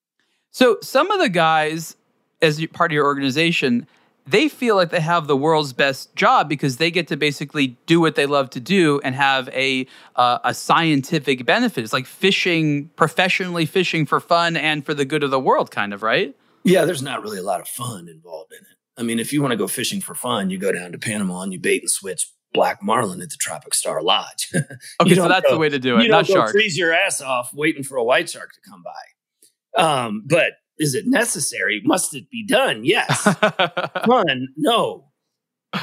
So 0.51 0.79
some 0.83 1.11
of 1.11 1.21
the 1.21 1.29
guys, 1.29 1.97
as 2.41 2.65
part 2.67 2.91
of 2.91 2.95
your 2.95 3.07
organization, 3.07 3.87
they 4.27 4.49
feel 4.49 4.77
like 4.77 4.91
they 4.91 5.01
have 5.01 5.27
the 5.27 5.37
world's 5.37 5.73
best 5.73 6.15
job 6.15 6.49
because 6.49 6.77
they 6.77 6.91
get 6.91 7.09
to 7.09 7.17
basically 7.17 7.77
do 7.87 8.01
what 8.01 8.15
they 8.15 8.27
love 8.27 8.51
to 8.51 8.61
do 8.61 9.01
and 9.03 9.15
have 9.15 9.49
a 9.49 9.87
uh, 10.17 10.39
a 10.45 10.55
scientific 10.55 11.45
benefit. 11.45 11.83
It's 11.85 11.93
like 11.93 12.07
fishing 12.07 12.89
professionally 12.97 13.67
fishing 13.67 14.07
for 14.07 14.21
fun 14.21 14.57
and 14.57 14.85
for 14.85 14.95
the 14.95 15.05
good 15.05 15.23
of 15.23 15.31
the 15.31 15.41
world, 15.41 15.71
kind 15.71 15.93
of, 15.93 16.03
right? 16.03 16.37
Yeah, 16.65 16.85
there's 16.85 17.03
not 17.03 17.23
really 17.23 17.39
a 17.39 17.43
lot 17.43 17.61
of 17.61 17.69
fun 17.69 18.09
involved 18.09 18.53
in 18.53 18.59
it. 18.59 18.77
I 18.97 19.03
mean, 19.03 19.19
if 19.19 19.33
you 19.33 19.41
want 19.41 19.53
to 19.53 19.57
go 19.57 19.67
fishing 19.67 20.01
for 20.01 20.15
fun, 20.15 20.51
you 20.51 20.59
go 20.59 20.71
down 20.71 20.93
to 20.93 20.99
Panama 20.99 21.43
and 21.43 21.53
you 21.53 21.59
bait 21.59 21.83
and 21.83 21.91
switch 21.91 22.31
black 22.53 22.83
marlin 22.83 23.21
at 23.23 23.31
the 23.31 23.37
Tropic 23.37 23.75
Star 23.75 24.03
Lodge. 24.03 24.51
okay, 25.01 25.15
so 25.15 25.29
that's 25.29 25.47
go, 25.47 25.55
the 25.55 25.59
way 25.59 25.69
to 25.69 25.79
do 25.79 25.99
it. 25.99 26.03
You 26.03 26.09
don't 26.09 26.29
go 26.29 26.35
shark. 26.35 26.53
freeze 26.53 26.77
your 26.77 26.93
ass 26.93 27.21
off 27.21 27.53
waiting 27.55 27.83
for 27.83 27.97
a 27.97 28.05
white 28.05 28.29
shark 28.29 28.53
to 28.53 28.61
come 28.71 28.83
by. 28.83 29.83
Um, 29.83 30.23
but 30.27 30.53
is 30.83 30.95
it 30.95 31.07
necessary? 31.07 31.81
Must 31.85 32.15
it 32.15 32.29
be 32.29 32.45
done? 32.45 32.85
Yes. 32.85 33.23
Fun? 34.07 34.49
No. 34.57 35.13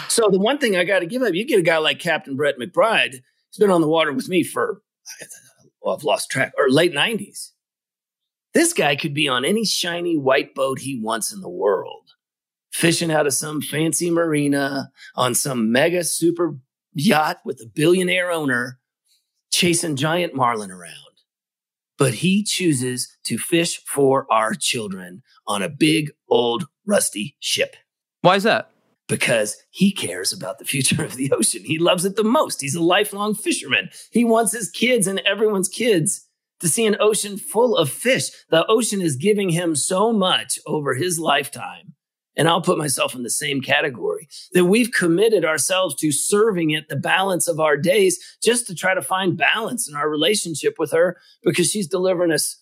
So 0.10 0.28
the 0.30 0.40
one 0.40 0.58
thing 0.58 0.76
I 0.76 0.84
got 0.84 1.00
to 1.00 1.06
give 1.06 1.22
up, 1.22 1.34
you 1.34 1.46
get 1.46 1.60
a 1.60 1.64
guy 1.64 1.78
like 1.78 2.00
Captain 2.00 2.36
Brett 2.36 2.60
McBride. 2.60 3.14
He's 3.14 3.58
been 3.58 3.72
on 3.72 3.82
the 3.82 3.88
water 3.88 4.12
with 4.14 4.28
me 4.28 4.44
for, 4.44 4.82
well, 5.82 5.96
I've 5.96 6.04
lost 6.04 6.30
track, 6.30 6.52
or 6.58 6.70
late 6.70 6.94
90s. 6.94 7.52
This 8.54 8.74
guy 8.74 8.96
could 8.96 9.14
be 9.14 9.28
on 9.28 9.46
any 9.46 9.64
shiny 9.66 10.18
white 10.18 10.54
boat 10.54 10.80
he 10.80 11.00
wants 11.02 11.32
in 11.32 11.42
the 11.42 11.50
world, 11.50 12.10
fishing 12.72 13.12
out 13.12 13.26
of 13.26 13.34
some 13.34 13.62
fancy 13.62 14.12
marina 14.12 14.92
on 15.16 15.34
some 15.34 15.72
mega 15.72 16.04
super 16.04 16.58
yacht 16.94 17.38
with 17.46 17.62
a 17.62 17.68
billionaire 17.74 18.32
owner, 18.32 18.80
chasing 19.52 19.96
giant 19.96 20.36
marlin 20.36 20.72
around. 20.72 21.09
But 22.00 22.16
he 22.16 22.44
chooses 22.44 23.16
to 23.26 23.38
fish 23.38 23.84
for 23.86 24.26
our 24.32 24.54
children 24.54 25.22
on 25.46 25.62
a 25.62 25.70
big, 25.70 26.12
old, 26.30 26.68
rusty 26.88 27.36
ship. 27.40 27.76
Why 28.22 28.38
is 28.38 28.44
that? 28.44 28.72
Because 29.08 29.58
he 29.70 29.92
cares 29.92 30.32
about 30.32 30.60
the 30.60 30.66
future 30.66 31.04
of 31.04 31.16
the 31.16 31.32
ocean. 31.32 31.64
He 31.66 31.78
loves 31.78 32.06
it 32.06 32.16
the 32.16 32.24
most. 32.24 32.62
He's 32.62 32.76
a 32.76 32.82
lifelong 32.82 33.36
fisherman. 33.36 33.90
He 34.12 34.24
wants 34.24 34.54
his 34.54 34.70
kids 34.72 35.08
and 35.08 35.20
everyone's 35.20 35.68
kids 35.70 36.26
to 36.62 36.70
see 36.70 36.86
an 36.86 36.98
ocean 37.00 37.38
full 37.38 37.76
of 37.76 37.90
fish. 37.90 38.30
The 38.50 38.66
ocean 38.68 39.02
is 39.02 39.16
giving 39.16 39.50
him 39.50 39.76
so 39.76 40.14
much 40.14 40.58
over 40.66 40.94
his 40.94 41.20
lifetime. 41.20 41.96
And 42.36 42.48
I'll 42.48 42.62
put 42.62 42.78
myself 42.78 43.16
in 43.16 43.24
the 43.24 43.30
same 43.30 43.60
category 43.60 44.30
that 44.54 44.66
we've 44.66 44.92
committed 44.92 45.44
ourselves 45.44 45.96
to 45.96 46.12
serving 46.12 46.72
it 46.72 46.88
the 46.88 46.96
balance 46.96 47.48
of 47.48 47.60
our 47.60 47.76
days 47.76 48.20
just 48.42 48.68
to 48.68 48.76
try 48.76 48.94
to 48.94 49.02
find 49.02 49.38
balance 49.38 49.90
in 49.90 49.96
our 49.96 50.10
relationship 50.10 50.76
with 50.80 50.92
her 50.92 51.18
because 51.44 51.70
she's 51.70 51.88
delivering 51.88 52.32
us 52.32 52.62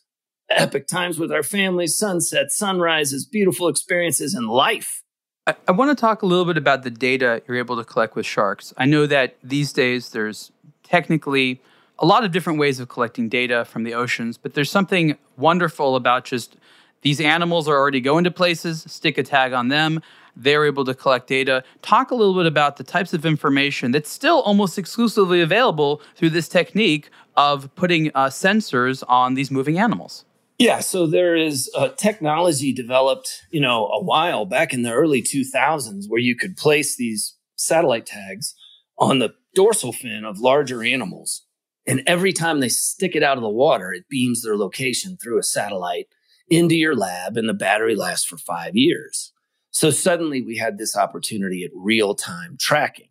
epic 0.50 0.88
times 0.88 1.20
with 1.20 1.32
our 1.32 1.44
families, 1.44 1.98
sunsets, 1.98 2.56
sunrises, 2.56 3.26
beautiful 3.26 3.68
experiences 3.68 4.34
in 4.34 4.48
life. 4.48 5.04
I, 5.46 5.56
I 5.68 5.72
want 5.72 5.96
to 5.96 6.00
talk 6.00 6.22
a 6.22 6.26
little 6.26 6.46
bit 6.46 6.58
about 6.58 6.84
the 6.84 6.90
data 6.90 7.42
you're 7.48 7.58
able 7.58 7.78
to 7.78 7.84
collect 7.84 8.16
with 8.16 8.26
sharks. 8.26 8.74
I 8.78 8.86
know 8.86 9.06
that 9.06 9.36
these 9.44 9.74
days 9.74 10.10
there's 10.10 10.52
technically 10.84 11.62
a 12.00 12.06
lot 12.06 12.24
of 12.24 12.32
different 12.32 12.60
ways 12.60 12.80
of 12.80 12.90
collecting 12.90 13.30
data 13.30 13.66
from 13.66 13.84
the 13.84 13.94
oceans, 13.94 14.38
but 14.38 14.54
there's 14.54 14.72
something 14.72 15.18
wonderful 15.36 15.96
about 15.96 16.26
just 16.26 16.56
these 17.02 17.22
animals 17.22 17.68
are 17.68 17.76
already 17.76 18.02
going 18.02 18.24
to 18.24 18.32
places, 18.32 18.84
stick 18.88 19.18
a 19.18 19.24
tag 19.24 19.54
on 19.54 19.68
them. 19.68 20.02
They're 20.36 20.66
able 20.66 20.86
to 20.86 20.94
collect 20.94 21.28
data. 21.28 21.64
Talk 21.82 22.12
a 22.12 22.16
little 22.16 22.36
bit 22.36 22.46
about 22.46 22.78
the 22.78 22.84
types 22.84 23.14
of 23.14 23.26
information 23.26 23.92
that's 23.92 24.12
still 24.12 24.42
almost 24.42 24.78
exclusively 24.78 25.42
available 25.42 26.02
through 26.16 26.30
this 26.32 26.48
technique 26.48 27.10
of 27.36 27.74
putting 27.76 28.12
uh, 28.14 28.28
sensors 28.28 29.04
on 29.08 29.34
these 29.34 29.50
moving 29.50 29.80
animals. 29.80 30.26
Yeah, 30.60 30.80
so 30.80 31.06
there 31.06 31.36
is 31.36 31.70
a 31.78 31.90
technology 31.90 32.74
developed, 32.74 33.44
you 33.52 33.62
know, 33.62 33.88
a 33.88 34.04
while 34.04 34.46
back 34.46 34.74
in 34.74 34.82
the 34.82 34.92
early 34.92 35.22
2000s 35.22 36.06
where 36.08 36.20
you 36.20 36.36
could 36.36 36.58
place 36.58 36.96
these 36.96 37.36
satellite 37.56 38.06
tags 38.06 38.56
on 38.98 39.20
the 39.20 39.34
dorsal 39.54 39.94
fin 39.94 40.26
of 40.26 40.40
larger 40.40 40.84
animals 40.84 41.48
and 41.88 42.04
every 42.06 42.34
time 42.34 42.60
they 42.60 42.70
stick 42.70 43.16
it 43.16 43.24
out 43.24 43.38
of 43.38 43.44
the 43.44 43.50
water, 43.50 43.94
it 43.94 44.10
beams 44.10 44.44
their 44.44 44.58
location 44.58 45.18
through 45.18 45.40
a 45.40 45.44
satellite 45.44 46.10
into 46.50 46.76
your 46.76 46.96
lab, 46.96 47.38
and 47.38 47.48
the 47.48 47.54
battery 47.54 47.96
lasts 47.96 48.26
for 48.26 48.38
five 48.38 48.76
years. 48.76 49.34
So 49.72 49.92
suddenly 49.92 50.42
we 50.42 50.58
had 50.58 50.78
this 50.78 50.98
opportunity 50.98 51.64
at 51.64 51.72
real 51.74 52.16
time 52.16 52.58
tracking. 52.60 53.10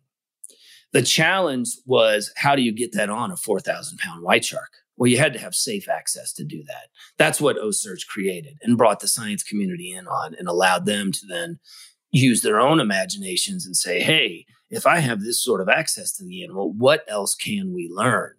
The 0.93 1.01
challenge 1.01 1.69
was 1.85 2.31
how 2.35 2.55
do 2.55 2.61
you 2.61 2.71
get 2.71 2.93
that 2.93 3.09
on 3.09 3.31
a 3.31 3.37
4,000 3.37 3.97
pound 3.99 4.23
white 4.23 4.45
shark? 4.45 4.71
Well, 4.95 5.09
you 5.09 5.17
had 5.17 5.33
to 5.33 5.39
have 5.39 5.53
safe 5.53 5.87
access 5.87 6.33
to 6.33 6.43
do 6.43 6.63
that. 6.65 6.87
That's 7.17 7.39
what 7.39 7.57
OCEARCH 7.57 8.07
created 8.07 8.57
and 8.63 8.77
brought 8.77 8.99
the 8.99 9.07
science 9.07 9.43
community 9.43 9.91
in 9.91 10.07
on 10.07 10.33
and 10.33 10.47
allowed 10.47 10.85
them 10.85 11.11
to 11.11 11.25
then 11.27 11.59
use 12.09 12.41
their 12.41 12.59
own 12.59 12.79
imaginations 12.79 13.65
and 13.65 13.75
say, 13.75 13.99
hey, 13.99 14.45
if 14.69 14.87
I 14.87 14.99
have 14.99 15.21
this 15.21 15.43
sort 15.43 15.61
of 15.61 15.69
access 15.69 16.11
to 16.13 16.25
the 16.25 16.43
animal, 16.43 16.73
what 16.73 17.03
else 17.07 17.35
can 17.35 17.73
we 17.73 17.87
learn? 17.89 18.33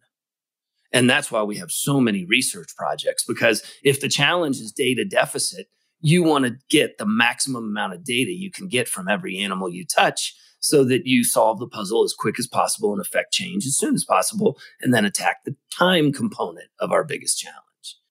And 0.93 1.09
that's 1.09 1.31
why 1.31 1.43
we 1.43 1.57
have 1.57 1.71
so 1.71 2.01
many 2.01 2.25
research 2.25 2.71
projects 2.77 3.25
because 3.25 3.63
if 3.85 4.01
the 4.01 4.09
challenge 4.09 4.57
is 4.57 4.73
data 4.73 5.05
deficit, 5.05 5.69
you 6.01 6.23
want 6.23 6.45
to 6.45 6.57
get 6.71 6.99
the 6.99 7.07
maximum 7.07 7.65
amount 7.65 7.95
of 7.95 8.05
data 8.05 8.31
you 8.31 8.51
can 8.51 8.69
get 8.69 8.89
from 8.89 9.09
every 9.09 9.39
animal 9.39 9.69
you 9.69 9.85
touch 9.85 10.35
so 10.61 10.85
that 10.85 11.07
you 11.07 11.25
solve 11.25 11.59
the 11.59 11.67
puzzle 11.67 12.05
as 12.05 12.13
quick 12.13 12.39
as 12.39 12.47
possible 12.47 12.93
and 12.93 13.01
affect 13.01 13.33
change 13.33 13.67
as 13.67 13.77
soon 13.77 13.95
as 13.95 14.05
possible 14.05 14.59
and 14.81 14.93
then 14.93 15.05
attack 15.05 15.45
the 15.45 15.55
time 15.71 16.13
component 16.13 16.69
of 16.81 16.91
our 16.91 17.05
biggest 17.05 17.39
challenge. 17.39 17.59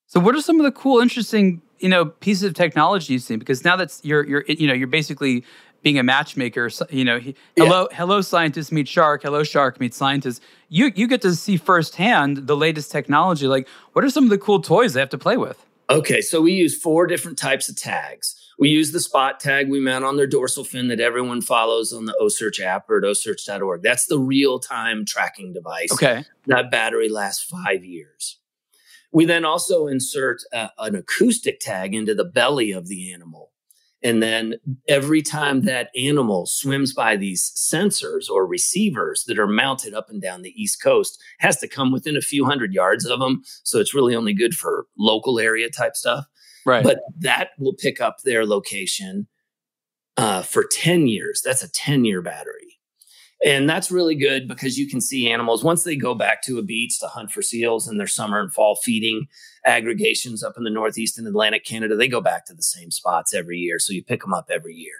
So 0.07 0.19
what 0.19 0.35
are 0.35 0.41
some 0.41 0.59
of 0.59 0.63
the 0.63 0.71
cool 0.71 0.99
interesting, 0.99 1.61
you 1.79 1.89
know, 1.89 2.05
pieces 2.05 2.43
of 2.43 2.53
technology 2.53 3.13
you've 3.13 3.23
seen 3.23 3.39
because 3.39 3.65
now 3.65 3.75
that's 3.75 4.03
you're 4.03 4.25
you're 4.25 4.45
you 4.47 4.67
know, 4.67 4.73
you're 4.73 4.87
basically 4.87 5.43
being 5.83 5.99
a 5.99 6.03
matchmaker, 6.03 6.69
you 6.89 7.05
know, 7.05 7.19
he, 7.19 7.35
yeah. 7.55 7.63
hello, 7.63 7.87
hello, 7.91 8.21
scientist 8.21 8.71
meet 8.71 8.87
shark, 8.87 9.23
hello, 9.23 9.43
shark 9.43 9.79
meet 9.79 9.93
scientist. 9.93 10.41
You 10.69 10.91
you 10.95 11.07
get 11.07 11.21
to 11.21 11.33
see 11.35 11.57
firsthand 11.57 12.47
the 12.47 12.55
latest 12.55 12.91
technology. 12.91 13.47
Like, 13.47 13.67
what 13.93 14.03
are 14.03 14.09
some 14.09 14.25
of 14.25 14.29
the 14.29 14.37
cool 14.37 14.61
toys 14.61 14.93
they 14.93 14.99
have 14.99 15.09
to 15.09 15.17
play 15.17 15.37
with? 15.37 15.65
Okay, 15.89 16.21
so 16.21 16.41
we 16.41 16.51
use 16.51 16.77
four 16.77 17.07
different 17.07 17.37
types 17.37 17.69
of 17.69 17.77
tags. 17.77 18.35
We 18.59 18.69
use 18.69 18.91
the 18.91 18.99
spot 18.99 19.39
tag 19.39 19.69
we 19.69 19.79
mount 19.79 20.03
on 20.03 20.17
their 20.17 20.27
dorsal 20.27 20.63
fin 20.63 20.87
that 20.87 20.99
everyone 20.99 21.41
follows 21.41 21.93
on 21.93 22.05
the 22.05 22.17
OCEARCH 22.19 22.59
app 22.59 22.89
or 22.89 22.97
at 22.97 23.03
ocearch.org. 23.03 23.83
That's 23.83 24.07
the 24.07 24.19
real 24.19 24.59
time 24.59 25.05
tracking 25.05 25.53
device. 25.53 25.93
Okay. 25.93 26.25
That 26.47 26.71
battery 26.71 27.07
lasts 27.07 27.43
five 27.43 27.85
years. 27.85 28.39
We 29.11 29.25
then 29.25 29.45
also 29.45 29.87
insert 29.87 30.41
uh, 30.51 30.69
an 30.79 30.95
acoustic 30.95 31.59
tag 31.59 31.93
into 31.93 32.15
the 32.15 32.25
belly 32.25 32.71
of 32.71 32.87
the 32.87 33.13
animal. 33.13 33.36
And 34.03 34.21
then 34.21 34.55
every 34.87 35.21
time 35.21 35.61
that 35.61 35.89
animal 35.97 36.45
swims 36.45 36.93
by 36.93 37.15
these 37.15 37.51
sensors 37.55 38.29
or 38.29 38.45
receivers 38.45 39.23
that 39.25 39.39
are 39.39 39.47
mounted 39.47 39.93
up 39.93 40.09
and 40.09 40.21
down 40.21 40.43
the 40.43 40.53
East 40.61 40.81
Coast, 40.81 41.19
has 41.39 41.57
to 41.57 41.67
come 41.67 41.91
within 41.91 42.15
a 42.15 42.21
few 42.21 42.45
hundred 42.45 42.73
yards 42.73 43.05
of 43.05 43.19
them. 43.19 43.41
So 43.63 43.79
it's 43.79 43.95
really 43.95 44.15
only 44.15 44.33
good 44.33 44.53
for 44.53 44.85
local 44.97 45.39
area 45.39 45.69
type 45.69 45.95
stuff. 45.95 46.25
Right. 46.65 46.83
But 46.83 46.99
that 47.19 47.49
will 47.57 47.73
pick 47.73 47.99
up 47.99 48.17
their 48.23 48.45
location 48.45 49.27
uh, 50.17 50.41
for 50.41 50.63
10 50.63 51.07
years. 51.07 51.41
That's 51.43 51.63
a 51.63 51.71
10 51.71 52.05
year 52.05 52.21
battery. 52.21 52.66
And 53.45 53.69
that's 53.69 53.91
really 53.91 54.15
good 54.15 54.47
because 54.47 54.79
you 54.79 54.89
can 54.89 54.99
see 54.99 55.29
animals 55.29 55.63
once 55.63 55.83
they 55.83 55.95
go 55.95 56.15
back 56.15 56.41
to 56.43 56.57
a 56.57 56.63
beach 56.63 56.99
to 56.99 57.07
hunt 57.07 57.31
for 57.31 57.43
seals 57.43 57.87
in 57.87 57.97
their 57.97 58.07
summer 58.07 58.39
and 58.39 58.51
fall 58.51 58.75
feeding 58.75 59.27
aggregations 59.63 60.43
up 60.43 60.55
in 60.57 60.63
the 60.63 60.71
Northeast 60.71 61.19
and 61.19 61.27
Atlantic 61.27 61.63
Canada. 61.63 61.95
They 61.95 62.07
go 62.07 62.21
back 62.21 62.45
to 62.47 62.55
the 62.55 62.63
same 62.63 62.89
spots 62.89 63.35
every 63.35 63.57
year. 63.57 63.77
So 63.77 63.93
you 63.93 64.03
pick 64.03 64.21
them 64.21 64.33
up 64.33 64.49
every 64.51 64.73
year. 64.73 64.95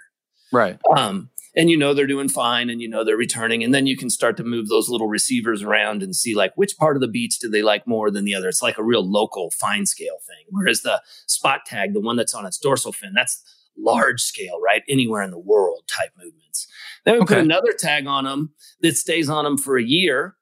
Right. 0.52 0.78
Um, 0.96 1.30
and 1.56 1.68
you 1.68 1.76
know 1.76 1.92
they're 1.92 2.06
doing 2.06 2.28
fine 2.28 2.70
and 2.70 2.80
you 2.80 2.88
know 2.88 3.02
they're 3.02 3.16
returning. 3.16 3.64
And 3.64 3.74
then 3.74 3.86
you 3.86 3.96
can 3.96 4.10
start 4.10 4.36
to 4.36 4.44
move 4.44 4.68
those 4.68 4.88
little 4.88 5.08
receivers 5.08 5.62
around 5.62 6.04
and 6.04 6.14
see 6.14 6.36
like 6.36 6.52
which 6.54 6.76
part 6.78 6.96
of 6.96 7.00
the 7.00 7.08
beach 7.08 7.40
do 7.40 7.48
they 7.48 7.62
like 7.62 7.86
more 7.86 8.10
than 8.10 8.24
the 8.24 8.34
other. 8.34 8.48
It's 8.48 8.62
like 8.62 8.78
a 8.78 8.84
real 8.84 9.04
local 9.04 9.50
fine 9.50 9.84
scale 9.84 10.18
thing. 10.26 10.46
Whereas 10.50 10.82
the 10.82 11.02
spot 11.26 11.66
tag, 11.66 11.92
the 11.92 12.00
one 12.00 12.16
that's 12.16 12.34
on 12.34 12.46
its 12.46 12.58
dorsal 12.58 12.92
fin, 12.92 13.12
that's 13.14 13.42
large 13.78 14.20
scale, 14.20 14.60
right? 14.60 14.82
Anywhere 14.88 15.22
in 15.22 15.30
the 15.30 15.38
world 15.38 15.82
type 15.86 16.10
movements. 16.16 16.66
Then 17.04 17.14
we 17.14 17.20
okay. 17.20 17.34
put 17.34 17.44
another 17.44 17.72
tag 17.72 18.06
on 18.06 18.24
them 18.24 18.50
that 18.80 18.96
stays 18.96 19.28
on 19.28 19.44
them 19.44 19.58
for 19.58 19.76
a 19.76 19.82
year. 19.82 20.34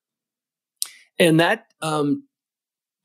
And 1.18 1.40
that 1.40 1.66
um, 1.80 2.24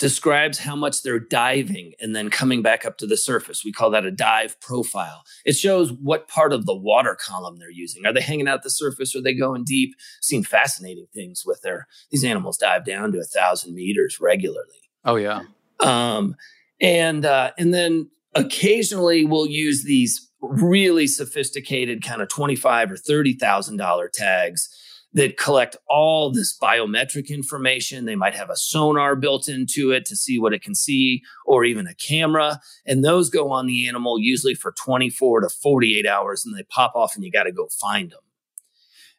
describes 0.01 0.57
how 0.57 0.75
much 0.75 1.03
they're 1.03 1.19
diving 1.19 1.93
and 2.01 2.15
then 2.15 2.31
coming 2.31 2.63
back 2.63 2.85
up 2.87 2.97
to 2.97 3.05
the 3.05 3.15
surface. 3.15 3.63
We 3.63 3.71
call 3.71 3.91
that 3.91 4.03
a 4.03 4.09
dive 4.09 4.59
profile. 4.59 5.23
It 5.45 5.53
shows 5.53 5.93
what 5.93 6.27
part 6.27 6.53
of 6.53 6.65
the 6.65 6.75
water 6.75 7.15
column 7.15 7.59
they're 7.59 7.69
using. 7.69 8.05
Are 8.07 8.11
they 8.11 8.19
hanging 8.19 8.47
out 8.47 8.55
at 8.55 8.63
the 8.63 8.71
surface? 8.71 9.15
Are 9.15 9.21
they 9.21 9.35
going 9.35 9.63
deep? 9.63 9.93
Seen 10.19 10.43
fascinating 10.43 11.05
things 11.13 11.43
with 11.45 11.61
their 11.61 11.87
these 12.09 12.23
animals 12.23 12.57
dive 12.57 12.83
down 12.83 13.11
to 13.11 13.19
a 13.19 13.23
thousand 13.23 13.75
meters 13.75 14.19
regularly. 14.19 14.89
Oh 15.05 15.17
yeah. 15.17 15.41
Um, 15.79 16.35
and 16.81 17.23
uh, 17.23 17.51
and 17.59 17.71
then 17.71 18.09
occasionally 18.35 19.25
we'll 19.25 19.47
use 19.47 19.83
these 19.83 20.29
really 20.41 21.07
sophisticated 21.07 22.03
kind 22.03 22.21
of 22.21 22.29
25 22.29 22.91
or 22.91 22.97
30,000 22.97 23.77
dollar 23.77 24.09
tags 24.09 24.69
that 25.13 25.37
collect 25.37 25.75
all 25.89 26.31
this 26.31 26.57
biometric 26.57 27.29
information. 27.29 28.05
They 28.05 28.15
might 28.15 28.35
have 28.35 28.49
a 28.49 28.55
sonar 28.55 29.15
built 29.15 29.49
into 29.49 29.91
it 29.91 30.05
to 30.05 30.15
see 30.15 30.39
what 30.39 30.53
it 30.53 30.61
can 30.61 30.73
see, 30.73 31.21
or 31.45 31.65
even 31.65 31.85
a 31.85 31.93
camera. 31.95 32.61
And 32.85 33.03
those 33.03 33.29
go 33.29 33.51
on 33.51 33.67
the 33.67 33.87
animal 33.87 34.19
usually 34.19 34.53
for 34.53 34.71
24 34.71 35.41
to 35.41 35.49
48 35.49 36.07
hours 36.07 36.45
and 36.45 36.57
they 36.57 36.63
pop 36.63 36.93
off 36.95 37.15
and 37.15 37.25
you 37.25 37.31
got 37.31 37.43
to 37.43 37.51
go 37.51 37.67
find 37.67 38.11
them. 38.11 38.21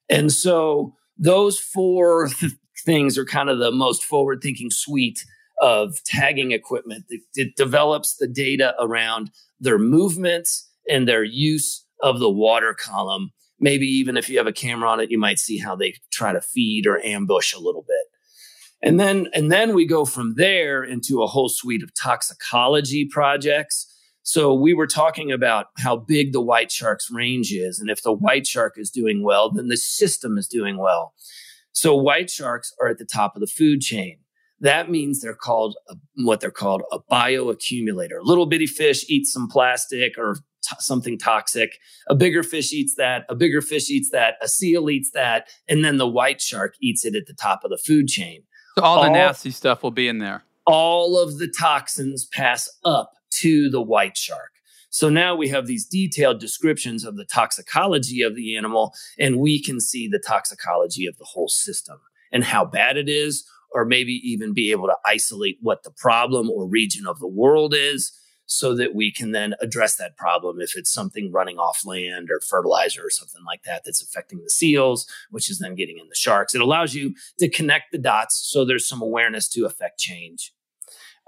And 0.08 0.32
so 0.32 0.94
those 1.18 1.58
four 1.58 2.28
th- 2.28 2.52
things 2.84 3.18
are 3.18 3.24
kind 3.26 3.50
of 3.50 3.58
the 3.58 3.70
most 3.70 4.02
forward 4.02 4.40
thinking 4.42 4.70
suite 4.70 5.24
of 5.62 6.04
tagging 6.04 6.52
equipment 6.52 7.06
that, 7.08 7.56
develops 7.56 8.16
the 8.16 8.28
data 8.28 8.74
around 8.78 9.30
their 9.58 9.78
movements 9.78 10.68
and 10.90 11.08
their 11.08 11.24
use 11.24 11.86
of 12.02 12.18
the 12.18 12.30
water 12.30 12.74
column 12.74 13.32
maybe 13.62 13.86
even 13.86 14.16
if 14.16 14.28
you 14.28 14.36
have 14.36 14.46
a 14.46 14.52
camera 14.52 14.90
on 14.90 15.00
it, 15.00 15.10
you 15.10 15.18
might 15.18 15.38
see 15.38 15.56
how 15.56 15.74
they 15.74 15.94
try 16.10 16.32
to 16.32 16.40
feed 16.40 16.86
or 16.86 17.02
ambush 17.02 17.54
a 17.54 17.60
little 17.60 17.82
bit. 17.82 18.06
And 18.82 18.98
then, 18.98 19.28
and 19.32 19.50
then 19.50 19.74
we 19.74 19.86
go 19.86 20.04
from 20.04 20.34
there 20.34 20.82
into 20.82 21.22
a 21.22 21.28
whole 21.28 21.48
suite 21.48 21.84
of 21.84 21.94
toxicology 21.94 23.06
projects. 23.06 23.88
So 24.24 24.52
we 24.52 24.74
were 24.74 24.88
talking 24.88 25.30
about 25.30 25.66
how 25.78 25.96
big 25.96 26.32
the 26.32 26.40
white 26.40 26.72
shark's 26.72 27.08
range 27.10 27.52
is. 27.52 27.78
And 27.78 27.88
if 27.88 28.02
the 28.02 28.12
white 28.12 28.46
shark 28.46 28.74
is 28.76 28.90
doing 28.90 29.22
well, 29.22 29.50
then 29.50 29.68
the 29.68 29.76
system 29.76 30.36
is 30.36 30.48
doing 30.48 30.76
well. 30.76 31.14
So 31.70 31.94
white 31.94 32.28
sharks 32.28 32.74
are 32.80 32.88
at 32.88 32.98
the 32.98 33.04
top 33.04 33.36
of 33.36 33.40
the 33.40 33.46
food 33.46 33.80
chain. 33.80 34.18
That 34.62 34.90
means 34.90 35.20
they're 35.20 35.34
called 35.34 35.76
a, 35.90 35.96
what 36.24 36.40
they're 36.40 36.50
called 36.50 36.82
a 36.90 36.98
bioaccumulator. 36.98 38.20
A 38.20 38.24
Little 38.24 38.46
bitty 38.46 38.66
fish 38.66 39.04
eats 39.08 39.32
some 39.32 39.48
plastic 39.48 40.16
or 40.16 40.36
t- 40.36 40.76
something 40.78 41.18
toxic. 41.18 41.78
A 42.08 42.14
bigger 42.14 42.42
fish 42.42 42.72
eats 42.72 42.94
that. 42.94 43.26
A 43.28 43.34
bigger 43.34 43.60
fish 43.60 43.90
eats 43.90 44.10
that. 44.10 44.36
A 44.40 44.48
seal 44.48 44.88
eats 44.88 45.10
that. 45.10 45.48
And 45.68 45.84
then 45.84 45.98
the 45.98 46.08
white 46.08 46.40
shark 46.40 46.76
eats 46.80 47.04
it 47.04 47.14
at 47.14 47.26
the 47.26 47.34
top 47.34 47.64
of 47.64 47.70
the 47.70 47.78
food 47.78 48.06
chain. 48.06 48.44
So 48.78 48.84
all 48.84 49.02
the 49.02 49.10
nasty 49.10 49.50
stuff 49.50 49.82
will 49.82 49.90
be 49.90 50.08
in 50.08 50.18
there. 50.18 50.44
All 50.64 51.18
of 51.18 51.38
the 51.38 51.48
toxins 51.48 52.24
pass 52.32 52.70
up 52.84 53.10
to 53.40 53.68
the 53.68 53.82
white 53.82 54.16
shark. 54.16 54.52
So 54.90 55.08
now 55.08 55.34
we 55.34 55.48
have 55.48 55.66
these 55.66 55.86
detailed 55.86 56.38
descriptions 56.38 57.04
of 57.04 57.16
the 57.16 57.24
toxicology 57.24 58.22
of 58.22 58.36
the 58.36 58.56
animal, 58.56 58.94
and 59.18 59.38
we 59.38 59.60
can 59.60 59.80
see 59.80 60.06
the 60.06 60.22
toxicology 60.24 61.06
of 61.06 61.16
the 61.16 61.24
whole 61.24 61.48
system 61.48 61.98
and 62.30 62.44
how 62.44 62.64
bad 62.64 62.96
it 62.96 63.08
is, 63.08 63.44
or 63.74 63.84
maybe 63.84 64.12
even 64.12 64.52
be 64.52 64.70
able 64.70 64.86
to 64.86 64.96
isolate 65.04 65.58
what 65.60 65.82
the 65.82 65.90
problem 65.90 66.50
or 66.50 66.66
region 66.66 67.06
of 67.06 67.18
the 67.20 67.28
world 67.28 67.74
is 67.76 68.12
so 68.46 68.74
that 68.76 68.94
we 68.94 69.10
can 69.10 69.32
then 69.32 69.54
address 69.60 69.96
that 69.96 70.16
problem 70.16 70.60
if 70.60 70.76
it's 70.76 70.92
something 70.92 71.32
running 71.32 71.58
off 71.58 71.86
land 71.86 72.28
or 72.30 72.40
fertilizer 72.40 73.04
or 73.04 73.10
something 73.10 73.42
like 73.46 73.62
that 73.64 73.82
that's 73.84 74.02
affecting 74.02 74.42
the 74.42 74.50
seals, 74.50 75.06
which 75.30 75.50
is 75.50 75.58
then 75.58 75.74
getting 75.74 75.98
in 75.98 76.08
the 76.08 76.14
sharks. 76.14 76.54
It 76.54 76.60
allows 76.60 76.94
you 76.94 77.14
to 77.38 77.48
connect 77.48 77.92
the 77.92 77.98
dots 77.98 78.40
so 78.44 78.64
there's 78.64 78.86
some 78.86 79.00
awareness 79.00 79.48
to 79.50 79.64
affect 79.64 79.98
change. 79.98 80.52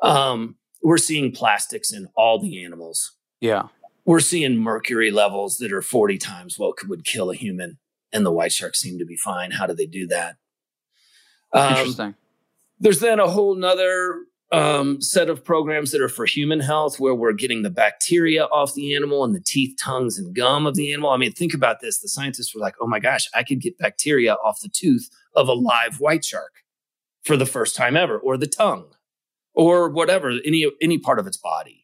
Um, 0.03 0.57
we're 0.83 0.99
seeing 0.99 1.33
plastics 1.33 1.93
in 1.93 2.09
all 2.15 2.39
the 2.39 2.63
animals. 2.63 3.13
Yeah. 3.41 3.69
We're 4.05 4.21
seeing 4.21 4.59
mercury 4.59 5.11
levels 5.11 5.57
that 5.59 5.73
are 5.73 5.83
40 5.83 6.19
times 6.19 6.59
what 6.59 6.87
would 6.87 7.07
kill 7.07 7.31
a 7.31 7.35
human, 7.35 7.79
and 8.13 8.27
the 8.27 8.33
white 8.33 8.53
sharks 8.53 8.81
seem 8.81 8.99
to 8.99 9.07
be 9.07 9.17
fine. 9.17 9.53
How 9.53 9.67
do 9.67 9.75
they 9.75 9.87
do 9.87 10.07
that? 10.09 10.37
Um, 11.55 11.71
Interesting. 11.71 12.15
There's 12.79 13.01
then 13.01 13.21
a 13.21 13.29
whole 13.29 13.55
nother 13.55 14.25
um, 14.53 15.01
set 15.01 15.29
of 15.29 15.45
programs 15.45 15.91
that 15.91 16.01
are 16.01 16.09
for 16.09 16.27
human 16.27 16.61
health 16.61 17.01
where 17.01 17.15
we're 17.15 17.33
getting 17.33 17.63
the 17.63 17.71
bacteria 17.71 18.45
off 18.45 18.75
the 18.75 18.95
animal 18.95 19.25
and 19.25 19.35
the 19.35 19.41
teeth, 19.41 19.77
tongues, 19.81 20.19
and 20.19 20.35
gum 20.35 20.67
of 20.67 20.75
the 20.75 20.93
animal. 20.93 21.11
I 21.11 21.17
mean, 21.17 21.33
think 21.33 21.55
about 21.55 21.81
this. 21.81 21.99
The 21.99 22.09
scientists 22.09 22.55
were 22.55 22.61
like, 22.61 22.75
oh 22.81 22.87
my 22.87 23.01
gosh, 23.01 23.29
I 23.35 23.43
could 23.43 23.61
get 23.61 23.79
bacteria 23.79 24.35
off 24.35 24.61
the 24.61 24.69
tooth 24.69 25.09
of 25.35 25.49
a 25.49 25.55
live 25.55 25.99
white 25.99 26.25
shark 26.25 26.63
for 27.25 27.37
the 27.37 27.47
first 27.47 27.75
time 27.75 27.97
ever, 27.97 28.19
or 28.19 28.37
the 28.37 28.47
tongue, 28.47 28.95
or 29.55 29.89
whatever, 29.89 30.31
any, 30.45 30.71
any 30.83 30.99
part 30.99 31.19
of 31.19 31.27
its 31.27 31.39
body. 31.39 31.84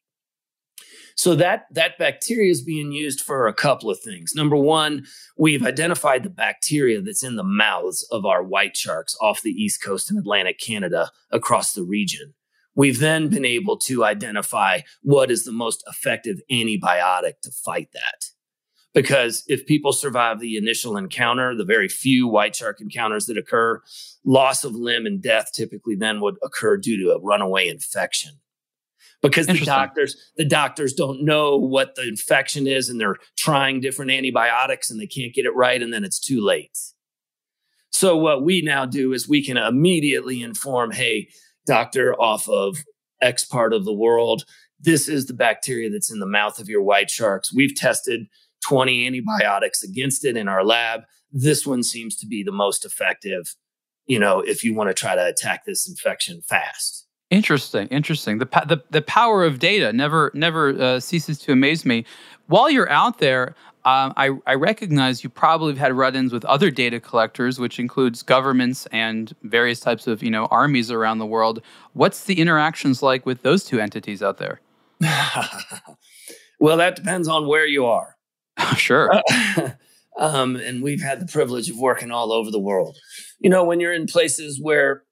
So 1.20 1.34
that 1.34 1.66
that 1.72 1.98
bacteria 1.98 2.50
is 2.50 2.62
being 2.62 2.92
used 2.92 3.20
for 3.20 3.46
a 3.46 3.52
couple 3.52 3.90
of 3.90 4.00
things. 4.00 4.32
Number 4.34 4.56
one, 4.56 5.04
we've 5.36 5.66
identified 5.66 6.22
the 6.22 6.30
bacteria 6.30 7.02
that's 7.02 7.22
in 7.22 7.36
the 7.36 7.44
mouths 7.44 8.08
of 8.10 8.24
our 8.24 8.42
white 8.42 8.74
sharks 8.74 9.14
off 9.20 9.42
the 9.42 9.50
east 9.50 9.82
coast 9.82 10.10
in 10.10 10.16
Atlantic 10.16 10.58
Canada 10.58 11.10
across 11.30 11.74
the 11.74 11.82
region. 11.82 12.32
We've 12.74 13.00
then 13.00 13.28
been 13.28 13.44
able 13.44 13.76
to 13.80 14.02
identify 14.02 14.80
what 15.02 15.30
is 15.30 15.44
the 15.44 15.52
most 15.52 15.84
effective 15.86 16.40
antibiotic 16.50 17.42
to 17.42 17.50
fight 17.50 17.90
that. 17.92 18.30
Because 18.94 19.44
if 19.46 19.66
people 19.66 19.92
survive 19.92 20.40
the 20.40 20.56
initial 20.56 20.96
encounter, 20.96 21.54
the 21.54 21.66
very 21.66 21.90
few 21.90 22.28
white 22.28 22.56
shark 22.56 22.80
encounters 22.80 23.26
that 23.26 23.36
occur, 23.36 23.82
loss 24.24 24.64
of 24.64 24.74
limb 24.74 25.04
and 25.04 25.20
death 25.20 25.52
typically 25.52 25.96
then 25.96 26.22
would 26.22 26.36
occur 26.42 26.78
due 26.78 26.96
to 26.96 27.10
a 27.10 27.20
runaway 27.20 27.68
infection. 27.68 28.40
Because 29.22 29.46
the 29.46 29.64
doctors, 29.64 30.16
the 30.36 30.46
doctors 30.46 30.94
don't 30.94 31.24
know 31.24 31.56
what 31.56 31.94
the 31.94 32.08
infection 32.08 32.66
is 32.66 32.88
and 32.88 32.98
they're 32.98 33.16
trying 33.36 33.80
different 33.80 34.10
antibiotics 34.10 34.90
and 34.90 34.98
they 34.98 35.06
can't 35.06 35.34
get 35.34 35.44
it 35.44 35.54
right 35.54 35.82
and 35.82 35.92
then 35.92 36.04
it's 36.04 36.18
too 36.18 36.40
late. 36.40 36.78
So 37.90 38.16
what 38.16 38.42
we 38.42 38.62
now 38.62 38.86
do 38.86 39.12
is 39.12 39.28
we 39.28 39.44
can 39.44 39.58
immediately 39.58 40.42
inform, 40.42 40.92
hey, 40.92 41.28
doctor 41.66 42.14
off 42.14 42.48
of 42.48 42.78
X 43.20 43.44
part 43.44 43.74
of 43.74 43.84
the 43.84 43.92
world. 43.92 44.44
This 44.78 45.08
is 45.08 45.26
the 45.26 45.34
bacteria 45.34 45.90
that's 45.90 46.10
in 46.10 46.20
the 46.20 46.26
mouth 46.26 46.58
of 46.58 46.68
your 46.68 46.82
white 46.82 47.10
sharks. 47.10 47.52
We've 47.52 47.74
tested 47.74 48.26
20 48.66 49.06
antibiotics 49.06 49.82
against 49.82 50.24
it 50.24 50.36
in 50.36 50.48
our 50.48 50.64
lab. 50.64 51.02
This 51.30 51.66
one 51.66 51.82
seems 51.82 52.16
to 52.16 52.26
be 52.26 52.42
the 52.42 52.52
most 52.52 52.84
effective, 52.84 53.54
you 54.06 54.18
know, 54.18 54.40
if 54.40 54.64
you 54.64 54.74
want 54.74 54.88
to 54.88 54.94
try 54.94 55.14
to 55.14 55.26
attack 55.26 55.64
this 55.66 55.88
infection 55.88 56.40
fast. 56.42 57.06
Interesting, 57.30 57.86
interesting. 57.88 58.38
The, 58.38 58.46
the, 58.66 58.82
the 58.90 59.02
power 59.02 59.44
of 59.44 59.60
data 59.60 59.92
never 59.92 60.32
never 60.34 60.70
uh, 60.70 61.00
ceases 61.00 61.38
to 61.40 61.52
amaze 61.52 61.84
me. 61.84 62.04
While 62.48 62.68
you're 62.68 62.90
out 62.90 63.18
there, 63.18 63.54
um, 63.84 64.12
I, 64.16 64.30
I, 64.46 64.54
recognize 64.54 65.22
you 65.22 65.30
probably 65.30 65.72
have 65.72 65.78
had 65.78 65.92
run-ins 65.94 66.32
with 66.32 66.44
other 66.44 66.70
data 66.70 67.00
collectors, 67.00 67.58
which 67.58 67.78
includes 67.78 68.22
governments 68.22 68.86
and 68.92 69.32
various 69.44 69.78
types 69.78 70.08
of 70.08 70.24
you 70.24 70.30
know 70.30 70.46
armies 70.46 70.90
around 70.90 71.18
the 71.18 71.26
world. 71.26 71.62
What's 71.92 72.24
the 72.24 72.40
interactions 72.40 73.00
like 73.02 73.24
with 73.24 73.42
those 73.42 73.64
two 73.64 73.78
entities 73.80 74.22
out 74.22 74.38
there? 74.38 74.60
well, 76.60 76.76
that 76.76 76.96
depends 76.96 77.28
on 77.28 77.46
where 77.46 77.66
you 77.66 77.86
are. 77.86 78.16
sure. 78.76 79.22
um, 80.18 80.56
and 80.56 80.82
we've 80.82 81.00
had 81.00 81.20
the 81.20 81.26
privilege 81.26 81.70
of 81.70 81.78
working 81.78 82.10
all 82.10 82.32
over 82.32 82.50
the 82.50 82.60
world. 82.60 82.98
You 83.38 83.48
know, 83.48 83.64
when 83.64 83.78
you're 83.80 83.94
in 83.94 84.06
places 84.06 84.58
where 84.60 85.04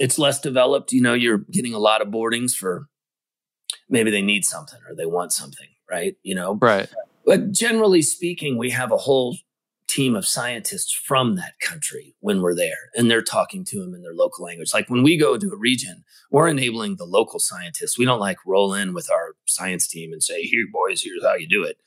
it's 0.00 0.18
less 0.18 0.40
developed, 0.40 0.92
you 0.92 1.00
know, 1.00 1.14
you're 1.14 1.38
getting 1.38 1.74
a 1.74 1.78
lot 1.78 2.02
of 2.02 2.10
boardings 2.10 2.56
for 2.56 2.88
maybe 3.88 4.10
they 4.10 4.22
need 4.22 4.44
something 4.44 4.80
or 4.88 4.96
they 4.96 5.06
want 5.06 5.32
something, 5.32 5.68
right? 5.88 6.16
You 6.24 6.34
know, 6.34 6.58
right 6.60 6.88
but 7.30 7.52
generally 7.52 8.02
speaking, 8.02 8.56
we 8.56 8.70
have 8.70 8.90
a 8.90 8.96
whole 8.96 9.36
team 9.88 10.16
of 10.16 10.26
scientists 10.26 10.92
from 10.92 11.36
that 11.36 11.60
country 11.60 12.14
when 12.18 12.42
we're 12.42 12.56
there 12.56 12.90
and 12.96 13.08
they're 13.08 13.22
talking 13.22 13.64
to 13.64 13.80
them 13.80 13.94
in 13.94 14.02
their 14.02 14.14
local 14.14 14.44
language. 14.44 14.74
Like 14.74 14.90
when 14.90 15.04
we 15.04 15.16
go 15.16 15.38
to 15.38 15.52
a 15.52 15.56
region, 15.56 16.02
we're 16.32 16.48
enabling 16.48 16.96
the 16.96 17.04
local 17.04 17.38
scientists. 17.38 17.96
We 17.96 18.04
don't 18.04 18.18
like 18.18 18.38
roll 18.46 18.74
in 18.74 18.94
with 18.94 19.10
our 19.12 19.36
science 19.46 19.86
team 19.86 20.12
and 20.12 20.22
say, 20.22 20.42
here, 20.42 20.66
boys, 20.72 21.02
here's 21.02 21.24
how 21.24 21.34
you 21.34 21.48
do 21.48 21.62
it. 21.62 21.78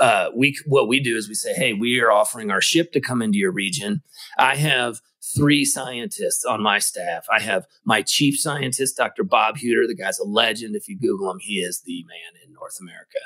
Uh, 0.00 0.30
we, 0.34 0.58
what 0.66 0.88
we 0.88 0.98
do 0.98 1.16
is 1.16 1.28
we 1.28 1.34
say, 1.34 1.52
hey, 1.52 1.74
we 1.74 2.00
are 2.00 2.10
offering 2.10 2.50
our 2.50 2.62
ship 2.62 2.90
to 2.92 3.00
come 3.00 3.20
into 3.22 3.38
your 3.38 3.52
region. 3.52 4.02
I 4.38 4.56
have 4.56 5.00
three 5.36 5.64
scientists 5.64 6.44
on 6.44 6.62
my 6.62 6.78
staff. 6.78 7.26
I 7.30 7.40
have 7.40 7.66
my 7.84 8.02
chief 8.02 8.38
scientist, 8.38 8.96
Dr. 8.96 9.22
Bob 9.22 9.58
Hueter. 9.58 9.86
The 9.86 9.94
guy's 9.94 10.18
a 10.18 10.24
legend. 10.24 10.74
If 10.74 10.88
you 10.88 10.98
Google 10.98 11.30
him, 11.30 11.38
he 11.38 11.60
is 11.60 11.82
the 11.82 12.04
man 12.08 12.42
in 12.44 12.52
North 12.54 12.78
America. 12.80 13.18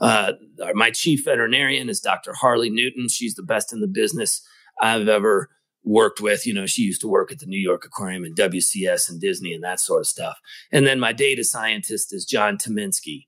Uh, 0.00 0.72
my 0.74 0.90
chief 0.90 1.24
veterinarian 1.24 1.88
is 1.88 2.00
Dr. 2.00 2.32
Harley 2.32 2.70
Newton. 2.70 3.08
She's 3.08 3.34
the 3.34 3.42
best 3.42 3.72
in 3.72 3.80
the 3.80 3.88
business 3.88 4.46
I've 4.80 5.08
ever 5.08 5.50
worked 5.84 6.20
with. 6.20 6.46
You 6.46 6.54
know, 6.54 6.66
she 6.66 6.82
used 6.82 7.00
to 7.02 7.08
work 7.08 7.32
at 7.32 7.40
the 7.40 7.46
New 7.46 7.60
York 7.60 7.84
Aquarium 7.84 8.24
and 8.24 8.36
WCS 8.36 9.10
and 9.10 9.20
Disney 9.20 9.52
and 9.52 9.64
that 9.64 9.80
sort 9.80 10.00
of 10.00 10.06
stuff. 10.06 10.38
And 10.70 10.86
then 10.86 11.00
my 11.00 11.12
data 11.12 11.44
scientist 11.44 12.12
is 12.12 12.24
John 12.24 12.56
Tyminski. 12.56 13.26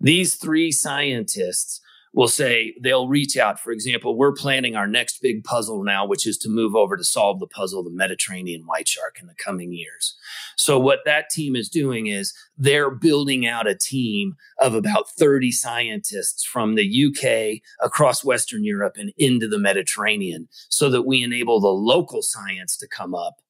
These 0.00 0.36
three 0.36 0.72
scientists 0.72 1.80
will 2.12 2.28
say 2.28 2.74
they'll 2.80 3.08
reach 3.08 3.36
out. 3.36 3.60
For 3.60 3.70
example, 3.70 4.16
we're 4.16 4.32
planning 4.32 4.74
our 4.74 4.86
next 4.86 5.22
big 5.22 5.44
puzzle 5.44 5.84
now, 5.84 6.04
which 6.06 6.26
is 6.26 6.36
to 6.38 6.48
move 6.48 6.74
over 6.74 6.96
to 6.96 7.04
solve 7.04 7.38
the 7.38 7.46
puzzle, 7.46 7.80
of 7.80 7.84
the 7.84 7.90
Mediterranean 7.90 8.62
white 8.66 8.88
shark 8.88 9.18
in 9.20 9.26
the 9.26 9.34
coming 9.34 9.72
years. 9.72 10.16
So 10.56 10.78
what 10.78 11.00
that 11.04 11.30
team 11.30 11.54
is 11.54 11.68
doing 11.68 12.08
is 12.08 12.34
they're 12.58 12.90
building 12.90 13.46
out 13.46 13.68
a 13.68 13.76
team 13.76 14.36
of 14.58 14.74
about 14.74 15.10
30 15.10 15.52
scientists 15.52 16.44
from 16.44 16.74
the 16.74 17.06
UK 17.06 17.62
across 17.84 18.24
Western 18.24 18.64
Europe 18.64 18.96
and 18.98 19.12
into 19.16 19.46
the 19.46 19.58
Mediterranean 19.58 20.48
so 20.68 20.90
that 20.90 21.02
we 21.02 21.22
enable 21.22 21.60
the 21.60 21.68
local 21.68 22.22
science 22.22 22.76
to 22.78 22.88
come 22.88 23.14
up 23.14 23.40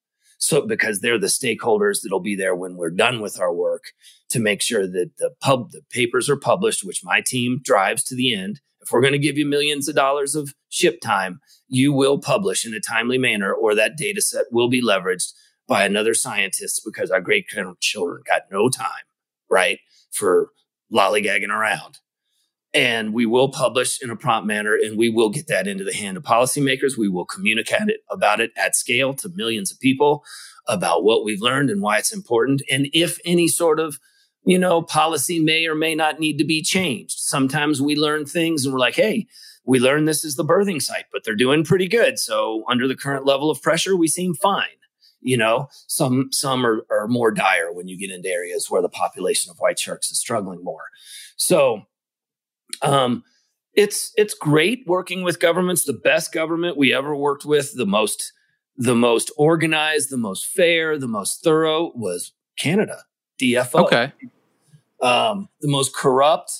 so 0.41 0.65
because 0.65 0.99
they're 0.99 1.19
the 1.19 1.27
stakeholders 1.27 2.01
that'll 2.01 2.19
be 2.19 2.35
there 2.35 2.55
when 2.55 2.75
we're 2.75 2.89
done 2.89 3.21
with 3.21 3.39
our 3.39 3.53
work 3.53 3.85
to 4.29 4.39
make 4.39 4.61
sure 4.61 4.87
that 4.87 5.11
the 5.17 5.31
pub 5.39 5.71
the 5.71 5.81
papers 5.89 6.29
are 6.29 6.37
published 6.37 6.83
which 6.83 7.03
my 7.03 7.21
team 7.21 7.61
drives 7.63 8.03
to 8.03 8.15
the 8.15 8.33
end 8.33 8.59
If 8.81 8.91
we're 8.91 9.01
going 9.01 9.13
to 9.13 9.19
give 9.19 9.37
you 9.37 9.45
millions 9.45 9.87
of 9.87 9.95
dollars 9.95 10.35
of 10.35 10.53
ship 10.69 11.01
time, 11.01 11.39
you 11.67 11.93
will 11.93 12.19
publish 12.19 12.65
in 12.65 12.73
a 12.73 12.79
timely 12.79 13.17
manner, 13.17 13.53
or 13.53 13.75
that 13.75 13.95
data 13.95 14.21
set 14.21 14.45
will 14.51 14.69
be 14.69 14.81
leveraged 14.81 15.33
by 15.67 15.85
another 15.85 16.13
scientist 16.13 16.81
because 16.83 17.11
our 17.11 17.21
great 17.21 17.45
grandchildren 17.47 18.23
got 18.27 18.43
no 18.51 18.69
time, 18.69 19.05
right, 19.49 19.79
for 20.11 20.49
lollygagging 20.91 21.49
around. 21.49 21.99
And 22.73 23.13
we 23.13 23.25
will 23.25 23.49
publish 23.49 24.01
in 24.01 24.09
a 24.09 24.15
prompt 24.15 24.47
manner 24.47 24.75
and 24.75 24.97
we 24.97 25.09
will 25.09 25.29
get 25.29 25.47
that 25.47 25.67
into 25.67 25.83
the 25.83 25.93
hand 25.93 26.15
of 26.15 26.23
policymakers. 26.23 26.97
We 26.97 27.09
will 27.09 27.25
communicate 27.25 27.89
it 27.89 27.99
about 28.09 28.39
it 28.39 28.51
at 28.55 28.77
scale 28.77 29.13
to 29.15 29.29
millions 29.35 29.71
of 29.71 29.79
people 29.79 30.23
about 30.67 31.03
what 31.03 31.25
we've 31.25 31.41
learned 31.41 31.69
and 31.69 31.81
why 31.81 31.97
it's 31.97 32.13
important. 32.13 32.61
And 32.71 32.87
if 32.93 33.19
any 33.25 33.49
sort 33.49 33.79
of 33.79 33.99
you 34.43 34.57
know, 34.57 34.81
policy 34.81 35.39
may 35.39 35.67
or 35.67 35.75
may 35.75 35.95
not 35.95 36.19
need 36.19 36.37
to 36.37 36.43
be 36.43 36.61
changed. 36.61 37.19
Sometimes 37.19 37.81
we 37.81 37.95
learn 37.95 38.25
things 38.25 38.65
and 38.65 38.73
we're 38.73 38.79
like, 38.79 38.95
hey, 38.95 39.27
we 39.65 39.79
learned 39.79 40.07
this 40.07 40.23
is 40.23 40.35
the 40.35 40.45
birthing 40.45 40.81
site, 40.81 41.05
but 41.11 41.23
they're 41.23 41.35
doing 41.35 41.63
pretty 41.63 41.87
good. 41.87 42.17
So 42.17 42.63
under 42.67 42.87
the 42.87 42.95
current 42.95 43.25
level 43.25 43.51
of 43.51 43.61
pressure, 43.61 43.95
we 43.95 44.07
seem 44.07 44.33
fine. 44.33 44.65
You 45.23 45.37
know, 45.37 45.67
some 45.87 46.29
some 46.31 46.65
are, 46.65 46.83
are 46.89 47.07
more 47.07 47.29
dire 47.29 47.71
when 47.71 47.87
you 47.87 47.95
get 47.95 48.09
into 48.09 48.29
areas 48.29 48.71
where 48.71 48.81
the 48.81 48.89
population 48.89 49.51
of 49.51 49.57
white 49.59 49.77
sharks 49.77 50.09
is 50.09 50.19
struggling 50.19 50.63
more. 50.63 50.85
So 51.35 51.83
um 52.81 53.23
it's 53.73 54.11
it's 54.17 54.33
great 54.33 54.83
working 54.85 55.23
with 55.23 55.39
governments. 55.39 55.85
The 55.85 55.93
best 55.93 56.33
government 56.33 56.77
we 56.77 56.93
ever 56.93 57.15
worked 57.15 57.45
with, 57.45 57.75
the 57.75 57.85
most 57.85 58.33
the 58.77 58.95
most 58.95 59.31
organized, 59.37 60.09
the 60.09 60.17
most 60.17 60.47
fair, 60.47 60.97
the 60.97 61.07
most 61.07 61.43
thorough 61.43 61.91
was 61.95 62.33
Canada. 62.57 63.03
DFO. 63.39 63.85
Okay. 63.85 64.13
Um, 65.01 65.49
the 65.61 65.69
most 65.69 65.95
corrupt. 65.95 66.51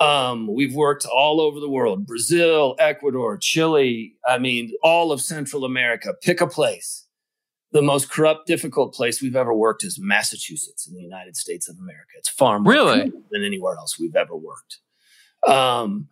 Um, 0.00 0.52
we've 0.52 0.74
worked 0.74 1.06
all 1.06 1.40
over 1.40 1.60
the 1.60 1.68
world 1.68 2.06
Brazil, 2.06 2.74
Ecuador, 2.78 3.36
Chile. 3.36 4.14
I 4.26 4.38
mean, 4.38 4.72
all 4.82 5.12
of 5.12 5.20
Central 5.20 5.64
America. 5.64 6.14
Pick 6.22 6.40
a 6.40 6.46
place. 6.46 7.06
The 7.72 7.82
most 7.82 8.08
corrupt, 8.08 8.46
difficult 8.46 8.94
place 8.94 9.20
we've 9.20 9.34
ever 9.34 9.52
worked 9.52 9.82
is 9.82 9.98
Massachusetts 9.98 10.86
in 10.86 10.94
the 10.94 11.02
United 11.02 11.36
States 11.36 11.68
of 11.68 11.76
America. 11.78 12.12
It's 12.16 12.28
far 12.28 12.60
more 12.60 12.72
really? 12.72 13.12
than 13.32 13.44
anywhere 13.44 13.74
else 13.76 13.98
we've 13.98 14.14
ever 14.14 14.36
worked. 14.36 14.78
Um, 15.46 16.08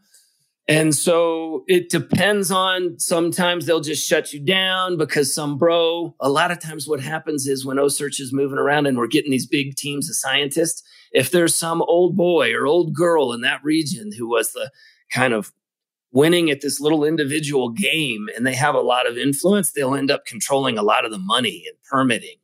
and 0.69 0.95
so 0.95 1.65
it 1.67 1.91
depends 1.91 2.51
on 2.51 2.99
sometimes 2.99 3.67
they'll 3.67 3.81
just 3.81 4.09
shut 4.09 4.33
you 4.33 4.41
down 4.41 4.97
because 4.97 5.35
some 5.35 5.59
bro, 5.59 6.15
a 6.21 6.31
lot 6.31 6.53
of 6.53 6.61
times 6.61 6.87
what 6.87 7.01
happens 7.01 7.47
is 7.47 7.67
when 7.67 7.79
OCEARCH 7.79 8.21
is 8.21 8.33
moving 8.33 8.59
around 8.59 8.87
and 8.87 8.97
we're 8.97 9.09
getting 9.09 9.33
these 9.33 9.47
big 9.47 9.75
teams 9.75 10.09
of 10.09 10.17
scientists, 10.17 10.83
if 11.11 11.31
there's 11.31 11.57
some 11.57 11.83
old 11.83 12.17
boy 12.17 12.55
or 12.55 12.67
old 12.67 12.95
girl 12.95 13.33
in 13.33 13.41
that 13.41 13.63
region 13.65 14.13
who 14.17 14.29
was 14.29 14.53
the 14.53 14.71
kind 15.13 15.35
of 15.35 15.53
winning 16.13 16.51
at 16.51 16.61
this 16.61 16.81
little 16.81 17.05
individual 17.05 17.71
game 17.71 18.29
and 18.37 18.47
they 18.47 18.55
have 18.55 18.75
a 18.75 18.81
lot 18.81 19.09
of 19.09 19.19
influence, 19.19 19.73
they'll 19.73 19.95
end 19.95 20.11
up 20.11 20.25
controlling 20.27 20.79
a 20.79 20.83
lot 20.83 21.05
of 21.05 21.11
the 21.11 21.19
money 21.19 21.65
and 21.67 21.77
permitting. 21.91 22.37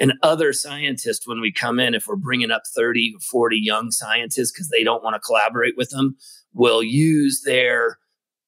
And 0.00 0.14
other 0.22 0.54
scientists, 0.54 1.28
when 1.28 1.40
we 1.42 1.52
come 1.52 1.78
in, 1.78 1.94
if 1.94 2.06
we're 2.06 2.16
bringing 2.16 2.50
up 2.50 2.62
30 2.74 3.12
or 3.16 3.20
40 3.20 3.58
young 3.58 3.90
scientists 3.90 4.50
because 4.50 4.70
they 4.70 4.82
don't 4.82 5.04
want 5.04 5.14
to 5.14 5.20
collaborate 5.20 5.76
with 5.76 5.90
them, 5.90 6.16
will 6.54 6.82
use 6.82 7.42
their 7.44 7.98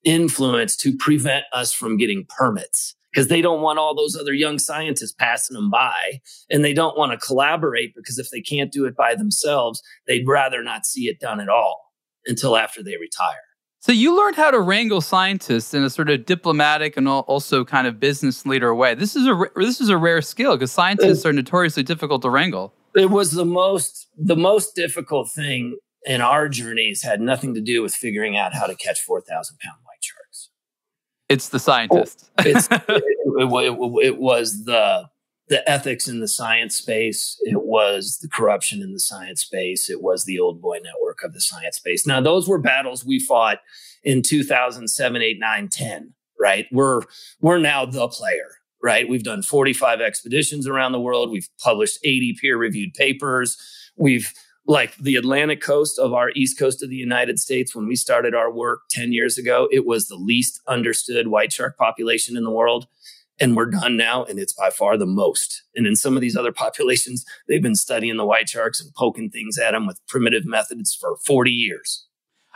influence 0.02 0.74
to 0.76 0.96
prevent 0.96 1.44
us 1.52 1.72
from 1.72 1.98
getting 1.98 2.26
permits 2.28 2.96
because 3.12 3.28
they 3.28 3.42
don't 3.42 3.60
want 3.60 3.78
all 3.78 3.94
those 3.94 4.16
other 4.16 4.32
young 4.32 4.58
scientists 4.58 5.12
passing 5.12 5.54
them 5.54 5.70
by 5.70 6.20
and 6.50 6.64
they 6.64 6.72
don't 6.72 6.96
want 6.96 7.12
to 7.12 7.24
collaborate 7.24 7.94
because 7.94 8.18
if 8.18 8.30
they 8.30 8.40
can't 8.40 8.72
do 8.72 8.86
it 8.86 8.96
by 8.96 9.14
themselves, 9.14 9.82
they'd 10.06 10.26
rather 10.26 10.62
not 10.62 10.86
see 10.86 11.02
it 11.02 11.20
done 11.20 11.38
at 11.38 11.48
all 11.48 11.92
until 12.26 12.56
after 12.56 12.82
they 12.82 12.96
retire. 12.96 13.51
So 13.82 13.90
you 13.90 14.16
learned 14.16 14.36
how 14.36 14.52
to 14.52 14.60
wrangle 14.60 15.00
scientists 15.00 15.74
in 15.74 15.82
a 15.82 15.90
sort 15.90 16.08
of 16.08 16.24
diplomatic 16.24 16.96
and 16.96 17.08
also 17.08 17.64
kind 17.64 17.88
of 17.88 17.98
business 17.98 18.46
leader 18.46 18.72
way. 18.72 18.94
This 18.94 19.16
is 19.16 19.26
a 19.26 19.44
this 19.56 19.80
is 19.80 19.88
a 19.88 19.96
rare 19.96 20.22
skill 20.22 20.54
because 20.54 20.70
scientists 20.70 21.26
are 21.26 21.32
notoriously 21.32 21.82
difficult 21.82 22.22
to 22.22 22.30
wrangle. 22.30 22.72
It 22.94 23.10
was 23.10 23.32
the 23.32 23.44
most 23.44 24.06
the 24.16 24.36
most 24.36 24.76
difficult 24.76 25.32
thing 25.32 25.78
in 26.04 26.20
our 26.20 26.48
journeys 26.48 27.02
had 27.02 27.20
nothing 27.20 27.54
to 27.54 27.60
do 27.60 27.82
with 27.82 27.92
figuring 27.92 28.36
out 28.36 28.54
how 28.54 28.66
to 28.66 28.76
catch 28.76 29.00
4,000 29.00 29.58
pound 29.58 29.78
white 29.84 29.98
sharks. 30.00 30.50
It's 31.28 31.48
the 31.48 31.58
scientist. 31.58 32.30
Oh, 32.38 32.42
it's, 32.46 32.68
it, 32.70 32.82
it, 32.88 34.04
it, 34.04 34.18
was 34.18 34.64
the, 34.64 35.08
the 35.48 35.68
ethics 35.68 36.08
in 36.08 36.20
the 36.20 36.28
science 36.28 36.76
space. 36.76 37.36
It 37.42 37.62
was 37.62 38.18
the 38.22 38.28
corruption 38.28 38.82
in 38.82 38.92
the 38.92 39.00
science 39.00 39.42
space. 39.42 39.90
It 39.90 40.02
was 40.02 40.24
the 40.24 40.38
old 40.38 40.62
boy 40.62 40.78
network 40.82 41.22
of 41.22 41.34
the 41.34 41.40
science 41.40 41.76
space. 41.76 42.06
Now, 42.06 42.20
those 42.20 42.48
were 42.48 42.58
battles 42.58 43.04
we 43.04 43.18
fought 43.18 43.58
in 44.02 44.22
2007, 44.22 45.22
8, 45.22 45.38
9, 45.38 45.68
10, 45.68 46.14
right? 46.40 46.66
We're, 46.72 47.02
we're 47.40 47.58
now 47.58 47.84
the 47.84 48.08
player 48.08 48.50
right? 48.84 49.08
We've 49.08 49.22
done 49.22 49.42
45 49.42 50.00
expeditions 50.00 50.66
around 50.66 50.90
the 50.90 51.00
world. 51.00 51.30
We've 51.30 51.48
published 51.60 52.00
80 52.02 52.36
peer 52.40 52.56
reviewed 52.56 52.94
papers. 52.94 53.56
We've 53.96 54.32
like 54.66 54.96
the 54.96 55.16
Atlantic 55.16 55.60
coast 55.60 55.98
of 55.98 56.12
our 56.12 56.30
east 56.36 56.58
coast 56.58 56.82
of 56.82 56.90
the 56.90 56.96
United 56.96 57.40
States, 57.40 57.74
when 57.74 57.86
we 57.86 57.96
started 57.96 58.34
our 58.34 58.50
work 58.50 58.82
10 58.90 59.12
years 59.12 59.36
ago, 59.36 59.68
it 59.72 59.84
was 59.84 60.06
the 60.06 60.16
least 60.16 60.60
understood 60.68 61.28
white 61.28 61.52
shark 61.52 61.76
population 61.76 62.36
in 62.36 62.44
the 62.44 62.50
world. 62.50 62.86
And 63.42 63.56
we're 63.56 63.66
done 63.66 63.96
now, 63.96 64.24
and 64.24 64.38
it's 64.38 64.52
by 64.52 64.70
far 64.70 64.96
the 64.96 65.04
most. 65.04 65.64
And 65.74 65.84
in 65.84 65.96
some 65.96 66.14
of 66.14 66.20
these 66.20 66.36
other 66.36 66.52
populations, 66.64 67.24
they've 67.48 67.62
been 67.62 67.74
studying 67.74 68.16
the 68.16 68.24
white 68.24 68.48
sharks 68.48 68.80
and 68.80 68.94
poking 68.94 69.30
things 69.30 69.58
at 69.58 69.72
them 69.72 69.86
with 69.86 70.00
primitive 70.06 70.44
methods 70.46 70.94
for 70.94 71.16
40 71.16 71.50
years. 71.50 72.06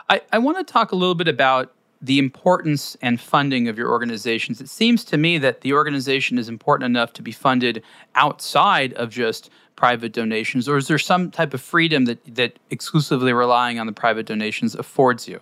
I, 0.09 0.21
I 0.31 0.37
want 0.37 0.57
to 0.57 0.63
talk 0.63 0.93
a 0.93 0.95
little 0.95 1.13
bit 1.13 1.27
about 1.27 1.73
the 2.01 2.19
importance 2.19 2.95
and 3.01 3.19
funding 3.19 3.67
of 3.67 3.77
your 3.77 3.89
organizations. 3.89 4.61
It 4.61 4.69
seems 4.69 5.03
to 5.05 5.17
me 5.17 5.37
that 5.39 5.61
the 5.61 5.73
organization 5.73 6.37
is 6.37 6.47
important 6.47 6.85
enough 6.85 7.11
to 7.13 7.21
be 7.21 7.33
funded 7.33 7.83
outside 8.15 8.93
of 8.93 9.09
just 9.09 9.49
private 9.75 10.13
donations, 10.13 10.69
or 10.69 10.77
is 10.77 10.87
there 10.87 10.97
some 10.97 11.31
type 11.31 11.53
of 11.53 11.61
freedom 11.61 12.05
that 12.05 12.19
that 12.35 12.59
exclusively 12.69 13.33
relying 13.33 13.77
on 13.77 13.87
the 13.87 13.93
private 13.93 14.25
donations 14.25 14.73
affords 14.73 15.27
you? 15.27 15.41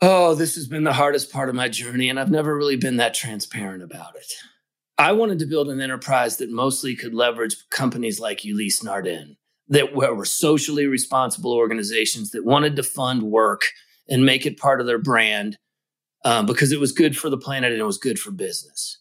Oh, 0.00 0.34
this 0.34 0.56
has 0.56 0.66
been 0.66 0.82
the 0.82 0.92
hardest 0.92 1.32
part 1.32 1.48
of 1.48 1.54
my 1.54 1.68
journey, 1.68 2.08
and 2.08 2.18
I've 2.18 2.30
never 2.30 2.56
really 2.56 2.76
been 2.76 2.96
that 2.96 3.14
transparent 3.14 3.84
about 3.84 4.16
it. 4.16 4.32
I 5.02 5.10
wanted 5.10 5.40
to 5.40 5.46
build 5.46 5.68
an 5.68 5.80
enterprise 5.80 6.36
that 6.36 6.48
mostly 6.48 6.94
could 6.94 7.12
leverage 7.12 7.56
companies 7.70 8.20
like 8.20 8.44
Ulysse 8.44 8.84
Nardin, 8.84 9.36
that 9.66 9.96
were 9.96 10.24
socially 10.24 10.86
responsible 10.86 11.52
organizations 11.52 12.30
that 12.30 12.44
wanted 12.44 12.76
to 12.76 12.84
fund 12.84 13.24
work 13.24 13.62
and 14.08 14.24
make 14.24 14.46
it 14.46 14.60
part 14.60 14.80
of 14.80 14.86
their 14.86 14.98
brand 14.98 15.58
um, 16.24 16.46
because 16.46 16.70
it 16.70 16.78
was 16.78 16.92
good 16.92 17.16
for 17.18 17.30
the 17.30 17.36
planet 17.36 17.72
and 17.72 17.80
it 17.80 17.84
was 17.84 17.98
good 17.98 18.16
for 18.16 18.30
business. 18.30 19.00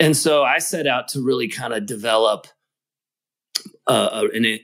And 0.00 0.16
so 0.16 0.42
I 0.42 0.58
set 0.58 0.88
out 0.88 1.06
to 1.08 1.24
really 1.24 1.46
kind 1.46 1.72
of 1.72 1.86
develop 1.86 2.48
uh, 3.86 4.26
an, 4.34 4.58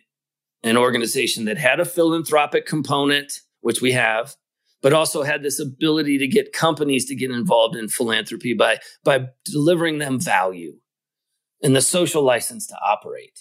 an 0.65 0.77
organization 0.77 1.45
that 1.45 1.59
had 1.59 1.79
a 1.79 1.85
philanthropic 1.85 2.67
component, 2.67 3.43
which 3.61 3.81
we 3.81 3.93
have, 3.93 4.35
but 4.83 4.93
also 4.93 5.23
had 5.23 5.43
this 5.43 5.61
ability 5.61 6.19
to 6.19 6.27
get 6.27 6.53
companies 6.53 7.07
to 7.07 7.15
get 7.15 7.31
involved 7.31 7.77
in 7.77 7.89
philanthropy 7.89 8.55
by, 8.55 8.79
by 9.05 9.27
delivering 9.45 9.99
them 9.99 10.21
value 10.21 10.75
and 11.63 11.75
the 11.75 11.83
social 11.83 12.23
license 12.23 12.67
to 12.67 12.77
operate. 12.87 13.41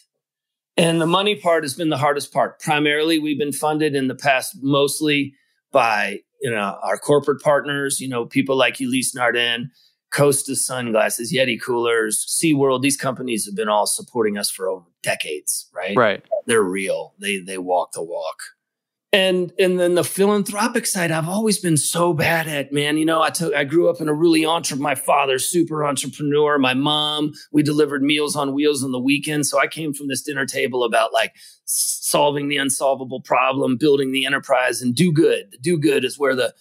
And 0.75 1.01
the 1.01 1.07
money 1.07 1.35
part 1.35 1.63
has 1.63 1.73
been 1.73 1.89
the 1.89 1.97
hardest 1.97 2.31
part. 2.31 2.59
Primarily, 2.59 3.17
we've 3.17 3.39
been 3.39 3.51
funded 3.51 3.95
in 3.95 4.07
the 4.07 4.15
past 4.15 4.57
mostly 4.61 5.33
by 5.71 6.19
you 6.41 6.51
know 6.51 6.77
our 6.83 6.97
corporate 6.97 7.41
partners, 7.41 7.99
you 7.99 8.07
know, 8.07 8.25
people 8.25 8.55
like 8.55 8.79
Ulysse 8.79 9.15
Nardin, 9.15 9.69
Costa 10.13 10.55
sunglasses, 10.55 11.33
Yeti 11.33 11.59
coolers, 11.59 12.25
SeaWorld, 12.25 12.81
these 12.81 12.97
companies 12.97 13.45
have 13.45 13.55
been 13.55 13.67
all 13.67 13.87
supporting 13.87 14.37
us 14.37 14.49
for 14.51 14.69
over 14.69 14.85
decades, 15.03 15.67
right? 15.73 15.95
Right. 15.95 16.23
They're 16.45 16.61
real. 16.61 17.13
They 17.19 17.39
they 17.39 17.57
walk 17.57 17.93
the 17.93 18.03
walk. 18.03 18.37
And 19.13 19.53
and 19.57 19.79
then 19.79 19.95
the 19.95 20.03
philanthropic 20.03 20.85
side, 20.85 21.11
I've 21.11 21.29
always 21.29 21.59
been 21.59 21.77
so 21.77 22.11
bad 22.11 22.47
at, 22.47 22.73
man. 22.73 22.97
You 22.97 23.05
know, 23.05 23.21
I 23.21 23.29
took 23.29 23.53
I 23.53 23.63
grew 23.63 23.89
up 23.89 24.01
in 24.01 24.09
a 24.09 24.13
really 24.13 24.43
entre 24.43 24.77
my 24.77 24.95
father, 24.95 25.39
super 25.39 25.85
entrepreneur. 25.85 26.57
My 26.57 26.73
mom, 26.73 27.31
we 27.53 27.63
delivered 27.63 28.03
meals 28.03 28.35
on 28.35 28.53
wheels 28.53 28.83
on 28.83 28.91
the 28.91 28.99
weekend. 28.99 29.45
So 29.45 29.59
I 29.59 29.67
came 29.67 29.93
from 29.93 30.09
this 30.09 30.21
dinner 30.21 30.45
table 30.45 30.83
about 30.83 31.13
like 31.13 31.33
solving 31.63 32.49
the 32.49 32.57
unsolvable 32.57 33.21
problem, 33.21 33.77
building 33.77 34.11
the 34.11 34.25
enterprise, 34.25 34.81
and 34.81 34.93
do 34.93 35.13
good. 35.13 35.51
The 35.51 35.57
do 35.57 35.79
good 35.79 36.03
is 36.03 36.19
where 36.19 36.35
the 36.35 36.53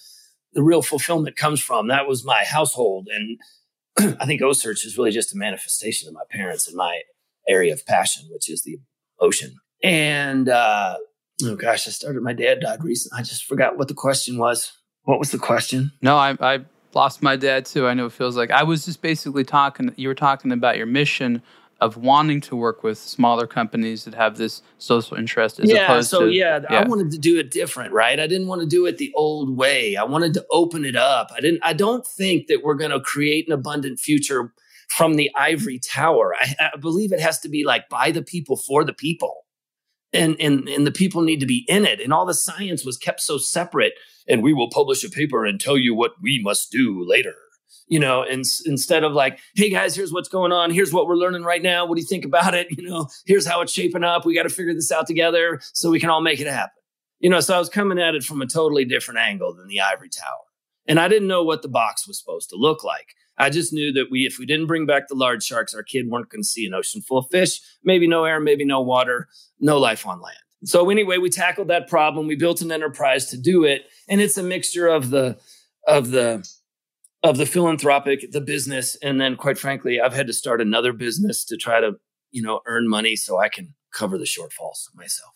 the 0.53 0.63
real 0.63 0.83
fulfillment 0.83 1.37
comes 1.37 1.61
from. 1.61 1.89
That 1.89 2.07
was 2.07 2.25
my 2.25 2.45
household. 2.45 3.09
And 3.13 3.39
I 4.21 4.25
think 4.25 4.41
OCEARCH 4.41 4.87
is 4.87 4.97
really 4.97 5.11
just 5.11 5.35
a 5.35 5.39
manifestation 5.39 6.09
of 6.09 6.15
my 6.15 6.25
parents 6.31 6.69
and 6.69 6.77
my 6.77 7.03
area 7.49 7.73
of 7.73 7.85
passion, 7.87 8.29
which 8.31 8.49
is 8.49 8.63
the 8.63 8.79
ocean. 9.21 9.57
And 9.83 10.49
uh, 10.49 10.97
oh 11.45 11.57
gosh, 11.57 11.87
I 11.87 11.91
started. 11.91 12.23
My 12.23 12.33
dad 12.33 12.61
died 12.61 12.83
recently. 12.83 13.21
I 13.21 13.23
just 13.23 13.45
forgot 13.45 13.77
what 13.77 13.89
the 13.89 13.95
question 13.95 14.39
was. 14.39 14.73
What 15.05 15.19
was 15.19 15.31
the 15.31 15.39
question? 15.39 15.93
No, 16.03 16.17
I, 16.17 16.37
I 16.41 16.61
lost 16.95 17.23
my 17.23 17.37
dad 17.37 17.67
too. 17.67 17.87
I 17.87 17.95
know 17.95 18.07
it 18.07 18.13
feels 18.13 18.37
like 18.37 18.51
I 18.51 18.63
was 18.63 18.85
just 18.85 19.03
basically 19.03 19.45
talking. 19.45 19.93
You 19.97 20.09
were 20.09 20.15
talking 20.15 20.53
about 20.53 20.77
your 20.77 20.87
mission 20.87 21.43
of 21.81 21.97
wanting 21.99 22.41
to 22.41 22.57
work 22.57 22.83
with 22.83 22.97
smaller 22.97 23.47
companies 23.47 24.05
that 24.05 24.15
have 24.15 24.39
this 24.39 24.63
social 24.79 25.17
interest 25.17 25.61
as 25.61 25.71
yeah, 25.71 25.85
opposed 25.85 26.09
so 26.09 26.27
to 26.27 26.33
yeah, 26.33 26.61
I 26.71 26.85
wanted 26.85 27.11
to 27.11 27.19
do 27.19 27.39
it 27.39 27.51
different, 27.51 27.93
right? 27.93 28.19
I 28.19 28.27
didn't 28.27 28.47
want 28.47 28.63
to 28.63 28.67
do 28.67 28.87
it 28.87 28.97
the 28.97 29.13
old 29.15 29.57
way. 29.57 29.95
I 29.97 30.05
wanted 30.05 30.33
to 30.35 30.47
open 30.51 30.85
it 30.85 30.97
up. 30.97 31.31
I 31.37 31.41
didn't 31.41 31.61
I 31.63 31.75
don't 31.75 32.07
think 32.07 32.47
that 32.47 32.63
we're 32.65 32.75
going 32.75 32.93
to 32.93 33.01
create 33.01 33.47
an 33.47 33.53
abundant 33.53 34.01
future 34.01 34.55
from 34.89 35.15
the 35.15 35.31
ivory 35.37 35.79
tower. 35.79 36.35
I, 36.41 36.71
I 36.73 36.77
believe 36.79 37.13
it 37.13 37.21
has 37.21 37.39
to 37.41 37.49
be 37.49 37.65
like 37.65 37.89
by 37.89 38.11
the 38.11 38.23
people 38.23 38.57
for 38.57 38.83
the 38.83 38.95
people. 38.95 39.46
And, 40.17 40.37
and 40.41 40.69
and 40.69 40.87
the 40.87 40.93
people 40.93 41.23
need 41.23 41.41
to 41.41 41.47
be 41.47 41.65
in 41.69 41.85
it 41.85 42.01
and 42.01 42.13
all 42.13 42.25
the 42.25 42.35
science 42.35 42.85
was 42.85 42.97
kept 42.97 43.21
so 43.21 43.39
separate 43.39 43.93
and 44.27 44.43
we 44.43 44.55
will 44.55 44.71
publish 44.71 45.05
a 45.05 45.11
paper 45.11 45.45
and 45.45 45.61
tell 45.61 45.77
you 45.77 45.95
what 45.95 46.13
we 46.23 46.41
must 46.43 46.73
do 46.73 47.05
later 47.07 47.35
you 47.89 48.01
know, 48.01 48.23
and 48.23 48.45
instead 48.65 49.05
of 49.05 49.13
like, 49.13 49.39
hey 49.55 49.71
guys, 49.71 49.95
here's 49.95 50.13
what's 50.13 50.29
going 50.29 50.53
on. 50.53 50.71
Here's 50.71 50.93
what 50.93 51.07
we're 51.07 51.17
learning 51.17 51.45
right 51.45 51.63
now. 51.63 51.87
What 51.87 51.95
do 51.95 52.01
you 52.01 52.07
think 52.07 52.25
about 52.25 52.55
it? 52.55 52.69
You 52.77 52.89
know, 52.89 53.09
here's 53.25 53.47
how 53.47 53.63
it's 53.63 53.73
shaping 53.73 54.05
up. 54.05 54.27
We 54.27 54.35
got 54.35 54.43
to 54.43 54.51
figure 54.51 54.75
this 54.75 54.93
out 54.93 55.07
together 55.07 55.61
so 55.73 55.91
we 55.91 55.99
can 55.99 56.11
all 56.11 56.21
make 56.21 56.41
it 56.41 56.47
happen. 56.47 56.83
You 57.21 57.31
know, 57.31 57.41
so 57.41 57.55
I 57.55 57.59
was 57.59 57.71
coming 57.71 57.99
at 57.99 58.15
it 58.15 58.23
from 58.23 58.43
a 58.43 58.47
totally 58.47 58.85
different 58.85 59.21
angle 59.21 59.55
than 59.55 59.67
the 59.67 59.81
ivory 59.81 60.11
tower. 60.11 60.45
And 60.87 61.01
I 61.01 61.09
didn't 61.09 61.29
know 61.29 61.43
what 61.43 61.63
the 61.63 61.69
box 61.69 62.07
was 62.07 62.19
supposed 62.19 62.51
to 62.51 62.57
look 62.57 62.85
like. 62.85 63.15
I 63.39 63.51
just 63.51 63.73
knew 63.73 63.93
that 63.93 64.07
we, 64.11 64.27
if 64.27 64.39
we 64.39 64.47
didn't 64.47 64.67
bring 64.67 64.87
back 64.87 65.09
the 65.09 65.15
large 65.15 65.45
sharks, 65.45 65.75
our 65.75 65.83
kid 65.83 66.09
weren't 66.09 66.31
going 66.31 66.43
to 66.43 66.49
see 66.49 66.67
an 66.67 66.75
ocean 66.75 67.03
full 67.03 67.19
of 67.19 67.27
fish, 67.31 67.61
maybe 67.85 68.07
no 68.07 68.25
air, 68.25 68.41
maybe 68.41 68.65
no 68.65 68.81
water, 68.81 69.29
no 69.61 69.79
life 69.79 70.07
on 70.07 70.21
land. 70.21 70.39
So 70.65 70.89
anyway, 70.91 71.19
we 71.19 71.31
tackled 71.31 71.69
that 71.69 71.89
problem. 71.89 72.27
We 72.27 72.37
built 72.37 72.63
an 72.63 72.73
enterprise 72.73 73.27
to 73.27 73.39
do 73.39 73.65
it, 73.65 73.83
and 74.09 74.21
it's 74.21 74.39
a 74.39 74.43
mixture 74.43 74.89
of 74.89 75.11
the 75.11 75.39
of 75.87 76.11
the 76.11 76.49
of 77.23 77.37
the 77.37 77.47
philanthropic, 77.47 78.33
the 78.33 78.41
business, 78.41 78.97
and 79.03 79.21
then 79.21 79.37
quite 79.37 79.59
frankly, 79.59 80.01
I've 80.01 80.15
had 80.15 80.27
to 80.29 80.33
start 80.33 80.61
another 80.61 80.93
business 80.93 81.45
to 81.47 81.57
try 81.57 81.81
to, 81.81 81.93
you 82.31 82.43
know, 82.43 82.61
earn 82.67 82.89
money 82.89 83.17
so 83.17 83.39
I 83.39 83.49
can 83.49 83.75
cover 83.93 84.17
the 84.17 84.25
shortfalls 84.25 84.89
myself. 84.95 85.36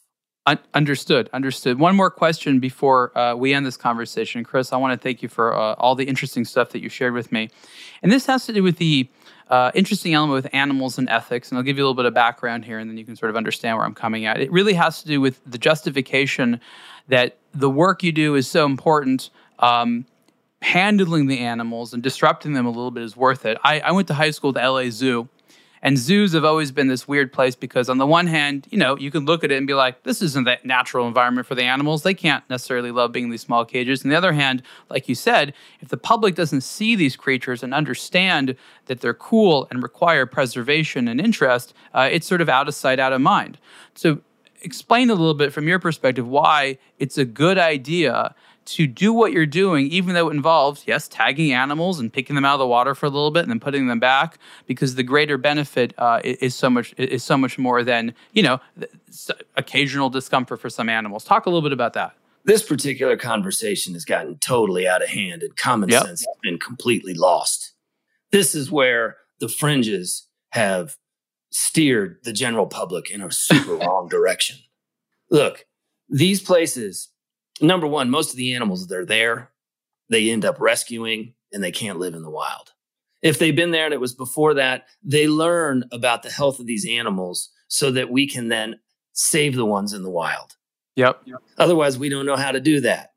Understood. 0.74 1.28
Understood. 1.32 1.78
One 1.78 1.96
more 1.96 2.10
question 2.10 2.60
before 2.60 3.16
uh, 3.16 3.34
we 3.34 3.54
end 3.54 3.66
this 3.66 3.76
conversation, 3.76 4.44
Chris. 4.44 4.72
I 4.72 4.76
want 4.76 4.98
to 4.98 5.02
thank 5.02 5.22
you 5.22 5.28
for 5.28 5.54
uh, 5.54 5.74
all 5.74 5.94
the 5.94 6.04
interesting 6.04 6.44
stuff 6.44 6.70
that 6.70 6.80
you 6.80 6.88
shared 6.88 7.14
with 7.14 7.32
me, 7.32 7.50
and 8.02 8.10
this 8.10 8.26
has 8.26 8.46
to 8.46 8.52
do 8.52 8.62
with 8.62 8.76
the 8.76 9.08
uh, 9.48 9.70
interesting 9.74 10.14
element 10.14 10.44
with 10.44 10.54
animals 10.54 10.98
and 10.98 11.08
ethics. 11.08 11.50
And 11.50 11.58
I'll 11.58 11.64
give 11.64 11.76
you 11.76 11.82
a 11.82 11.86
little 11.86 11.94
bit 11.94 12.06
of 12.06 12.14
background 12.14 12.64
here, 12.64 12.78
and 12.78 12.88
then 12.88 12.96
you 12.96 13.04
can 13.04 13.16
sort 13.16 13.30
of 13.30 13.36
understand 13.36 13.76
where 13.76 13.84
I'm 13.84 13.94
coming 13.94 14.24
at. 14.24 14.40
It 14.40 14.50
really 14.52 14.74
has 14.74 15.02
to 15.02 15.08
do 15.08 15.20
with 15.20 15.40
the 15.44 15.58
justification 15.58 16.60
that 17.08 17.36
the 17.52 17.68
work 17.68 18.02
you 18.02 18.12
do 18.12 18.34
is 18.36 18.48
so 18.48 18.64
important. 18.64 19.30
Um, 19.58 20.06
handling 20.62 21.26
the 21.26 21.38
animals 21.38 21.94
and 21.94 22.02
disrupting 22.02 22.52
them 22.52 22.66
a 22.66 22.70
little 22.70 22.90
bit 22.90 23.02
is 23.02 23.16
worth 23.16 23.46
it. 23.46 23.58
I, 23.64 23.80
I 23.80 23.92
went 23.92 24.08
to 24.08 24.14
high 24.14 24.30
school 24.30 24.50
at 24.50 24.54
the 24.54 24.70
LA 24.70 24.90
Zoo, 24.90 25.28
and 25.82 25.96
zoos 25.96 26.32
have 26.34 26.44
always 26.44 26.72
been 26.72 26.88
this 26.88 27.08
weird 27.08 27.32
place 27.32 27.56
because, 27.56 27.88
on 27.88 27.98
the 27.98 28.06
one 28.06 28.26
hand, 28.26 28.66
you 28.70 28.76
know, 28.76 28.96
you 28.96 29.10
can 29.10 29.24
look 29.24 29.42
at 29.44 29.50
it 29.50 29.56
and 29.56 29.66
be 29.66 29.74
like, 29.74 30.02
this 30.02 30.20
isn't 30.20 30.44
that 30.44 30.66
natural 30.66 31.08
environment 31.08 31.46
for 31.46 31.54
the 31.54 31.62
animals. 31.62 32.02
They 32.02 32.14
can't 32.14 32.44
necessarily 32.50 32.90
love 32.90 33.12
being 33.12 33.26
in 33.26 33.30
these 33.30 33.40
small 33.40 33.64
cages. 33.64 34.04
On 34.04 34.10
the 34.10 34.16
other 34.16 34.32
hand, 34.32 34.62
like 34.90 35.08
you 35.08 35.14
said, 35.14 35.54
if 35.80 35.88
the 35.88 35.96
public 35.96 36.34
doesn't 36.34 36.60
see 36.60 36.96
these 36.96 37.16
creatures 37.16 37.62
and 37.62 37.72
understand 37.72 38.56
that 38.86 39.00
they're 39.00 39.14
cool 39.14 39.66
and 39.70 39.82
require 39.82 40.26
preservation 40.26 41.08
and 41.08 41.20
interest, 41.20 41.72
uh, 41.94 42.08
it's 42.10 42.26
sort 42.26 42.42
of 42.42 42.48
out 42.48 42.68
of 42.68 42.74
sight, 42.74 42.98
out 42.98 43.12
of 43.12 43.20
mind. 43.20 43.58
So, 43.94 44.20
explain 44.62 45.08
a 45.08 45.14
little 45.14 45.32
bit 45.32 45.54
from 45.54 45.66
your 45.66 45.78
perspective 45.78 46.28
why 46.28 46.76
it's 46.98 47.16
a 47.16 47.24
good 47.24 47.56
idea 47.56 48.34
to 48.66 48.86
do 48.86 49.12
what 49.12 49.32
you're 49.32 49.46
doing, 49.46 49.86
even 49.86 50.14
though 50.14 50.28
it 50.28 50.34
involves, 50.34 50.84
yes, 50.86 51.08
tagging 51.08 51.52
animals 51.52 51.98
and 51.98 52.12
picking 52.12 52.36
them 52.36 52.44
out 52.44 52.54
of 52.54 52.58
the 52.60 52.66
water 52.66 52.94
for 52.94 53.06
a 53.06 53.08
little 53.08 53.30
bit 53.30 53.40
and 53.40 53.50
then 53.50 53.60
putting 53.60 53.86
them 53.86 53.98
back, 53.98 54.38
because 54.66 54.94
the 54.94 55.02
greater 55.02 55.38
benefit 55.38 55.92
uh, 55.98 56.20
is 56.22 56.54
so 56.54 56.70
much 56.70 56.94
is 56.96 57.24
so 57.24 57.36
much 57.36 57.58
more 57.58 57.82
than 57.82 58.14
you 58.32 58.42
know 58.42 58.60
occasional 59.56 60.10
discomfort 60.10 60.60
for 60.60 60.70
some 60.70 60.88
animals. 60.88 61.24
Talk 61.24 61.46
a 61.46 61.50
little 61.50 61.62
bit 61.62 61.72
about 61.72 61.94
that. 61.94 62.14
This 62.44 62.62
particular 62.62 63.16
conversation 63.16 63.94
has 63.94 64.04
gotten 64.04 64.38
totally 64.38 64.88
out 64.88 65.02
of 65.02 65.08
hand, 65.08 65.42
and 65.42 65.56
common 65.56 65.88
yep. 65.88 66.04
sense 66.04 66.20
has 66.20 66.36
been 66.42 66.58
completely 66.58 67.14
lost. 67.14 67.72
This 68.32 68.54
is 68.54 68.70
where 68.70 69.16
the 69.40 69.48
fringes 69.48 70.28
have 70.50 70.96
steered 71.50 72.18
the 72.22 72.32
general 72.32 72.66
public 72.66 73.10
in 73.10 73.20
a 73.20 73.30
super 73.30 73.74
wrong 73.76 74.08
direction. 74.08 74.58
Look, 75.30 75.66
these 76.08 76.42
places 76.42 77.08
number 77.60 77.86
one, 77.86 78.10
most 78.10 78.30
of 78.30 78.36
the 78.36 78.54
animals 78.54 78.86
that 78.86 78.96
are 78.96 79.06
there, 79.06 79.50
they 80.08 80.30
end 80.30 80.44
up 80.44 80.60
rescuing 80.60 81.34
and 81.52 81.62
they 81.62 81.72
can't 81.72 81.98
live 81.98 82.14
in 82.14 82.22
the 82.22 82.30
wild. 82.30 82.72
If 83.22 83.38
they've 83.38 83.54
been 83.54 83.70
there 83.70 83.84
and 83.84 83.94
it 83.94 84.00
was 84.00 84.14
before 84.14 84.54
that, 84.54 84.86
they 85.02 85.28
learn 85.28 85.84
about 85.92 86.22
the 86.22 86.30
health 86.30 86.58
of 86.58 86.66
these 86.66 86.86
animals 86.88 87.50
so 87.68 87.90
that 87.92 88.10
we 88.10 88.26
can 88.26 88.48
then 88.48 88.80
save 89.12 89.54
the 89.54 89.66
ones 89.66 89.92
in 89.92 90.02
the 90.02 90.10
wild. 90.10 90.56
Yep. 90.96 91.22
Otherwise, 91.58 91.98
we 91.98 92.08
don't 92.08 92.26
know 92.26 92.36
how 92.36 92.52
to 92.52 92.60
do 92.60 92.80
that. 92.80 93.10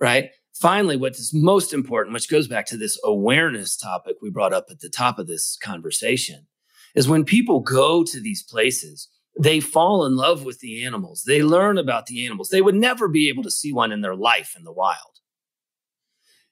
Right. 0.00 0.30
Finally, 0.54 0.96
what 0.96 1.12
is 1.12 1.32
most 1.32 1.72
important, 1.72 2.12
which 2.12 2.30
goes 2.30 2.48
back 2.48 2.66
to 2.66 2.76
this 2.76 2.98
awareness 3.04 3.76
topic 3.76 4.16
we 4.20 4.30
brought 4.30 4.52
up 4.52 4.66
at 4.70 4.80
the 4.80 4.88
top 4.88 5.18
of 5.18 5.26
this 5.26 5.56
conversation, 5.62 6.46
is 6.94 7.08
when 7.08 7.24
people 7.24 7.60
go 7.60 8.02
to 8.04 8.20
these 8.20 8.42
places, 8.42 9.08
they 9.38 9.60
fall 9.60 10.04
in 10.04 10.16
love 10.16 10.44
with 10.44 10.60
the 10.60 10.84
animals. 10.84 11.24
They 11.26 11.42
learn 11.42 11.78
about 11.78 12.06
the 12.06 12.24
animals. 12.24 12.48
They 12.48 12.62
would 12.62 12.74
never 12.74 13.08
be 13.08 13.28
able 13.28 13.42
to 13.44 13.50
see 13.50 13.72
one 13.72 13.92
in 13.92 14.00
their 14.00 14.16
life 14.16 14.54
in 14.56 14.64
the 14.64 14.72
wild. 14.72 15.20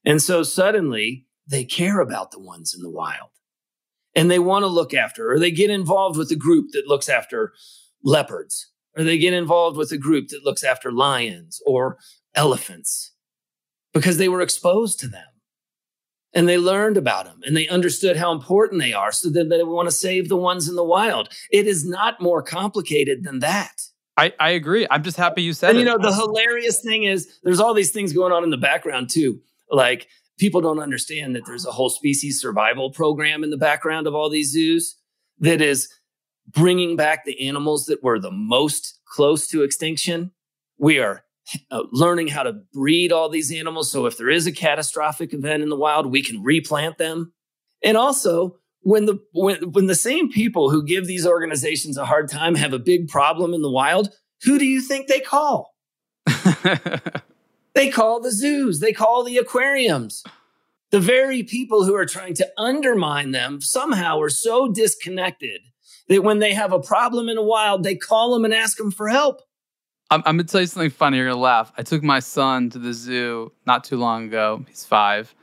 And 0.05 0.22
so 0.22 0.43
suddenly 0.43 1.26
they 1.47 1.64
care 1.64 2.01
about 2.01 2.31
the 2.31 2.41
ones 2.41 2.74
in 2.74 2.83
the 2.83 2.91
wild 2.91 3.31
and 4.14 4.31
they 4.31 4.39
want 4.39 4.62
to 4.62 4.68
look 4.68 4.95
after, 4.95 5.31
or 5.31 5.39
they 5.39 5.51
get 5.51 5.70
involved 5.70 6.16
with 6.16 6.31
a 6.31 6.37
group 6.37 6.70
that 6.72 6.87
looks 6.87 7.09
after 7.09 7.53
leopards, 8.03 8.70
or 8.97 9.05
they 9.05 9.18
get 9.18 9.35
involved 9.35 9.76
with 9.76 9.93
a 9.93 9.99
group 9.99 10.29
that 10.29 10.45
looks 10.45 10.64
after 10.64 10.91
lions 10.91 11.61
or 11.66 11.99
elephants 12.35 13.12
because 13.93 14.18
they 14.18 14.29
were 14.29 14.41
exposed 14.41 14.99
to 15.01 15.09
them 15.09 15.26
and 16.35 16.49
they 16.49 16.59
learned 16.59 16.97
about 16.97 17.24
them 17.24 17.41
and 17.45 17.57
they 17.57 17.68
understood 17.68 18.16
how 18.16 18.33
important 18.33 18.81
they 18.81 18.93
are 18.93 19.12
so 19.12 19.31
that 19.31 19.49
they 19.49 19.62
want 19.62 19.89
to 19.89 19.95
save 19.95 20.29
the 20.29 20.37
ones 20.37 20.68
in 20.68 20.76
the 20.76 20.85
wild. 20.85 21.29
It 21.51 21.66
is 21.66 21.87
not 21.87 22.20
more 22.20 22.43
complicated 22.43 23.24
than 23.24 23.39
that. 23.41 23.81
I, 24.16 24.33
I 24.41 24.51
agree. 24.51 24.87
I'm 24.91 25.03
just 25.03 25.16
happy 25.16 25.43
you 25.43 25.53
said 25.53 25.70
and, 25.70 25.79
it. 25.79 25.81
You 25.81 25.87
know, 25.87 25.99
the 25.99 26.12
hilarious 26.12 26.81
thing 26.81 27.05
is 27.05 27.39
there's 27.45 27.61
all 27.61 27.72
these 27.72 27.93
things 27.93 28.12
going 28.12 28.33
on 28.33 28.45
in 28.45 28.51
the 28.51 28.57
background 28.57 29.11
too. 29.11 29.41
Like 29.70 30.09
people 30.39 30.61
don't 30.61 30.81
understand 30.81 31.37
that 31.37 31.47
there's 31.47 31.66
a 31.66 31.72
whole 31.72 31.91
species 31.91 32.41
survival 32.41 32.91
program 32.91 33.45
in 33.45 33.51
the 33.51 33.57
background 33.57 34.07
of 34.07 34.14
all 34.14 34.29
these 34.29 34.51
zoos 34.51 34.97
that 35.39 35.61
is 35.61 35.89
bringing 36.49 36.97
back 36.97 37.24
the 37.24 37.47
animals 37.47 37.87
that 37.87 38.03
were 38.03 38.18
the 38.18 38.31
most 38.31 38.99
close 39.07 39.47
to 39.49 39.62
extinction. 39.62 40.33
We 40.79 40.99
are 40.99 41.24
uh, 41.70 41.82
learning 41.92 42.28
how 42.28 42.42
to 42.42 42.53
breed 42.72 43.12
all 43.12 43.28
these 43.28 43.53
animals. 43.53 43.90
So 43.90 44.07
if 44.07 44.16
there 44.16 44.30
is 44.30 44.46
a 44.46 44.53
catastrophic 44.53 45.32
event 45.32 45.62
in 45.62 45.68
the 45.68 45.76
wild, 45.76 46.07
we 46.07 46.22
can 46.22 46.42
replant 46.42 46.99
them. 46.99 47.32
And 47.82 47.96
also, 47.96 48.59
when 48.80 49.07
the 49.07 49.18
when, 49.32 49.72
when 49.72 49.86
the 49.86 49.94
same 49.94 50.30
people 50.30 50.70
who 50.70 50.84
give 50.84 51.07
these 51.07 51.26
organizations 51.26 51.96
a 51.96 52.05
hard 52.05 52.30
time 52.30 52.55
have 52.55 52.72
a 52.72 52.78
big 52.78 53.09
problem 53.09 53.55
in 53.55 53.62
the 53.62 53.70
wild, 53.70 54.11
who 54.42 54.59
do 54.59 54.64
you 54.64 54.80
think 54.80 55.07
they 55.09 55.20
call? 55.20 55.74
they 57.74 57.90
call 57.90 58.20
the 58.20 58.32
zoos, 58.32 58.80
they 58.80 58.92
call 58.92 59.24
the 59.24 59.38
aquariums. 59.38 60.22
The 60.90 61.01
very 61.01 61.42
people 61.42 61.84
who 61.84 61.94
are 61.94 62.07
trying 62.07 62.34
to 62.34 62.49
undermine 62.57 63.32
them 63.32 63.61
somehow 63.61 64.20
are 64.20 64.30
so 64.30 64.72
disconnected 64.72 65.61
that 66.09 66.24
when 66.24 66.38
they 66.38 66.55
have 66.55 66.72
a 66.72 66.80
problem 66.80 67.28
in 67.28 67.36
the 67.36 67.42
wild, 67.42 67.82
they 67.82 67.94
call 67.94 68.32
them 68.32 68.44
and 68.46 68.55
ask 68.55 68.78
them 68.78 68.90
for 68.90 69.09
help. 69.09 69.42
I'm, 70.11 70.22
I'm, 70.24 70.36
gonna 70.36 70.44
tell 70.44 70.61
you 70.61 70.66
something 70.66 70.90
funny. 70.90 71.18
You're 71.18 71.28
gonna 71.28 71.40
laugh. 71.40 71.72
I 71.76 71.82
took 71.82 72.02
my 72.02 72.20
son 72.20 72.70
to 72.70 72.78
the 72.78 72.94
zoo 72.94 73.52
not 73.66 73.84
too 73.84 73.96
long 73.96 74.26
ago. 74.26 74.64
He's 74.66 74.84
five, 74.84 75.34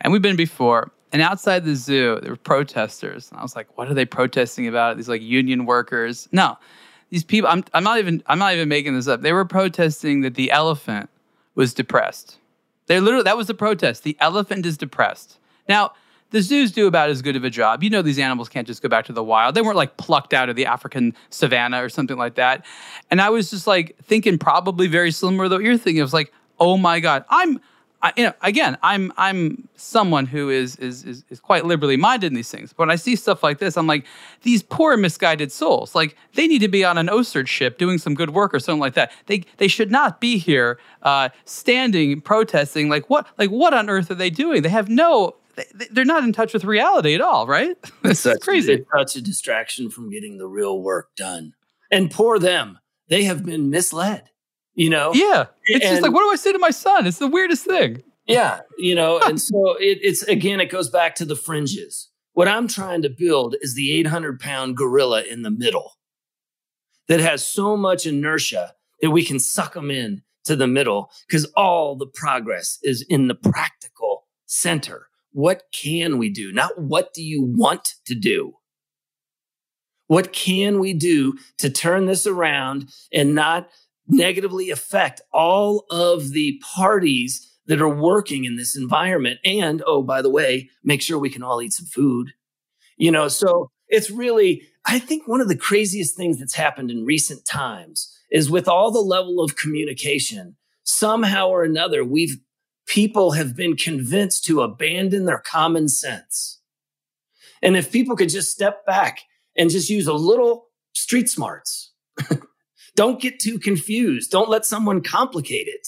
and 0.00 0.12
we've 0.12 0.22
been 0.22 0.36
before. 0.36 0.92
And 1.12 1.20
outside 1.20 1.64
the 1.64 1.74
zoo, 1.74 2.18
there 2.22 2.30
were 2.30 2.36
protesters. 2.36 3.30
And 3.30 3.38
I 3.38 3.42
was 3.42 3.56
like, 3.56 3.76
"What 3.76 3.88
are 3.88 3.94
they 3.94 4.04
protesting 4.04 4.68
about?" 4.68 4.96
These 4.96 5.08
like 5.08 5.22
union 5.22 5.66
workers. 5.66 6.28
No, 6.30 6.56
these 7.10 7.24
people. 7.24 7.50
I'm, 7.50 7.64
I'm 7.74 7.82
not 7.82 7.98
even. 7.98 8.22
I'm 8.26 8.38
not 8.38 8.54
even 8.54 8.68
making 8.68 8.94
this 8.94 9.08
up. 9.08 9.22
They 9.22 9.32
were 9.32 9.44
protesting 9.44 10.20
that 10.20 10.34
the 10.34 10.52
elephant 10.52 11.10
was 11.56 11.74
depressed. 11.74 12.38
They 12.86 13.00
literally 13.00 13.24
that 13.24 13.36
was 13.36 13.48
the 13.48 13.54
protest. 13.54 14.04
The 14.04 14.16
elephant 14.20 14.66
is 14.66 14.76
depressed. 14.76 15.38
Now 15.68 15.92
the 16.32 16.42
zoos 16.42 16.72
do 16.72 16.86
about 16.86 17.10
as 17.10 17.22
good 17.22 17.36
of 17.36 17.44
a 17.44 17.50
job. 17.50 17.82
You 17.82 17.90
know, 17.90 18.02
these 18.02 18.18
animals 18.18 18.48
can't 18.48 18.66
just 18.66 18.82
go 18.82 18.88
back 18.88 19.04
to 19.06 19.12
the 19.12 19.22
wild. 19.22 19.54
They 19.54 19.62
weren't 19.62 19.76
like 19.76 19.96
plucked 19.96 20.34
out 20.34 20.48
of 20.48 20.56
the 20.56 20.66
African 20.66 21.14
savannah 21.30 21.84
or 21.84 21.88
something 21.88 22.16
like 22.16 22.34
that. 22.34 22.66
And 23.10 23.20
I 23.20 23.30
was 23.30 23.50
just 23.50 23.66
like 23.66 23.96
thinking 24.02 24.38
probably 24.38 24.88
very 24.88 25.12
similar 25.12 25.48
to 25.48 25.54
what 25.54 25.62
you're 25.62 25.78
thinking. 25.78 26.00
I 26.00 26.04
was 26.04 26.12
like, 26.12 26.32
oh 26.58 26.76
my 26.76 27.00
God, 27.00 27.24
I'm, 27.28 27.60
I, 28.02 28.12
you 28.16 28.24
know, 28.24 28.32
again, 28.42 28.76
I'm 28.82 29.12
I'm 29.16 29.68
someone 29.76 30.26
who 30.26 30.50
is, 30.50 30.74
is 30.76 31.04
is 31.04 31.24
is 31.30 31.38
quite 31.38 31.64
liberally 31.66 31.96
minded 31.96 32.28
in 32.28 32.34
these 32.34 32.50
things. 32.50 32.72
But 32.72 32.84
when 32.84 32.90
I 32.90 32.96
see 32.96 33.14
stuff 33.14 33.44
like 33.44 33.58
this, 33.58 33.76
I'm 33.76 33.86
like, 33.86 34.04
these 34.42 34.62
poor 34.62 34.96
misguided 34.96 35.52
souls. 35.52 35.94
Like 35.94 36.16
they 36.34 36.48
need 36.48 36.60
to 36.60 36.68
be 36.68 36.84
on 36.84 36.98
an 36.98 37.06
OCEARCH 37.06 37.46
ship 37.46 37.78
doing 37.78 37.98
some 37.98 38.14
good 38.14 38.30
work 38.30 38.54
or 38.54 38.58
something 38.58 38.80
like 38.80 38.94
that. 38.94 39.12
They 39.26 39.44
they 39.58 39.68
should 39.68 39.92
not 39.92 40.20
be 40.20 40.38
here 40.38 40.80
uh, 41.02 41.28
standing 41.44 42.20
protesting. 42.20 42.88
Like 42.88 43.08
what 43.08 43.28
like 43.38 43.50
what 43.50 43.72
on 43.72 43.88
earth 43.88 44.10
are 44.10 44.16
they 44.16 44.30
doing? 44.30 44.62
They 44.62 44.68
have 44.68 44.88
no 44.88 45.36
they're 45.90 46.04
not 46.04 46.24
in 46.24 46.32
touch 46.32 46.52
with 46.52 46.64
reality 46.64 47.14
at 47.14 47.20
all, 47.20 47.46
right? 47.46 47.76
It's 48.04 48.26
crazy. 48.40 48.74
It's 48.74 48.90
such 48.94 49.16
a 49.16 49.22
distraction 49.22 49.90
from 49.90 50.10
getting 50.10 50.38
the 50.38 50.46
real 50.46 50.80
work 50.80 51.14
done. 51.16 51.54
And 51.90 52.10
poor 52.10 52.38
them, 52.38 52.78
they 53.08 53.24
have 53.24 53.44
been 53.44 53.70
misled. 53.70 54.30
You 54.74 54.90
know? 54.90 55.12
Yeah. 55.14 55.46
It's 55.64 55.84
and, 55.84 55.92
just 55.92 56.02
like, 56.02 56.12
what 56.12 56.20
do 56.20 56.30
I 56.30 56.36
say 56.36 56.52
to 56.52 56.58
my 56.58 56.70
son? 56.70 57.06
It's 57.06 57.18
the 57.18 57.28
weirdest 57.28 57.64
thing. 57.64 58.02
Yeah. 58.26 58.60
You 58.78 58.94
know, 58.94 59.20
and 59.24 59.40
so 59.40 59.76
it, 59.78 59.98
it's 60.02 60.22
again, 60.22 60.60
it 60.60 60.70
goes 60.70 60.90
back 60.90 61.14
to 61.16 61.24
the 61.24 61.36
fringes. 61.36 62.08
What 62.34 62.48
I'm 62.48 62.68
trying 62.68 63.02
to 63.02 63.10
build 63.10 63.56
is 63.60 63.74
the 63.74 63.92
800 63.92 64.40
pound 64.40 64.76
gorilla 64.76 65.22
in 65.22 65.42
the 65.42 65.50
middle 65.50 65.92
that 67.08 67.20
has 67.20 67.46
so 67.46 67.76
much 67.76 68.06
inertia 68.06 68.74
that 69.02 69.10
we 69.10 69.24
can 69.24 69.38
suck 69.38 69.74
them 69.74 69.90
in 69.90 70.22
to 70.44 70.56
the 70.56 70.66
middle 70.66 71.10
because 71.26 71.44
all 71.56 71.94
the 71.96 72.06
progress 72.06 72.78
is 72.82 73.04
in 73.08 73.28
the 73.28 73.34
practical 73.34 74.26
center. 74.46 75.08
What 75.32 75.64
can 75.72 76.18
we 76.18 76.30
do? 76.30 76.52
Not 76.52 76.80
what 76.80 77.12
do 77.12 77.22
you 77.22 77.42
want 77.42 77.94
to 78.06 78.14
do? 78.14 78.54
What 80.06 80.32
can 80.32 80.78
we 80.78 80.92
do 80.92 81.38
to 81.58 81.70
turn 81.70 82.06
this 82.06 82.26
around 82.26 82.90
and 83.12 83.34
not 83.34 83.70
negatively 84.06 84.70
affect 84.70 85.22
all 85.32 85.86
of 85.90 86.32
the 86.32 86.60
parties 86.74 87.48
that 87.66 87.80
are 87.80 87.88
working 87.88 88.44
in 88.44 88.56
this 88.56 88.76
environment? 88.76 89.40
And, 89.44 89.82
oh, 89.86 90.02
by 90.02 90.20
the 90.20 90.30
way, 90.30 90.68
make 90.84 91.00
sure 91.00 91.18
we 91.18 91.30
can 91.30 91.42
all 91.42 91.62
eat 91.62 91.72
some 91.72 91.86
food. 91.86 92.32
You 92.98 93.10
know, 93.10 93.28
so 93.28 93.70
it's 93.88 94.10
really, 94.10 94.62
I 94.84 94.98
think 94.98 95.26
one 95.26 95.40
of 95.40 95.48
the 95.48 95.56
craziest 95.56 96.14
things 96.14 96.38
that's 96.38 96.54
happened 96.54 96.90
in 96.90 97.06
recent 97.06 97.46
times 97.46 98.14
is 98.30 98.50
with 98.50 98.68
all 98.68 98.90
the 98.90 99.00
level 99.00 99.40
of 99.40 99.56
communication, 99.56 100.56
somehow 100.82 101.48
or 101.48 101.64
another, 101.64 102.04
we've 102.04 102.36
people 102.86 103.32
have 103.32 103.56
been 103.56 103.76
convinced 103.76 104.44
to 104.44 104.62
abandon 104.62 105.24
their 105.24 105.38
common 105.38 105.88
sense. 105.88 106.60
And 107.62 107.76
if 107.76 107.92
people 107.92 108.16
could 108.16 108.28
just 108.28 108.50
step 108.50 108.84
back 108.84 109.20
and 109.56 109.70
just 109.70 109.88
use 109.88 110.06
a 110.06 110.14
little 110.14 110.66
street 110.94 111.28
smarts, 111.28 111.92
don't 112.96 113.20
get 113.20 113.38
too 113.38 113.58
confused. 113.58 114.30
Don't 114.30 114.50
let 114.50 114.66
someone 114.66 115.02
complicate 115.02 115.68
it. 115.68 115.86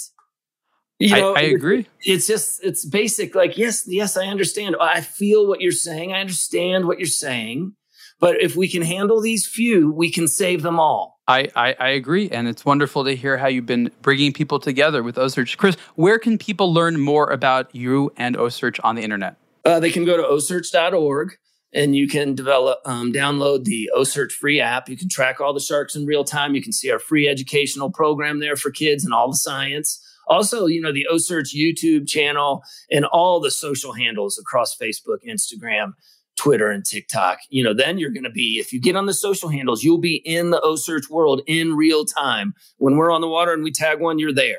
You 1.01 1.11
know, 1.11 1.35
I, 1.35 1.41
I 1.41 1.43
agree. 1.43 1.87
It's 2.03 2.27
just, 2.27 2.63
it's 2.63 2.85
basic. 2.85 3.35
Like, 3.35 3.59
yes, 3.59 3.85
yes, 3.87 4.17
I 4.17 4.27
understand. 4.27 4.77
I 4.81 5.01
feel 5.01 5.49
what 5.49 5.61
you're 5.61 5.73
saying. 5.73 6.13
I 6.13 6.21
understand 6.21 6.87
what 6.87 6.99
you're 6.99 7.07
saying. 7.07 7.75
But 8.21 8.41
if 8.41 8.57
we 8.57 8.69
can 8.69 8.83
handle 8.83 9.21
these 9.21 9.47
few, 9.47 9.93
we 9.93 10.11
can 10.11 10.29
save 10.29 10.63
them 10.63 10.79
all. 10.79 11.21
I, 11.27 11.49
I, 11.57 11.75
I, 11.81 11.89
agree. 11.89 12.29
And 12.31 12.49
it's 12.49 12.67
wonderful 12.67 13.05
to 13.05 13.17
hear 13.17 13.39
how 13.39 13.47
you've 13.47 13.67
been 13.67 13.91
bringing 14.03 14.33
people 14.33 14.59
together 14.59 15.03
with 15.03 15.17
OCEARCH. 15.17 15.57
Chris, 15.57 15.77
where 15.95 16.19
can 16.19 16.37
people 16.37 16.73
learn 16.73 17.01
more 17.01 17.31
about 17.31 17.75
you 17.75 18.13
and 18.19 18.37
OCEARCH 18.37 18.79
on 18.85 18.95
the 18.95 19.03
internet? 19.03 19.37
Uh, 19.65 19.81
they 19.81 19.91
can 19.91 20.05
go 20.05 20.19
to 20.19 20.23
ocearch.org 20.23 21.39
and 21.73 21.97
you 21.97 22.07
can 22.07 22.35
develop, 22.35 22.81
um, 22.85 23.11
download 23.13 23.65
the 23.65 23.91
OCEARCH 23.97 24.33
free 24.33 24.61
app. 24.61 24.89
You 24.89 24.99
can 24.99 25.09
track 25.09 25.41
all 25.41 25.55
the 25.55 25.61
sharks 25.61 25.97
in 25.97 26.05
real 26.05 26.25
time. 26.25 26.55
You 26.55 26.63
can 26.63 26.73
see 26.73 26.91
our 26.91 26.99
free 26.99 27.27
educational 27.27 27.91
program 27.91 28.41
there 28.41 28.57
for 28.57 28.71
kids 28.71 29.05
and 29.05 29.15
all 29.15 29.31
the 29.31 29.37
science. 29.37 30.01
Also, 30.27 30.67
you 30.67 30.81
know, 30.81 30.93
the 30.93 31.07
OCEARCH 31.11 31.55
YouTube 31.55 32.07
channel 32.07 32.63
and 32.91 33.05
all 33.07 33.41
the 33.41 33.51
social 33.51 33.93
handles 33.93 34.39
across 34.39 34.77
Facebook, 34.77 35.19
Instagram, 35.29 35.95
Twitter 36.37 36.71
and 36.71 36.85
TikTok, 36.85 37.39
you 37.49 37.63
know, 37.63 37.73
then 37.75 37.99
you're 37.99 38.11
going 38.11 38.25
to 38.25 38.31
be, 38.31 38.59
if 38.59 38.73
you 38.73 38.81
get 38.81 38.97
on 38.97 39.07
the 39.07 39.15
social 39.15 39.49
handles, 39.49 39.83
you'll 39.83 39.99
be 39.99 40.17
in 40.17 40.51
the 40.51 40.61
OCEARCH 40.61 41.09
world 41.11 41.43
in 41.47 41.75
real 41.75 42.05
time. 42.05 42.55
When 42.79 42.97
we're 42.97 43.13
on 43.13 43.21
the 43.21 43.29
water 43.29 43.53
and 43.53 43.63
we 43.63 43.71
tag 43.71 44.01
one, 44.01 44.19
you're 44.19 44.33
there, 44.33 44.57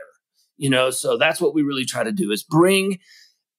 you 0.58 0.70
know, 0.70 0.90
so 0.90 1.18
that's 1.18 1.42
what 1.42 1.54
we 1.54 1.62
really 1.62 1.86
try 1.86 2.04
to 2.04 2.12
do 2.12 2.32
is 2.32 2.44
bring 2.44 3.00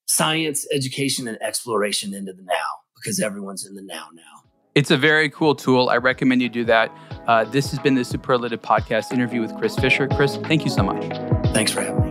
science, 0.07 0.67
education, 0.73 1.29
and 1.29 1.41
exploration 1.43 2.15
into 2.15 2.33
the 2.33 2.43
now 2.43 2.55
because 2.95 3.21
everyone's 3.21 3.67
in 3.67 3.75
the 3.75 3.83
now 3.83 4.09
now. 4.15 4.23
It's 4.75 4.91
a 4.91 4.97
very 4.97 5.31
cool 5.31 5.55
tool. 5.55 5.89
I 5.89 5.97
recommend 5.97 6.43
you 6.43 6.51
do 6.51 6.65
that. 6.65 6.95
Uh, 7.27 7.45
this 7.45 7.71
has 7.71 7.79
been 7.79 7.95
the 7.95 8.05
Superlative 8.05 8.61
Podcast 8.61 9.11
interview 9.11 9.41
with 9.41 9.57
Chris 9.57 9.75
Fischer. 9.75 10.07
Chris, 10.07 10.37
thank 10.37 10.65
you 10.65 10.71
so 10.71 10.83
much. 10.83 11.03
Thanks 11.55 11.73
for 11.73 11.81
having 11.81 12.01
me. 12.01 12.06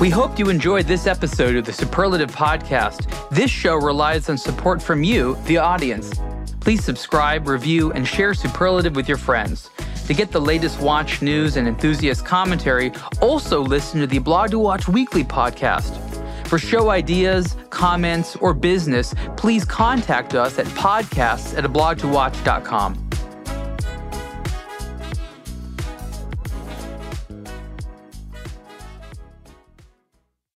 We 0.00 0.10
hope 0.10 0.38
you 0.38 0.50
enjoyed 0.50 0.86
this 0.86 1.06
episode 1.06 1.56
of 1.56 1.64
the 1.64 1.72
Superlative 1.72 2.30
Podcast. 2.30 3.08
This 3.30 3.50
show 3.50 3.76
relies 3.76 4.28
on 4.28 4.36
support 4.36 4.82
from 4.82 5.02
you, 5.02 5.36
the 5.46 5.58
audience. 5.58 6.12
Please 6.60 6.84
subscribe, 6.84 7.48
review, 7.48 7.92
and 7.92 8.06
share 8.06 8.34
Superlative 8.34 8.96
with 8.96 9.08
your 9.08 9.16
friends. 9.16 9.70
To 10.06 10.12
get 10.12 10.30
the 10.30 10.40
latest 10.40 10.80
watch 10.80 11.22
news 11.22 11.56
and 11.56 11.66
enthusiast 11.66 12.26
commentary, 12.26 12.92
also 13.22 13.62
listen 13.62 14.00
to 14.00 14.06
the 14.06 14.18
Blog 14.18 14.50
to 14.50 14.58
Watch 14.58 14.88
Weekly 14.88 15.24
podcast. 15.24 15.96
For 16.48 16.58
show 16.58 16.90
ideas, 16.90 17.56
comments, 17.70 18.36
or 18.36 18.52
business, 18.52 19.14
please 19.36 19.64
contact 19.64 20.34
us 20.34 20.58
at 20.58 20.66
podcasts 20.66 21.56
at 21.56 21.64
blogtowatch.com. 21.64 23.08